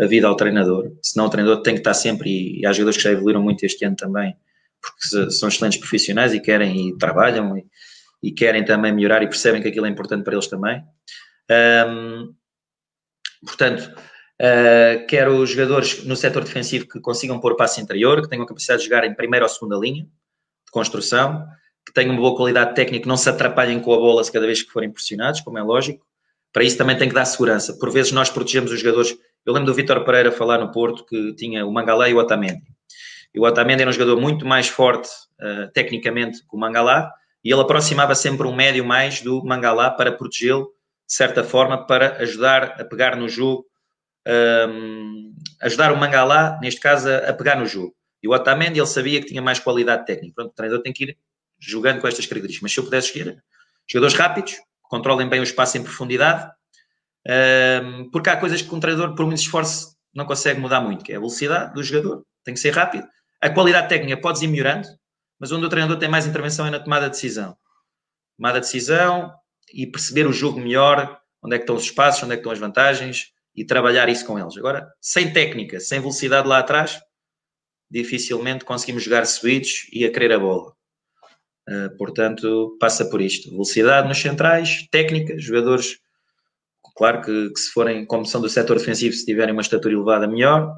[0.00, 0.92] a vida ao treinador.
[1.02, 3.84] Senão o treinador tem que estar sempre, e, há jogadores que já evoluíram muito este
[3.84, 4.36] ano também,
[4.80, 7.66] porque são excelentes profissionais e querem e trabalham e,
[8.22, 10.82] e querem também melhorar e percebem que aquilo é importante para eles também.
[11.50, 12.34] Um,
[13.44, 13.92] portanto,
[14.40, 18.82] uh, quero jogadores no setor defensivo que consigam pôr passo interior, que tenham a capacidade
[18.82, 21.46] de jogar em primeira ou segunda linha de construção,
[21.84, 24.70] que tenham uma boa qualidade técnica, não se atrapalhem com a bola cada vez que
[24.70, 26.06] forem pressionados, como é lógico.
[26.52, 27.78] Para isso também tem que dar segurança.
[27.78, 29.16] Por vezes nós protegemos os jogadores.
[29.48, 32.66] Eu lembro do Vitor Pereira falar no Porto que tinha o Mangalá e o Otamendi.
[33.34, 35.08] E o Otamendi era um jogador muito mais forte
[35.40, 37.10] uh, tecnicamente que o Mangalá
[37.42, 40.66] e ele aproximava sempre um médio mais do Mangalá para protegê-lo,
[41.06, 43.64] de certa forma, para ajudar a pegar no jogo,
[44.26, 47.94] um, ehm, ajudar o Mangalá, neste caso, a, pegar no jogo.
[48.22, 50.34] E o Otamendi, ele sabia que tinha mais qualidade técnica.
[50.34, 51.18] Pronto, o treinador tem que ir
[51.58, 52.64] jogando com estas características.
[52.64, 53.42] Mas se eu pudesse escolher,
[53.86, 56.52] jogadores rápidos, controlem bem o espaço em profundidade,
[58.12, 61.16] porque há coisas que um treinador, por muito esforço, não consegue mudar muito, que é
[61.16, 63.06] a velocidade do jogador, tem que ser rápido.
[63.40, 64.88] A qualidade técnica pode ir melhorando,
[65.38, 67.56] mas onde o treinador tem mais intervenção é na tomada de decisão.
[68.36, 69.32] Tomada de decisão
[69.72, 72.52] e perceber o jogo melhor, onde é que estão os espaços, onde é que estão
[72.52, 74.56] as vantagens e trabalhar isso com eles.
[74.56, 77.00] Agora, sem técnica, sem velocidade lá atrás,
[77.90, 80.72] dificilmente conseguimos jogar switch e a querer a bola.
[81.68, 83.50] Uh, portanto, passa por isto.
[83.50, 85.98] Velocidade nos centrais, técnica, jogadores,
[86.98, 90.26] claro que, que, se forem, como são do setor defensivo, se tiverem uma estatura elevada,
[90.26, 90.74] melhor.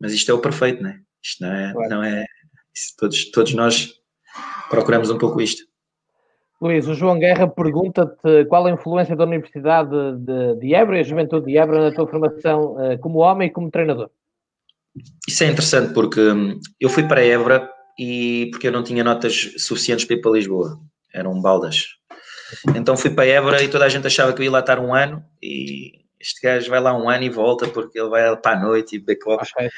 [0.00, 1.00] mas isto é o perfeito, não é?
[1.22, 1.90] Isto não é, claro.
[1.90, 2.24] não é
[2.96, 3.92] todos, todos nós
[4.70, 5.66] procuramos um pouco isto.
[6.60, 11.04] Luís, o João Guerra pergunta-te qual a influência da Universidade de, de Évora e a
[11.04, 14.10] Juventude de Évora na tua formação uh, como homem e como treinador.
[15.28, 17.68] Isso é interessante porque hum, eu fui para Évora
[17.98, 20.80] e porque eu não tinha notas suficientes para ir para Lisboa,
[21.12, 21.97] eram baldas.
[22.74, 24.94] Então fui para Évora e toda a gente achava que eu ia lá estar um
[24.94, 28.60] ano e este gajo vai lá um ano e volta porque ele vai para a
[28.60, 29.50] noite e beber copos.
[29.52, 29.70] Okay.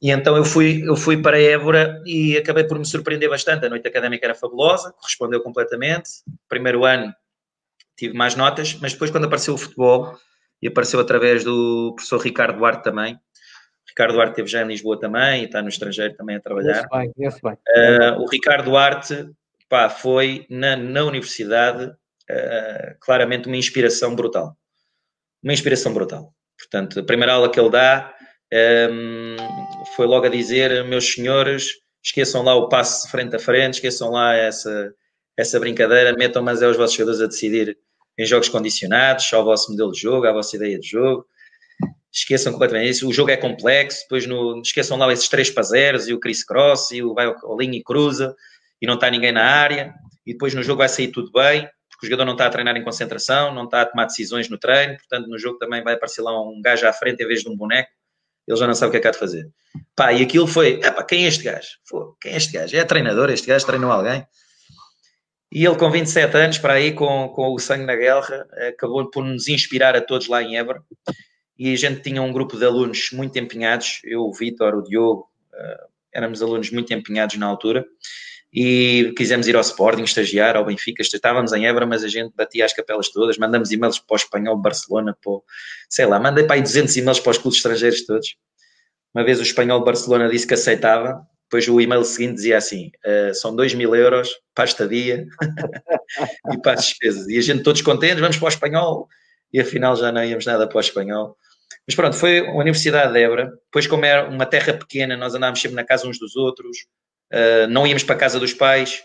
[0.00, 3.66] E então eu fui, eu fui para Évora e acabei por me surpreender bastante.
[3.66, 6.08] A noite académica era fabulosa, correspondeu completamente.
[6.48, 7.12] Primeiro ano
[7.96, 10.16] tive mais notas, mas depois quando apareceu o futebol,
[10.62, 13.18] e apareceu através do professor Ricardo Duarte também,
[13.88, 16.86] Ricardo Duarte esteve já em Lisboa também e está no estrangeiro também a trabalhar.
[16.88, 17.32] Bem, bem.
[17.32, 19.28] Uh, o Ricardo Duarte
[19.68, 24.56] pá, foi na, na universidade uh, claramente uma inspiração brutal.
[25.42, 26.34] Uma inspiração brutal.
[26.58, 28.14] Portanto, a primeira aula que ele dá
[28.90, 29.36] um,
[29.94, 31.70] foi logo a dizer, meus senhores,
[32.02, 34.92] esqueçam lá o passo frente a frente, esqueçam lá essa,
[35.36, 37.76] essa brincadeira, metam mas é os vossos jogadores a decidir
[38.18, 41.24] em jogos condicionados, ao vosso modelo de jogo, à vossa ideia de jogo.
[42.12, 43.08] Esqueçam completamente isso.
[43.08, 46.42] O jogo é complexo, depois no, esqueçam lá esses três para zeros e o Chris
[46.42, 48.34] Cross e o vai ao linha e cruza
[48.80, 49.94] e não está ninguém na área
[50.26, 52.76] e depois no jogo vai sair tudo bem porque o jogador não está a treinar
[52.76, 56.22] em concentração, não está a tomar decisões no treino, portanto no jogo também vai aparecer
[56.22, 57.90] lá um gajo à frente em vez de um boneco
[58.48, 59.50] ele já não sabe o que é que há de fazer.
[59.94, 61.68] Pá, e aquilo foi, quem é este gajo?
[61.88, 62.74] Pô, quem é este gajo?
[62.74, 64.26] É treinador, este gajo treinou alguém?
[65.52, 69.22] E ele com 27 anos, para aí, com, com o sangue na guerra, acabou por
[69.22, 70.82] nos inspirar a todos lá em Évora.
[71.58, 75.30] E a gente tinha um grupo de alunos muito empenhados, eu, o Vitor, o Diogo,
[75.52, 77.84] uh, éramos alunos muito empenhados na altura
[78.52, 82.64] e quisemos ir ao Sporting, estagiar, ao Benfica, estávamos em Évora, mas a gente batia
[82.64, 85.44] as capelas todas, mandamos e-mails para o Espanhol, Barcelona, para o,
[85.88, 88.36] sei lá, mandei para aí 200 e-mails para os clubes estrangeiros todos.
[89.14, 91.20] Uma vez o Espanhol Barcelona disse que aceitava,
[91.50, 95.26] depois o e-mail seguinte dizia assim, uh, são 2 mil euros para a estadia
[96.52, 97.26] e para as despesas.
[97.28, 99.08] E a gente todos contentes, vamos para o Espanhol,
[99.52, 101.36] e afinal já não íamos nada para o Espanhol.
[101.86, 105.60] Mas pronto, foi a Universidade de Évora, depois como era uma terra pequena, nós andávamos
[105.60, 106.86] sempre na casa uns dos outros,
[107.32, 109.02] uh, não íamos para a casa dos pais,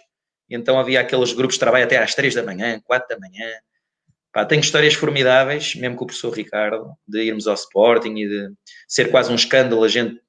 [0.49, 3.49] então havia aqueles grupos de trabalho até às 3 da manhã, 4 da manhã.
[4.31, 8.53] Pá, tenho histórias formidáveis, mesmo com o professor Ricardo, de irmos ao Sporting e de
[8.87, 10.19] ser quase um escândalo a gente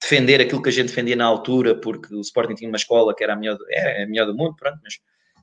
[0.00, 3.22] defender aquilo que a gente defendia na altura, porque o Sporting tinha uma escola que
[3.22, 4.98] era a melhor, é a melhor do mundo, pronto, mas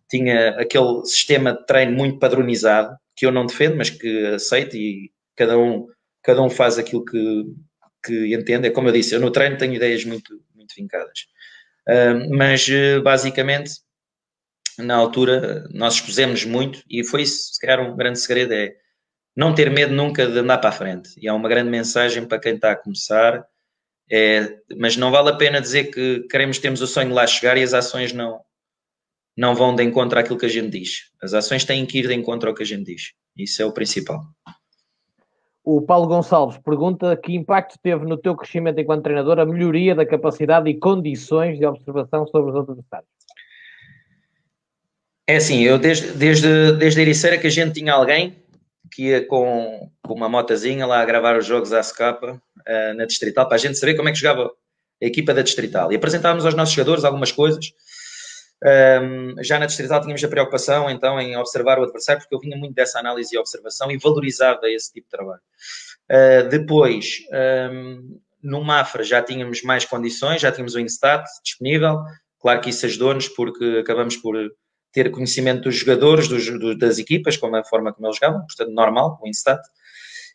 [0.09, 5.11] tinha aquele sistema de treino muito padronizado, que eu não defendo, mas que aceito e
[5.35, 5.87] cada um,
[6.23, 7.45] cada um faz aquilo que,
[8.03, 8.67] que entende.
[8.67, 11.27] É como eu disse, eu no treino tenho ideias muito, muito vincadas
[12.37, 13.71] mas eh, basicamente
[14.77, 18.73] na altura nós expusemos muito e foi isso, se calhar um grande segredo é
[19.35, 21.11] não ter medo nunca de andar para a frente.
[21.17, 23.45] E é uma grande mensagem para quem está a começar.
[24.11, 27.57] É, mas não vale a pena dizer que queremos, temos o sonho de lá chegar
[27.57, 28.41] e as ações não,
[29.37, 31.11] não vão de encontro àquilo que a gente diz.
[31.21, 33.13] As ações têm que ir de encontro ao que a gente diz.
[33.37, 34.25] Isso é o principal.
[35.71, 40.03] O Paulo Gonçalves pergunta que impacto teve no teu crescimento enquanto treinador a melhoria da
[40.03, 43.07] capacidade e condições de observação sobre os adversários?
[45.27, 48.35] É assim, eu desde, desde, desde a Ericeira que a gente tinha alguém
[48.91, 53.05] que ia com, com uma motazinha lá a gravar os jogos à escapa uh, na
[53.05, 54.51] Distrital, para a gente saber como é que jogava
[54.99, 55.91] a equipa da Distrital.
[55.91, 57.71] E apresentávamos aos nossos jogadores algumas coisas
[58.61, 62.57] um, já na Distrital tínhamos a preocupação então em observar o adversário, porque eu vinha
[62.57, 65.41] muito dessa análise e observação e valorizava esse tipo de trabalho.
[66.09, 67.19] Uh, depois,
[67.71, 72.03] um, no Mafra já tínhamos mais condições, já tínhamos o Instat disponível.
[72.39, 74.35] Claro que isso ajudou-nos porque acabamos por
[74.91, 78.71] ter conhecimento dos jogadores, dos, do, das equipas, como a forma como eles jogavam, portanto,
[78.71, 79.61] normal, o Instat.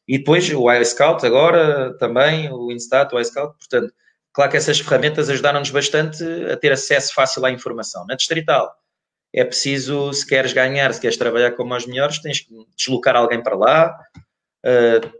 [0.07, 3.93] E depois o iScout agora também, o Instat, o iScout, portanto,
[4.35, 8.05] Claro que essas ferramentas ajudaram-nos bastante a ter acesso fácil à informação.
[8.05, 8.75] Na Distrital,
[9.33, 13.41] é preciso, se queres ganhar, se queres trabalhar como os melhores, tens que deslocar alguém
[13.41, 13.97] para lá,
[14.67, 15.13] uh,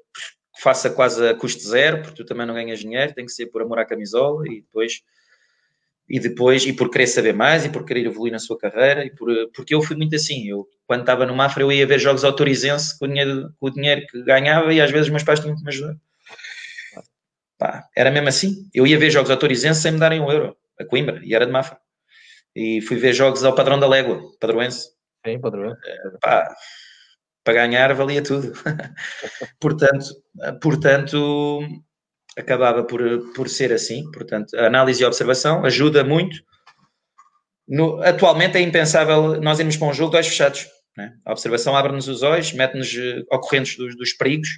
[0.61, 3.63] faça quase a custo zero, porque tu também não ganhas dinheiro, tem que ser por
[3.63, 5.03] amor à camisola e depois
[6.07, 9.11] e depois, e por querer saber mais, e por querer evoluir na sua carreira, e
[9.11, 12.25] por, porque eu fui muito assim, eu quando estava no Mafra eu ia ver jogos
[12.25, 15.57] autorizense com o dinheiro, com o dinheiro que ganhava e às vezes meus pais tinham
[15.57, 15.97] que me ajudar.
[17.65, 18.69] Pá, era mesmo assim.
[18.75, 21.53] Eu ia ver jogos autorizenses sem me darem um euro, a Coimbra, e era de
[21.53, 21.79] Mafra.
[22.55, 24.91] E fui ver jogos ao padrão da Légua, padroense.
[25.27, 25.81] Sim, padroense.
[26.21, 26.55] Pá,
[27.43, 28.53] para ganhar valia tudo.
[29.59, 30.05] portanto,
[30.61, 31.61] portanto,
[32.37, 33.01] acabava por,
[33.33, 34.11] por ser assim.
[34.11, 36.37] Portanto, a análise e a observação ajuda muito.
[37.67, 40.67] No, atualmente é impensável nós irmos para um jogo de olhos fechados.
[40.99, 41.15] Né?
[41.25, 42.95] A observação abre-nos os olhos, mete-nos
[43.33, 44.51] ocorrentes dos, dos perigos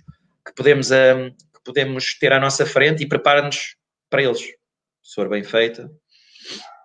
[0.44, 1.30] que podemos, um,
[1.66, 3.76] podemos ter à nossa frente e prepara-nos
[4.08, 5.90] para eles, se for bem feita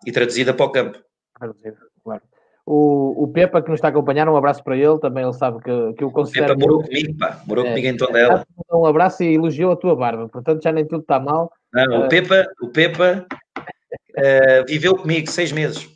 [0.06, 1.00] e traduzida para o campo.
[2.04, 2.22] Claro.
[2.66, 5.62] O, o Pepa, que nos está a acompanhar, um abraço para ele, também ele sabe
[5.64, 6.56] que, que eu considero.
[6.56, 8.46] Pepa morou comigo, pá, morou é, comigo em Tondela.
[8.72, 11.52] Um abraço e elogiou a tua barba, portanto já nem tudo está mal.
[11.74, 13.26] Não, o Pepa, o Pepa
[13.58, 15.90] uh, viveu comigo seis meses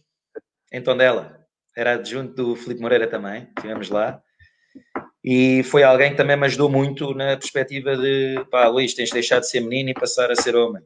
[0.72, 1.40] em Tondela.
[1.78, 4.22] Era adjunto do Filipe Moreira também, estivemos lá.
[5.28, 9.14] E foi alguém que também me ajudou muito na perspectiva de pá, Luís, tens de
[9.14, 10.84] deixar de ser menino e passar a ser homem.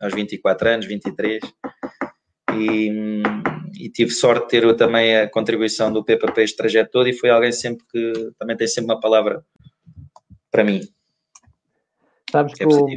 [0.00, 1.40] Aos 24 anos, 23.
[2.54, 3.22] E,
[3.78, 7.12] e tive sorte de ter também a contribuição do Pepa para este trajeto todo e
[7.12, 9.44] foi alguém sempre que também tem sempre uma palavra
[10.50, 10.80] para mim.
[12.28, 12.88] Sabes que, é o,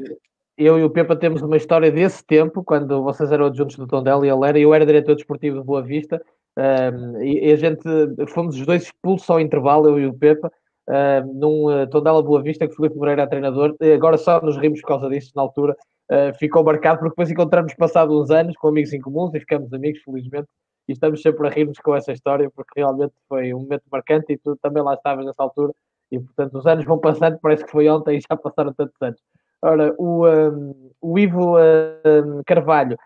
[0.57, 4.25] eu e o Pepa temos uma história desse tempo, quando vocês eram adjuntos do Tondela
[4.25, 6.19] e ele era, eu era diretor desportivo de Boa Vista,
[6.57, 7.83] um, e, a gente
[8.27, 10.51] fomos os dois expulsos ao intervalo, eu e o Pepa,
[10.89, 14.57] um, num uh, Tondela Boa Vista, que Felipe Moreira era treinador, e agora só nos
[14.57, 15.75] rimos por causa disso na altura,
[16.11, 19.71] uh, ficou marcado, porque depois encontramos passado uns anos com amigos em comuns e ficamos
[19.73, 20.47] amigos, felizmente,
[20.87, 24.37] e estamos sempre a rir-nos com essa história, porque realmente foi um momento marcante e
[24.37, 25.71] tu também lá estavas nessa altura,
[26.11, 29.21] e portanto os anos vão passando, parece que foi ontem e já passaram tantos anos.
[29.61, 32.97] Ora, o, um, o Ivo um, Carvalho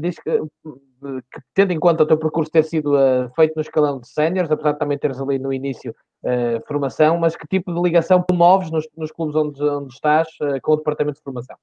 [0.00, 0.40] diz que,
[1.54, 4.72] tendo em conta o teu percurso ter sido uh, feito no escalão de séniores, apesar
[4.72, 5.94] de também teres ali no início
[6.24, 10.60] uh, formação, mas que tipo de ligação promoves nos, nos clubes onde, onde estás uh,
[10.62, 11.56] com o departamento de formação?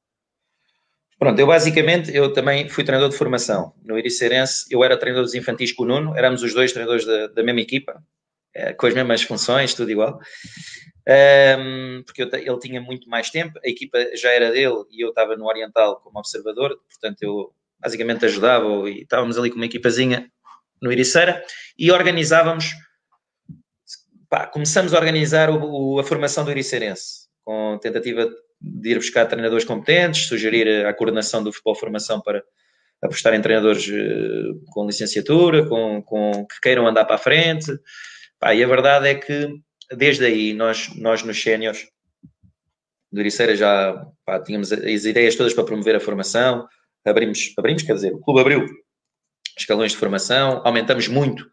[1.18, 3.74] Pronto, eu basicamente, eu também fui treinador de formação.
[3.84, 7.28] No Iricerense, eu era treinador dos infantis com o Nuno, éramos os dois treinadores da,
[7.28, 8.04] da mesma equipa,
[8.78, 10.20] com as mesmas funções, tudo igual.
[11.08, 15.10] Um, porque eu, ele tinha muito mais tempo, a equipa já era dele e eu
[15.10, 17.54] estava no Oriental como observador, portanto eu
[17.86, 20.28] basicamente ajudava e estávamos ali com uma equipazinha
[20.82, 21.44] no Iriceira
[21.78, 22.72] e organizávamos,
[24.28, 28.28] pá, começamos a organizar o, o, a formação do Iriceirense, com tentativa
[28.60, 32.44] de ir buscar treinadores competentes, sugerir a coordenação do futebol formação para
[33.04, 37.72] apostar em treinadores eh, com licenciatura, com, com que queiram andar para a frente.
[38.40, 39.50] Pá, e a verdade é que
[39.96, 41.88] desde aí nós, nós nos séniores
[43.12, 43.94] do Ericeira já
[44.26, 46.68] pá, tínhamos as ideias todas para promover a formação,
[47.06, 48.66] abrimos, abrimos, quer dizer, o clube abriu
[49.58, 51.46] escalões de formação, aumentamos muito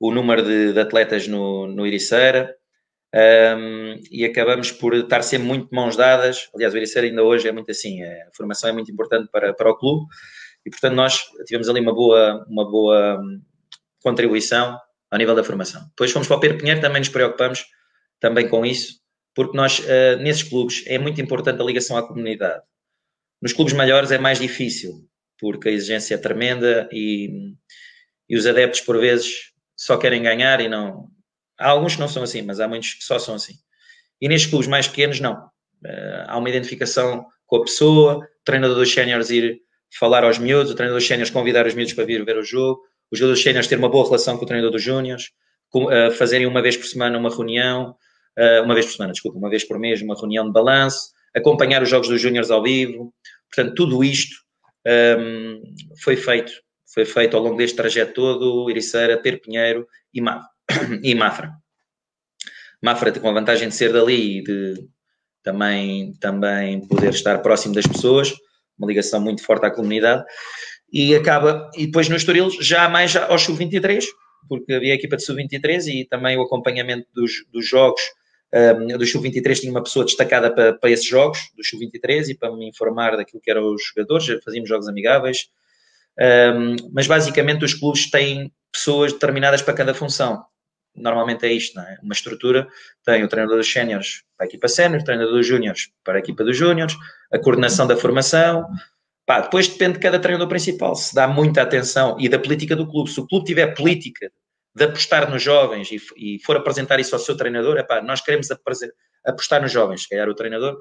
[0.00, 2.54] o número de, de atletas no, no Ericeira,
[3.14, 6.50] um, e acabamos por estar sempre muito de mãos dadas.
[6.54, 9.54] Aliás, o Ericeira ainda hoje é muito assim, é, a formação é muito importante para,
[9.54, 10.06] para o clube
[10.64, 13.40] e, portanto, nós tivemos ali uma boa, uma boa hum,
[14.02, 14.78] contribuição
[15.10, 15.82] ao nível da formação.
[15.90, 17.64] Depois fomos para o Pedro Pinheiro, também nos preocupamos
[18.20, 19.00] também com isso,
[19.34, 22.62] porque nós, uh, nesses clubes, é muito importante a ligação à comunidade.
[23.46, 25.06] Nos clubes maiores é mais difícil,
[25.38, 27.54] porque a exigência é tremenda e,
[28.28, 31.08] e os adeptos, por vezes, só querem ganhar e não,
[31.56, 33.52] Há alguns que não são assim, mas há muitos que só são assim.
[34.20, 35.34] E nestes clubes mais pequenos, não.
[35.84, 39.60] Uh, há uma identificação com a pessoa, o treinador dos séniores ir
[39.96, 42.82] falar aos miúdos, o treinador dos séniores convidar os miúdos para vir ver o jogo,
[43.12, 45.30] os jogadores séniores ter uma boa relação com o treinador dos júniores,
[45.72, 47.94] uh, fazerem uma vez por semana uma reunião,
[48.36, 51.82] uh, uma vez por semana, desculpa, uma vez por mês, uma reunião de balanço, acompanhar
[51.82, 53.12] os jogos dos júniores ao vivo.
[53.50, 54.36] Portanto, tudo isto
[55.18, 55.62] um,
[56.02, 56.52] foi feito.
[56.92, 60.46] Foi feito ao longo deste trajeto todo, Ericeira, Ter Pinheiro e Mave
[61.02, 61.52] e Mafra.
[62.82, 64.88] Mafra com a vantagem de ser dali e de
[65.42, 68.32] também, também poder estar próximo das pessoas,
[68.76, 70.24] uma ligação muito forte à comunidade,
[70.92, 74.04] e acaba, e depois no Estoril já mais ao Sub-23,
[74.48, 78.00] porque havia a equipa de Sub-23 e também o acompanhamento dos, dos jogos
[78.98, 82.68] do Sub-23 tinha uma pessoa destacada para, para esses jogos, do Sub-23, e para me
[82.68, 85.48] informar daquilo que eram os jogadores, fazíamos jogos amigáveis,
[86.18, 90.42] um, mas basicamente os clubes têm pessoas determinadas para cada função
[90.96, 91.98] normalmente é isto, não é?
[92.02, 92.66] Uma estrutura
[93.04, 96.18] tem o treinador dos séniores para a equipa sénior, o treinador dos júniores para a
[96.18, 96.96] equipa dos júniores,
[97.30, 98.66] a coordenação da formação.
[99.26, 102.86] Pá, depois depende de cada treinador principal, se dá muita atenção e da política do
[102.86, 103.10] clube.
[103.10, 104.30] Se o clube tiver política
[104.76, 108.48] de apostar nos jovens e, e for apresentar isso ao seu treinador, epá, nós queremos
[109.24, 110.76] apostar nos jovens, se calhar o treinador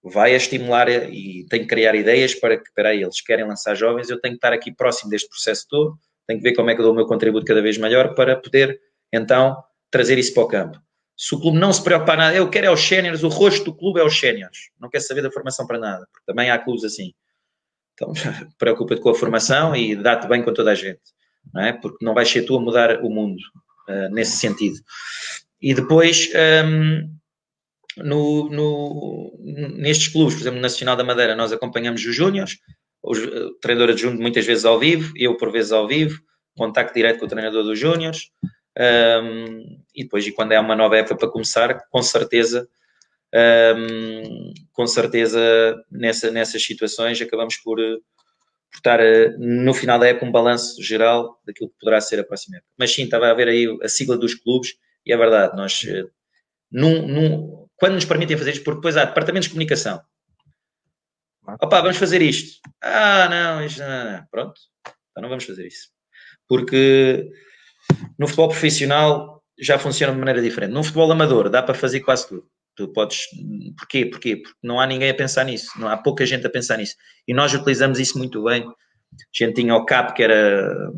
[0.00, 4.20] vai a estimular e tem que criar ideias para que, eles querem lançar jovens, eu
[4.20, 6.84] tenho que estar aqui próximo deste processo todo, tenho que ver como é que eu
[6.84, 8.80] dou o meu contributo cada vez maior para poder
[9.12, 9.56] então
[9.90, 10.78] trazer isso para o campo.
[11.16, 13.74] Se o clube não se preocupar nada, eu quero é os séniores, o rosto do
[13.74, 16.84] clube é os séniores, não quer saber da formação para nada, porque também há clubes
[16.84, 17.12] assim.
[17.94, 18.12] Então,
[18.56, 21.00] preocupa-te com a formação e dá-te bem com toda a gente,
[21.52, 21.72] não é?
[21.72, 23.40] Porque não vais ser tu a mudar o mundo
[23.88, 24.78] uh, nesse sentido.
[25.60, 26.30] E depois,
[26.66, 27.08] um,
[28.02, 29.32] no, no,
[29.76, 32.58] nestes clubes, por exemplo, no Nacional da Madeira, nós acompanhamos os júniores,
[33.02, 33.14] o
[33.60, 36.20] treinador adjunto muitas vezes ao vivo, eu por vezes ao vivo,
[36.56, 38.30] contacto direto com o treinador dos júniores,
[39.22, 42.68] um, e depois, e quando é uma nova época para começar, com certeza
[43.34, 45.40] um, com certeza
[45.90, 47.78] nessa, nessas situações acabamos por,
[48.72, 49.00] por estar
[49.38, 52.72] no final da época um balanço geral daquilo que poderá ser a próxima época.
[52.76, 54.74] Mas sim, estava a ver aí a sigla dos clubes
[55.04, 55.84] e é verdade, nós
[56.70, 60.00] num, num, quando nos permitem fazer isto, porque depois há departamentos de comunicação.
[61.60, 62.60] Opa, vamos fazer isto.
[62.80, 64.26] Ah, não, isto não, não.
[64.30, 64.60] pronto,
[65.10, 65.88] então não vamos fazer isso.
[66.48, 67.28] Porque
[68.18, 70.72] no futebol profissional já funciona de maneira diferente.
[70.72, 72.48] No futebol amador dá para fazer quase tudo.
[72.74, 73.26] Tu podes.
[73.76, 74.06] Porquê?
[74.06, 74.36] Porquê?
[74.36, 75.78] Porque não há ninguém a pensar nisso.
[75.78, 76.96] Não há pouca gente a pensar nisso.
[77.26, 78.62] E nós utilizamos isso muito bem.
[78.66, 80.90] A gente tinha o CAP, que era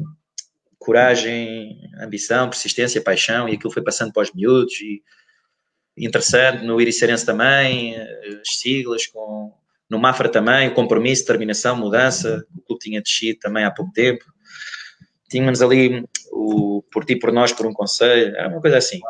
[0.78, 4.74] coragem, ambição, persistência, paixão, e aquilo foi passando para os miúdos.
[4.80, 5.02] E
[5.96, 6.64] interessante.
[6.64, 9.52] No Iricerense também, as siglas, com,
[9.88, 12.46] no Mafra também, o compromisso, determinação, mudança.
[12.56, 14.24] O clube tinha descido também há pouco tempo.
[15.28, 19.00] Tínhamos ali o Por Ti, Por Nós, Por um Conselho, era uma coisa assim.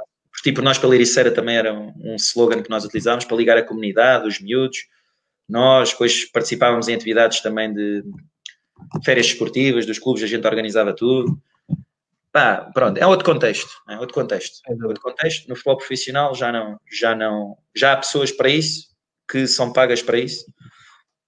[0.45, 3.37] Por Ti, Por Nós, pela Ericeira também era um, um slogan que nós utilizávamos para
[3.37, 4.79] ligar a comunidade, os miúdos.
[5.49, 8.05] Nós, depois participávamos em atividades também de
[9.03, 11.41] férias esportivas, dos clubes, a gente organizava tudo.
[12.31, 14.61] Pá, pronto, é outro contexto, é outro contexto.
[14.69, 15.49] É outro contexto.
[15.49, 18.89] No futebol profissional já não, já não, já há pessoas para isso,
[19.27, 20.45] que são pagas para isso,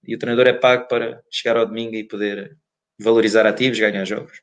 [0.03, 2.55] e o treinador é pago para chegar ao domingo e poder
[2.99, 4.41] valorizar ativos, ganhar jogos.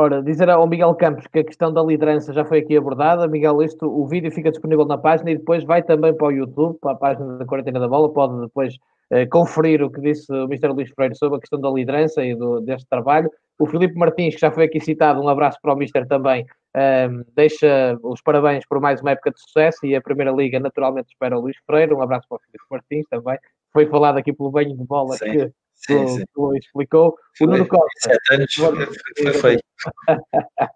[0.00, 3.26] Ora, dizer ao Miguel Campos que a questão da liderança já foi aqui abordada.
[3.26, 6.78] Miguel, isto, o vídeo fica disponível na página e depois vai também para o YouTube,
[6.80, 8.08] para a página da Quarentena da Bola.
[8.12, 8.76] Pode depois
[9.10, 10.68] eh, conferir o que disse o Mr.
[10.68, 13.28] Luís Freire sobre a questão da liderança e do, deste trabalho.
[13.58, 16.46] O Filipe Martins, que já foi aqui citado, um abraço para o Mister também,
[16.76, 21.08] ehm, deixa os parabéns por mais uma época de sucesso e a Primeira Liga naturalmente
[21.08, 21.92] espera o Luís Freire.
[21.92, 23.36] Um abraço para o Filipe Martins também.
[23.72, 25.32] Foi falado aqui pelo banho de bola Sim.
[25.32, 26.24] que sim, sim.
[26.36, 27.16] o explicou.
[27.40, 28.18] O Nuno Costa.
[28.30, 29.62] Anos, foi feito.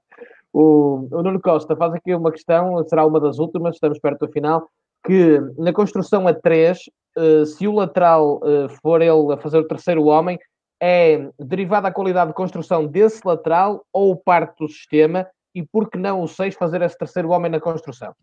[0.52, 4.32] o, o Nuno Costa faz aqui uma questão, será uma das últimas, estamos perto do
[4.32, 4.68] final,
[5.04, 6.78] que na construção a 3,
[7.16, 10.38] uh, se o lateral uh, for ele a fazer o terceiro homem,
[10.80, 15.98] é derivada a qualidade de construção desse lateral ou parte do sistema e por que
[15.98, 18.14] não o 6 fazer esse terceiro homem na construção?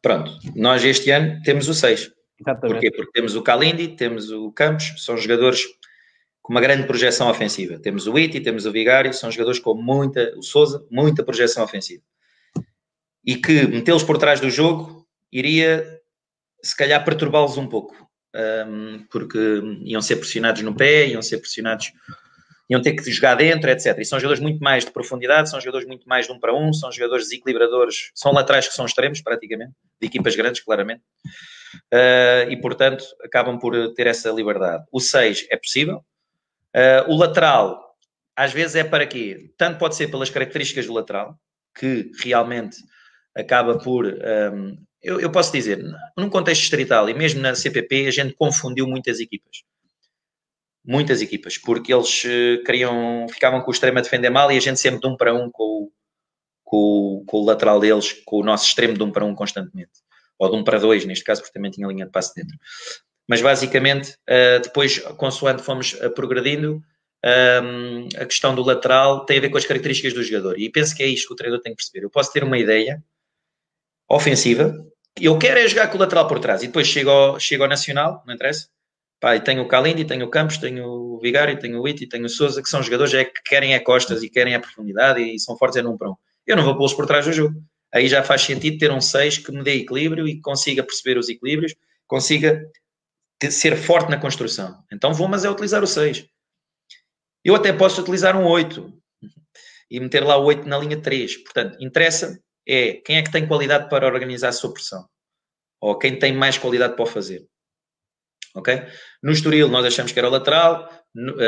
[0.00, 2.10] Pronto, nós este ano temos o 6.
[2.40, 2.72] Exatamente.
[2.72, 2.90] Porquê?
[2.90, 5.64] Porque temos o Calindi, temos o Campos, são jogadores
[6.42, 7.78] com uma grande projeção ofensiva.
[7.78, 12.02] Temos o Iti, temos o Vigário, são jogadores com muita, o Souza, muita projeção ofensiva.
[13.24, 16.00] E que metê-los por trás do jogo iria,
[16.60, 18.10] se calhar, perturbá-los um pouco.
[18.34, 19.38] Um, porque
[19.84, 21.92] iam ser pressionados no pé, iam ser pressionados,
[22.68, 23.96] iam ter que jogar dentro, etc.
[23.98, 26.72] E são jogadores muito mais de profundidade, são jogadores muito mais de um para um,
[26.72, 31.02] são jogadores desequilibradores, são laterais que são extremos, praticamente, de equipas grandes, claramente.
[31.92, 34.84] Uh, e, portanto, acabam por ter essa liberdade.
[34.90, 36.02] O 6 é possível,
[36.74, 37.96] Uh, o lateral,
[38.36, 39.52] às vezes é para quê?
[39.58, 41.38] Tanto pode ser pelas características do lateral,
[41.78, 42.76] que realmente
[43.34, 44.06] acaba por.
[44.06, 45.82] Um, eu, eu, posso dizer,
[46.16, 49.64] num contexto distrital e mesmo na CPP, a gente confundiu muitas equipas.
[50.84, 54.60] Muitas equipas, porque eles uh, queriam, ficavam com o extremo a defender mal e a
[54.60, 55.92] gente sempre de um para um com o,
[56.64, 59.92] com, com o lateral deles, com o nosso extremo de um para um constantemente.
[60.38, 62.56] Ou de um para dois, neste caso, porque também tinha linha de passe dentro.
[63.28, 66.82] Mas basicamente, uh, depois, consoante fomos uh, progredindo,
[67.24, 70.58] ehm, a questão do lateral tem a ver com as características do jogador.
[70.58, 72.04] E penso que é isto que o treinador tem que perceber.
[72.04, 73.02] Eu posso ter uma ideia
[74.08, 74.74] ofensiva,
[75.20, 77.68] eu quero é jogar com o lateral por trás, e depois chego ao, chego ao
[77.68, 78.68] Nacional, não interessa.
[79.20, 82.28] Pá, tenho o Calindi, tenho o Campos, tenho o Vigário, tenho o Iti, tenho o
[82.28, 85.56] Souza, que são jogadores é, que querem a costas e querem a profundidade e são
[85.56, 86.14] fortes é num um.
[86.46, 87.54] Eu não vou pô-los por trás do jogo.
[87.94, 91.28] Aí já faz sentido ter um 6 que me dê equilíbrio e consiga perceber os
[91.28, 91.74] equilíbrios,
[92.06, 92.68] consiga
[93.50, 94.82] ser forte na construção.
[94.92, 96.26] Então vou, mas é utilizar o 6.
[97.44, 98.92] Eu até posso utilizar um 8
[99.90, 101.38] e meter lá o 8 na linha 3.
[101.38, 105.06] Portanto, interessa é quem é que tem qualidade para organizar a sua pressão.
[105.80, 107.46] Ou quem tem mais qualidade para o fazer.
[108.54, 108.86] Ok?
[109.22, 110.88] No Estoril nós achamos que era o lateral,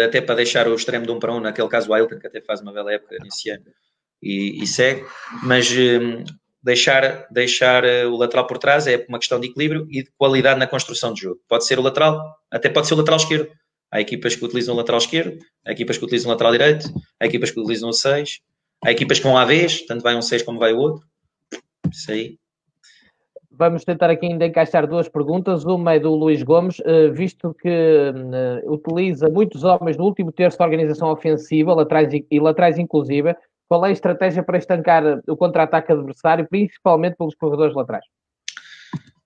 [0.05, 2.41] até para deixar o extremo de um para um, naquele caso o Ailton, que até
[2.41, 3.65] faz uma bela época nesse ano
[4.23, 5.07] e, e segue,
[5.43, 6.25] mas hum,
[6.65, 10.59] deixar, deixar eh, o lateral por trás é uma questão de equilíbrio e de qualidade
[10.59, 11.39] na construção de jogo.
[11.47, 12.19] Pode ser o lateral,
[12.51, 13.51] até pode ser o lateral esquerdo.
[13.93, 16.89] Há equipas que utilizam o lateral esquerdo, há equipas que utilizam o lateral direito,
[17.21, 18.41] há equipas que utilizam o 6,
[18.83, 21.07] há equipas que vão à vez, tanto vai um 6 como vai o outro.
[21.93, 22.39] Isso aí.
[23.57, 25.65] Vamos tentar aqui ainda encaixar duas perguntas.
[25.65, 30.59] Uma é do Luís Gomes, eh, visto que eh, utiliza muitos homens no último terço
[30.59, 33.37] da organização ofensiva, laterais e laterais inclusive,
[33.75, 38.05] qual é a estratégia para estancar o contra-ataque adversário, principalmente pelos corredores laterais?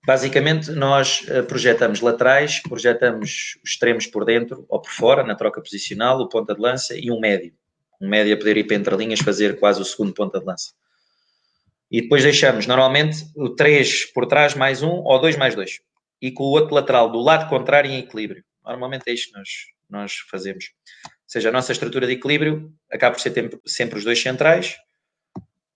[0.06, 5.60] Basicamente, nós eh, projetamos laterais, projetamos os extremos por dentro ou por fora, na troca
[5.60, 7.52] posicional, o ponta de lança e um médio.
[8.00, 10.72] Um médio a poder ir para entre linhas, fazer quase o segundo ponta de lança.
[11.90, 15.80] E depois deixamos, normalmente, o 3 por trás mais um ou 2 mais 2.
[16.22, 18.42] e com o outro lateral do lado contrário em equilíbrio.
[18.64, 19.48] Normalmente é isto que nós,
[19.90, 20.70] nós fazemos.
[21.28, 23.34] Seja, a nossa estrutura de equilíbrio acaba por ser
[23.66, 24.76] sempre, os dois centrais,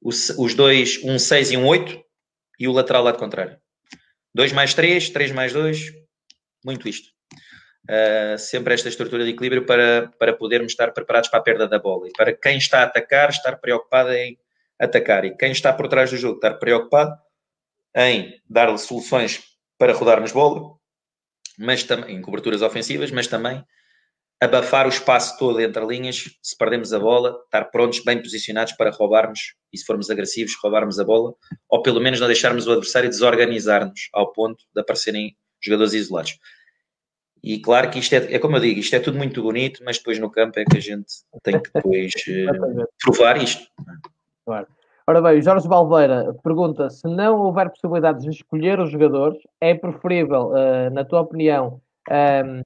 [0.00, 2.02] os, os dois, um 6 e um 8,
[2.58, 3.58] e o lateral lado contrário.
[4.34, 5.92] 2 mais 3, 3 mais 2,
[6.64, 7.10] muito isto.
[7.84, 11.78] Uh, sempre esta estrutura de equilíbrio para, para podermos estar preparados para a perda da
[11.78, 12.08] bola.
[12.08, 14.38] E para quem está a atacar, estar preocupado em
[14.80, 15.26] atacar.
[15.26, 17.14] E quem está por trás do jogo, estar preocupado
[17.94, 19.42] em dar-lhe soluções
[19.76, 20.78] para rodarmos bola,
[21.58, 23.62] mas também em coberturas ofensivas, mas também
[24.42, 28.90] abafar o espaço todo entre linhas, se perdemos a bola, estar prontos, bem posicionados para
[28.90, 31.32] roubarmos, e se formos agressivos, roubarmos a bola,
[31.68, 36.40] ou pelo menos não deixarmos o adversário desorganizar-nos ao ponto de aparecerem jogadores isolados.
[37.40, 39.98] E claro que isto é, é como eu digo, isto é tudo muito bonito, mas
[39.98, 41.12] depois no campo é que a gente
[41.44, 43.64] tem que depois uh, provar isto.
[44.44, 44.66] Claro.
[45.06, 50.50] Ora bem, Jorge Balveira pergunta: se não houver possibilidades de escolher os jogadores, é preferível,
[50.50, 52.62] uh, na tua opinião, um, ehm,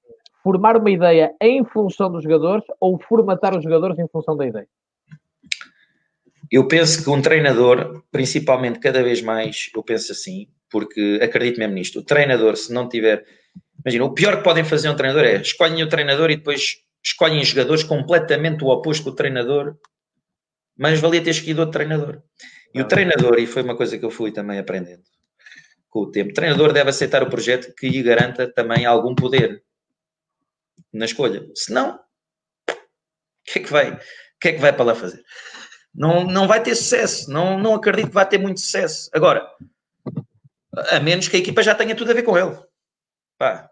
[0.46, 4.68] formar uma ideia em função dos jogadores ou formatar os jogadores em função da ideia?
[6.48, 11.74] Eu penso que um treinador, principalmente cada vez mais, eu penso assim, porque acredito mesmo
[11.74, 11.98] nisto.
[11.98, 13.26] O treinador, se não tiver.
[13.84, 17.44] Imagina, o pior que podem fazer um treinador é escolhem o treinador e depois escolhem
[17.44, 19.74] jogadores completamente o oposto do treinador,
[20.78, 22.22] mas valia ter escolhido outro treinador.
[22.72, 22.86] E o ah.
[22.86, 25.02] treinador, e foi uma coisa que eu fui também aprendendo
[25.88, 29.62] com o tempo, o treinador deve aceitar o projeto que lhe garanta também algum poder
[30.96, 31.46] na escolha.
[31.54, 32.02] Se não, o
[33.44, 33.98] que é que vai,
[34.40, 35.22] que é que vai para lá fazer?
[35.94, 37.30] Não, não vai ter sucesso.
[37.30, 39.10] Não, não acredito que vá ter muito sucesso.
[39.12, 39.48] Agora,
[40.90, 42.56] a menos que a equipa já tenha tudo a ver com ele.
[43.38, 43.70] Pá,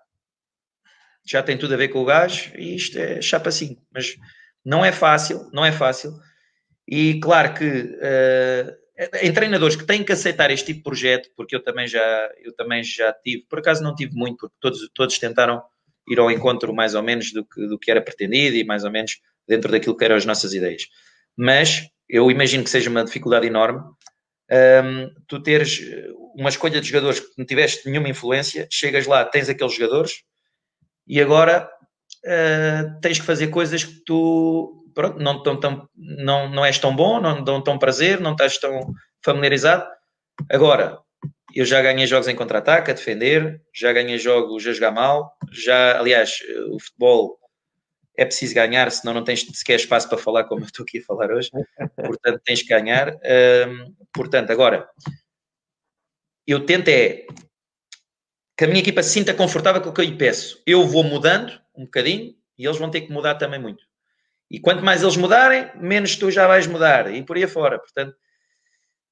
[1.26, 3.82] já tem tudo a ver com o gajo e isto é chapa 5.
[3.92, 4.14] Mas
[4.64, 6.12] não é fácil, não é fácil.
[6.86, 8.84] E claro que uh,
[9.22, 12.54] em treinadores que têm que aceitar este tipo de projeto, porque eu também já, eu
[12.54, 15.62] também já tive, por acaso não tive muito, porque todos, todos tentaram
[16.08, 18.90] ir ao encontro mais ou menos do que, do que era pretendido e mais ou
[18.90, 20.82] menos dentro daquilo que eram as nossas ideias.
[21.36, 23.80] Mas eu imagino que seja uma dificuldade enorme
[24.50, 25.80] um, tu teres
[26.34, 30.22] uma escolha de jogadores que não tiveste nenhuma influência, chegas lá, tens aqueles jogadores
[31.06, 31.68] e agora
[32.24, 36.94] uh, tens que fazer coisas que tu pronto, não, tão, tão, não, não és tão
[36.94, 38.92] bom, não dão tão prazer, não estás tão
[39.24, 39.86] familiarizado.
[40.50, 40.98] Agora,
[41.54, 45.98] eu já ganhei jogos em contra-ataque, a defender, já ganhei jogos a jogar mal, já,
[45.98, 46.40] aliás,
[46.70, 47.38] o futebol
[48.16, 51.02] é preciso ganhar, senão não tens sequer espaço para falar como eu estou aqui a
[51.02, 51.50] falar hoje,
[51.96, 53.14] portanto tens que ganhar.
[53.14, 54.88] Um, portanto, agora,
[56.46, 57.26] eu tento é
[58.56, 60.62] que a minha equipa se sinta confortável com o que eu lhe peço.
[60.66, 63.82] Eu vou mudando um bocadinho e eles vão ter que mudar também muito.
[64.50, 67.78] E quanto mais eles mudarem, menos tu já vais mudar e por aí afora.
[67.78, 68.14] Portanto,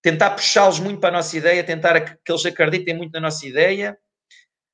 [0.03, 3.97] tentar puxá-los muito para a nossa ideia, tentar que eles acreditem muito na nossa ideia,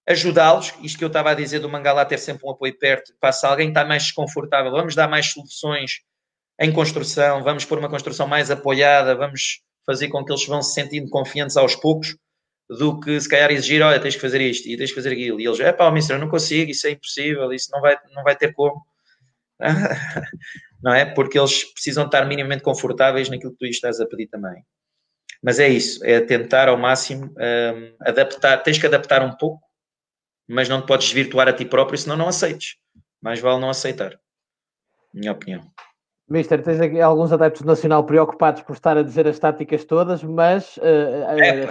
[0.09, 3.31] ajudá-los, isto que eu estava a dizer do Mangalá ter sempre um apoio perto, para
[3.31, 6.01] se alguém está mais desconfortável, vamos dar mais soluções
[6.59, 10.73] em construção, vamos pôr uma construção mais apoiada, vamos fazer com que eles vão se
[10.73, 12.17] sentindo confiantes aos poucos,
[12.69, 15.41] do que se calhar exigir, olha, tens que fazer isto e tens que fazer aquilo.
[15.41, 18.23] E eles, é pá, mister, eu não consigo, isso é impossível, isso não vai, não
[18.23, 18.83] vai ter como.
[20.83, 21.07] não é?
[21.07, 24.63] Porque eles precisam estar minimamente confortáveis naquilo que tu estás a pedir também.
[25.43, 29.63] Mas é isso, é tentar ao máximo um, adaptar, tens que adaptar um pouco,
[30.49, 32.77] mas não te podes desvirtuar a ti próprio, senão não aceites.
[33.21, 34.19] Mais vale não aceitar.
[35.13, 35.63] Minha opinião.
[36.29, 40.23] Mister, tens aqui alguns adeptos do Nacional preocupados por estar a dizer as táticas todas,
[40.23, 41.65] mas uh, é,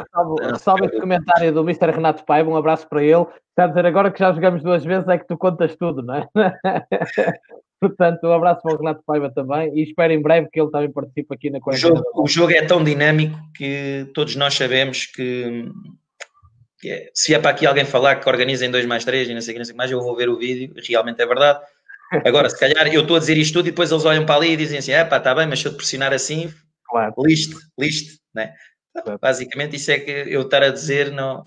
[0.51, 3.27] ressalvo, este comentário do Mister Renato Paiva, um abraço para ele.
[3.49, 6.15] Está a dizer agora que já jogamos duas vezes é que tu contas tudo, não
[6.15, 6.27] é?
[7.79, 10.91] Portanto, um abraço para o Renato Paiva também e espero em breve que ele também
[10.91, 15.69] participe aqui na o jogo, o jogo é tão dinâmico que todos nós sabemos que,
[16.79, 19.33] que é, se é para aqui alguém falar que organiza em 2 mais 3 e
[19.33, 21.21] não sei o que, não sei o que mais, eu vou ver o vídeo, realmente
[21.21, 21.59] é verdade.
[22.25, 24.51] Agora, se calhar eu estou a dizer isto tudo e depois eles olham para ali
[24.51, 26.51] e dizem assim: é pá, está bem, mas se eu te pressionar assim,
[26.85, 27.13] claro.
[27.19, 28.53] liste, liste, né?
[28.93, 29.19] Claro.
[29.21, 31.43] Basicamente, isso é que eu estar a dizer não,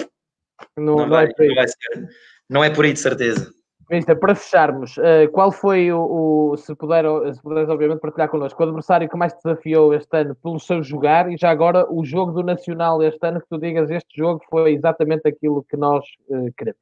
[0.77, 2.09] não, não, vai, não vai ser.
[2.49, 3.51] Não é por aí de certeza.
[3.91, 7.05] Mister, para fecharmos, uh, qual foi o, o, se, puder,
[7.35, 10.81] se puderes obviamente partilhar connosco, o adversário que mais te desafiou este ano pelo seu
[10.81, 14.41] jogar e já agora o jogo do Nacional este ano, que tu digas este jogo
[14.49, 16.81] foi exatamente aquilo que nós uh, queremos?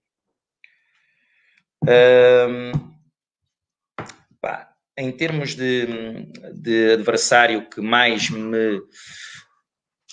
[1.82, 2.72] Um,
[4.38, 8.82] pá, em termos de, de adversário que mais me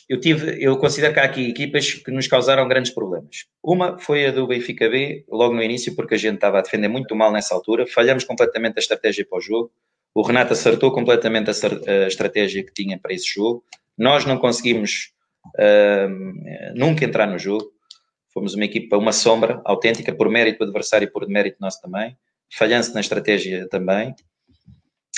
[0.08, 3.46] eu tive, eu considero que há aqui equipas que nos causaram grandes problemas.
[3.64, 6.88] Uma foi a do Benfica B, logo no início, porque a gente estava a defender
[6.88, 9.72] muito mal nessa altura, falhamos completamente a estratégia para o jogo,
[10.14, 13.64] o Renato acertou completamente a, estratégia que tinha para esse jogo,
[13.98, 15.12] nós não conseguimos
[15.58, 17.76] uh, nunca entrar no jogo,
[18.36, 22.18] Fomos uma equipa, uma sombra autêntica, por mérito do adversário e por mérito nosso também.
[22.54, 24.14] Falhando na estratégia também,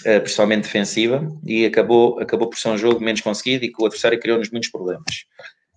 [0.03, 4.19] principalmente defensiva, e acabou, acabou por ser um jogo menos conseguido e que o adversário
[4.19, 5.25] criou-nos muitos problemas.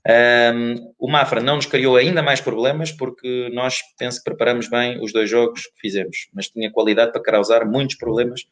[0.06, 4.98] Um, o Mafra não nos criou ainda mais problemas porque nós penso que preparamos bem
[5.02, 8.47] os dois jogos que fizemos, mas tinha qualidade para causar muitos problemas.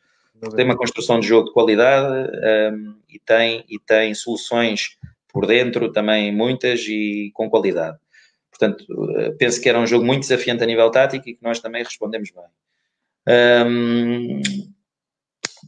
[0.55, 2.31] Tem uma construção de jogo de qualidade
[2.73, 4.97] um, e, tem, e tem soluções
[5.29, 7.99] por dentro também muitas e com qualidade.
[8.51, 8.85] Portanto,
[9.17, 11.83] eh, penso que era um jogo muito desafiante a nível tático e que nós também
[11.83, 13.67] respondemos bem.
[13.67, 14.43] Um,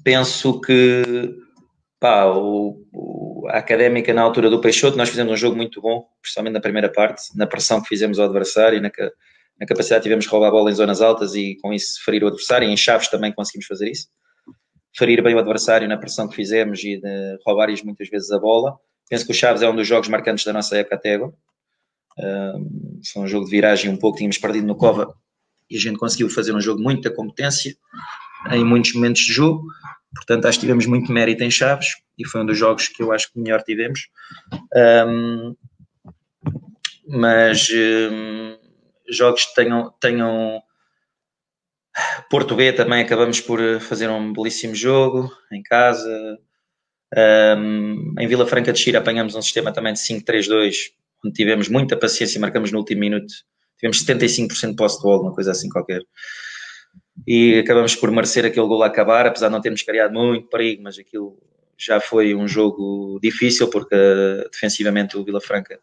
[0.02, 1.36] penso que
[1.98, 6.06] pá, o, o, a académica na altura do Peixoto, nós fizemos um jogo muito bom,
[6.22, 8.90] principalmente na primeira parte, na pressão que fizemos ao adversário, na,
[9.60, 12.28] na capacidade tivemos de roubar a bola em zonas altas e com isso ferir o
[12.28, 14.08] adversário, e em chaves também conseguimos fazer isso.
[14.96, 18.76] Ferir bem o adversário na pressão que fizemos e de roubar-lhes muitas vezes a bola.
[19.08, 21.32] Penso que o Chaves é um dos jogos marcantes da nossa época até agora.
[22.18, 25.14] Um, foi um jogo de viragem um pouco, tínhamos perdido no Cova
[25.68, 27.74] e a gente conseguiu fazer um jogo muito da competência
[28.50, 29.64] em muitos momentos de jogo.
[30.14, 31.88] Portanto, acho que tivemos muito mérito em Chaves
[32.18, 34.08] e foi um dos jogos que eu acho que melhor tivemos.
[35.06, 35.54] Um,
[37.08, 38.56] mas um,
[39.08, 40.62] jogos que tenham, tenham
[42.28, 46.38] Porto B também acabamos por fazer um belíssimo jogo em casa.
[47.16, 50.74] Um, em Vila Franca de Xira apanhamos um sistema também de 5-3-2,
[51.24, 53.32] onde tivemos muita paciência e marcamos no último minuto.
[53.78, 56.02] Tivemos 75% de posse de bola, uma coisa assim qualquer
[57.26, 60.82] e acabamos por merecer aquele gol a acabar, apesar de não termos criado muito perigo,
[60.82, 61.38] mas aquilo
[61.78, 63.96] já foi um jogo difícil porque
[64.52, 65.80] defensivamente o Vila Franca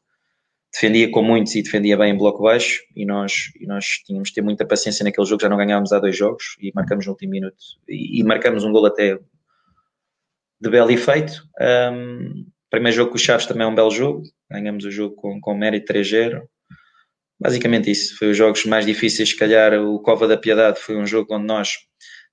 [0.72, 4.36] defendia com muitos e defendia bem em bloco baixo e nós, e nós tínhamos de
[4.36, 7.32] ter muita paciência naquele jogo, já não ganhámos há dois jogos e marcamos no último
[7.32, 7.58] minuto
[7.88, 9.18] e, e marcamos um gol até
[10.60, 11.44] de belo efeito.
[11.60, 15.42] Um, primeiro jogo com o Chaves também é um belo jogo, ganhamos o jogo com,
[15.42, 16.44] com mérito 3-0
[17.40, 18.18] Basicamente isso.
[18.18, 19.30] Foi os jogos mais difíceis.
[19.30, 21.78] Se calhar o Cova da Piedade foi um jogo onde nós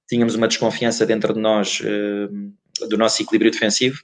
[0.09, 4.03] tínhamos uma desconfiança dentro de nós uh, do nosso equilíbrio defensivo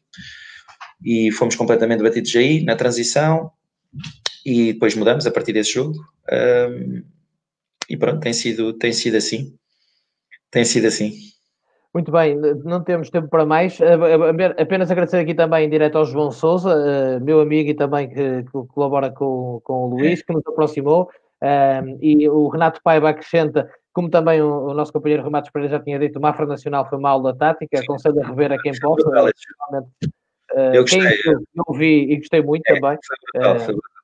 [1.05, 3.51] e fomos completamente batidos aí na transição
[4.45, 5.99] e depois mudamos a partir desse jogo.
[7.89, 9.59] E pronto, tem sido, tem sido assim.
[10.51, 11.30] Tem sido assim.
[11.93, 13.79] Muito bem, não temos tempo para mais.
[14.59, 18.45] Apenas agradecer aqui também em direto ao João Souza, eh, meu amigo e também que,
[18.69, 21.11] colabora com, com o Luís, que nos aproximou.
[22.01, 26.19] e o Renato Paiva acrescenta, como também o, nosso companheiro Rematos Pereira já tinha dito,
[26.19, 29.11] o Mafra Nacional foi uma aula tática, aconselho a rever a quem possa.
[30.73, 31.01] Eu gostei.
[31.23, 32.99] Quem eu vi e gostei muito é, também.
[33.05, 34.01] Foi brutal, foi brutal.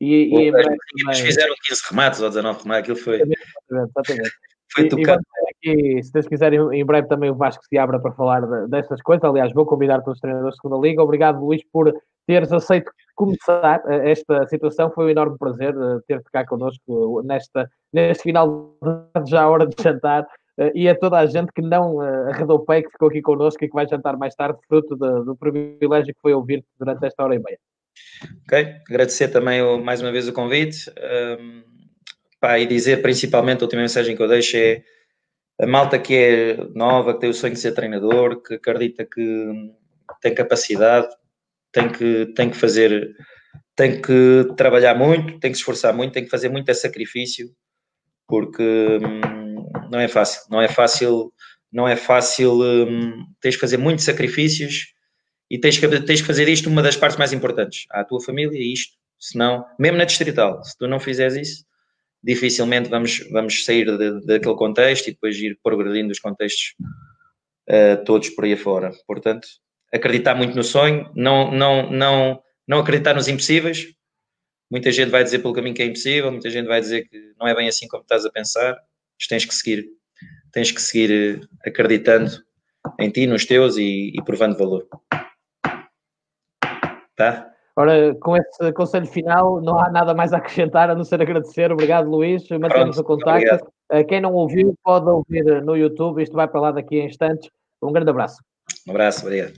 [0.00, 3.14] E, e, e fizeram 15 remates ou 19 remates, aquilo foi.
[3.20, 4.32] Exatamente, exatamente.
[4.74, 5.22] Foi tocado.
[5.50, 9.22] Aqui, se Deus quiser, em breve também o Vasco se abra para falar destas coisas.
[9.22, 11.02] Aliás, vou convidar todos os treinadores da segunda Liga.
[11.02, 11.92] Obrigado, Luís, por
[12.26, 14.90] teres aceito começar eh, esta situação.
[14.90, 18.74] Foi um enorme prazer eh, ter-te cá connosco nesta, neste final
[19.24, 20.26] de já hora de jantar.
[20.58, 23.64] Eh, e a toda a gente que não arredou o pé, que ficou aqui connosco
[23.64, 27.22] e que vai jantar mais tarde, fruto do, do privilégio que foi ouvir-te durante esta
[27.22, 27.58] hora e meia.
[28.46, 30.90] Ok, agradecer também mais uma vez o convite.
[31.38, 31.71] Um
[32.42, 34.82] Pá, e dizer principalmente, a última mensagem que eu deixo é
[35.60, 39.52] a malta que é nova, que tem o sonho de ser treinador, que acredita que
[40.20, 41.06] tem capacidade,
[41.70, 43.14] tem que, tem que fazer,
[43.76, 47.48] tem que trabalhar muito, tem que se esforçar muito, tem que fazer muito sacrifício,
[48.26, 51.32] porque hum, não é fácil, não é fácil,
[51.72, 54.92] não é fácil, hum, tens que fazer muitos sacrifícios
[55.48, 58.58] e tens que, tens que fazer isto uma das partes mais importantes, à tua família,
[58.60, 61.71] isto, senão, mesmo na distrital, se tu não fizeres isso,
[62.22, 66.74] dificilmente vamos, vamos sair de, daquele contexto e depois ir progredindo os contextos
[67.68, 68.92] uh, todos por aí fora.
[69.06, 69.46] Portanto,
[69.92, 73.88] acreditar muito no sonho, não, não, não, não acreditar nos impossíveis.
[74.70, 77.46] Muita gente vai dizer pelo caminho que é impossível, muita gente vai dizer que não
[77.46, 78.74] é bem assim como estás a pensar,
[79.18, 79.86] mas tens que seguir,
[80.50, 82.30] tens que seguir eh, acreditando
[82.98, 84.88] em ti, nos teus e, e provando valor.
[87.14, 87.51] Tá?
[87.74, 91.72] Ora, com esse conselho final, não há nada mais a acrescentar a não ser agradecer.
[91.72, 92.46] Obrigado, Luís.
[92.50, 93.46] Mantemos o contacto.
[93.46, 93.72] Obrigado.
[93.90, 96.22] Eh, quem não ouviu, pode ouvir no YouTube.
[96.22, 97.48] Isto vai para lá daqui a instantes.
[97.82, 98.42] Um grande abraço.
[98.86, 99.54] Um abraço, obrigado.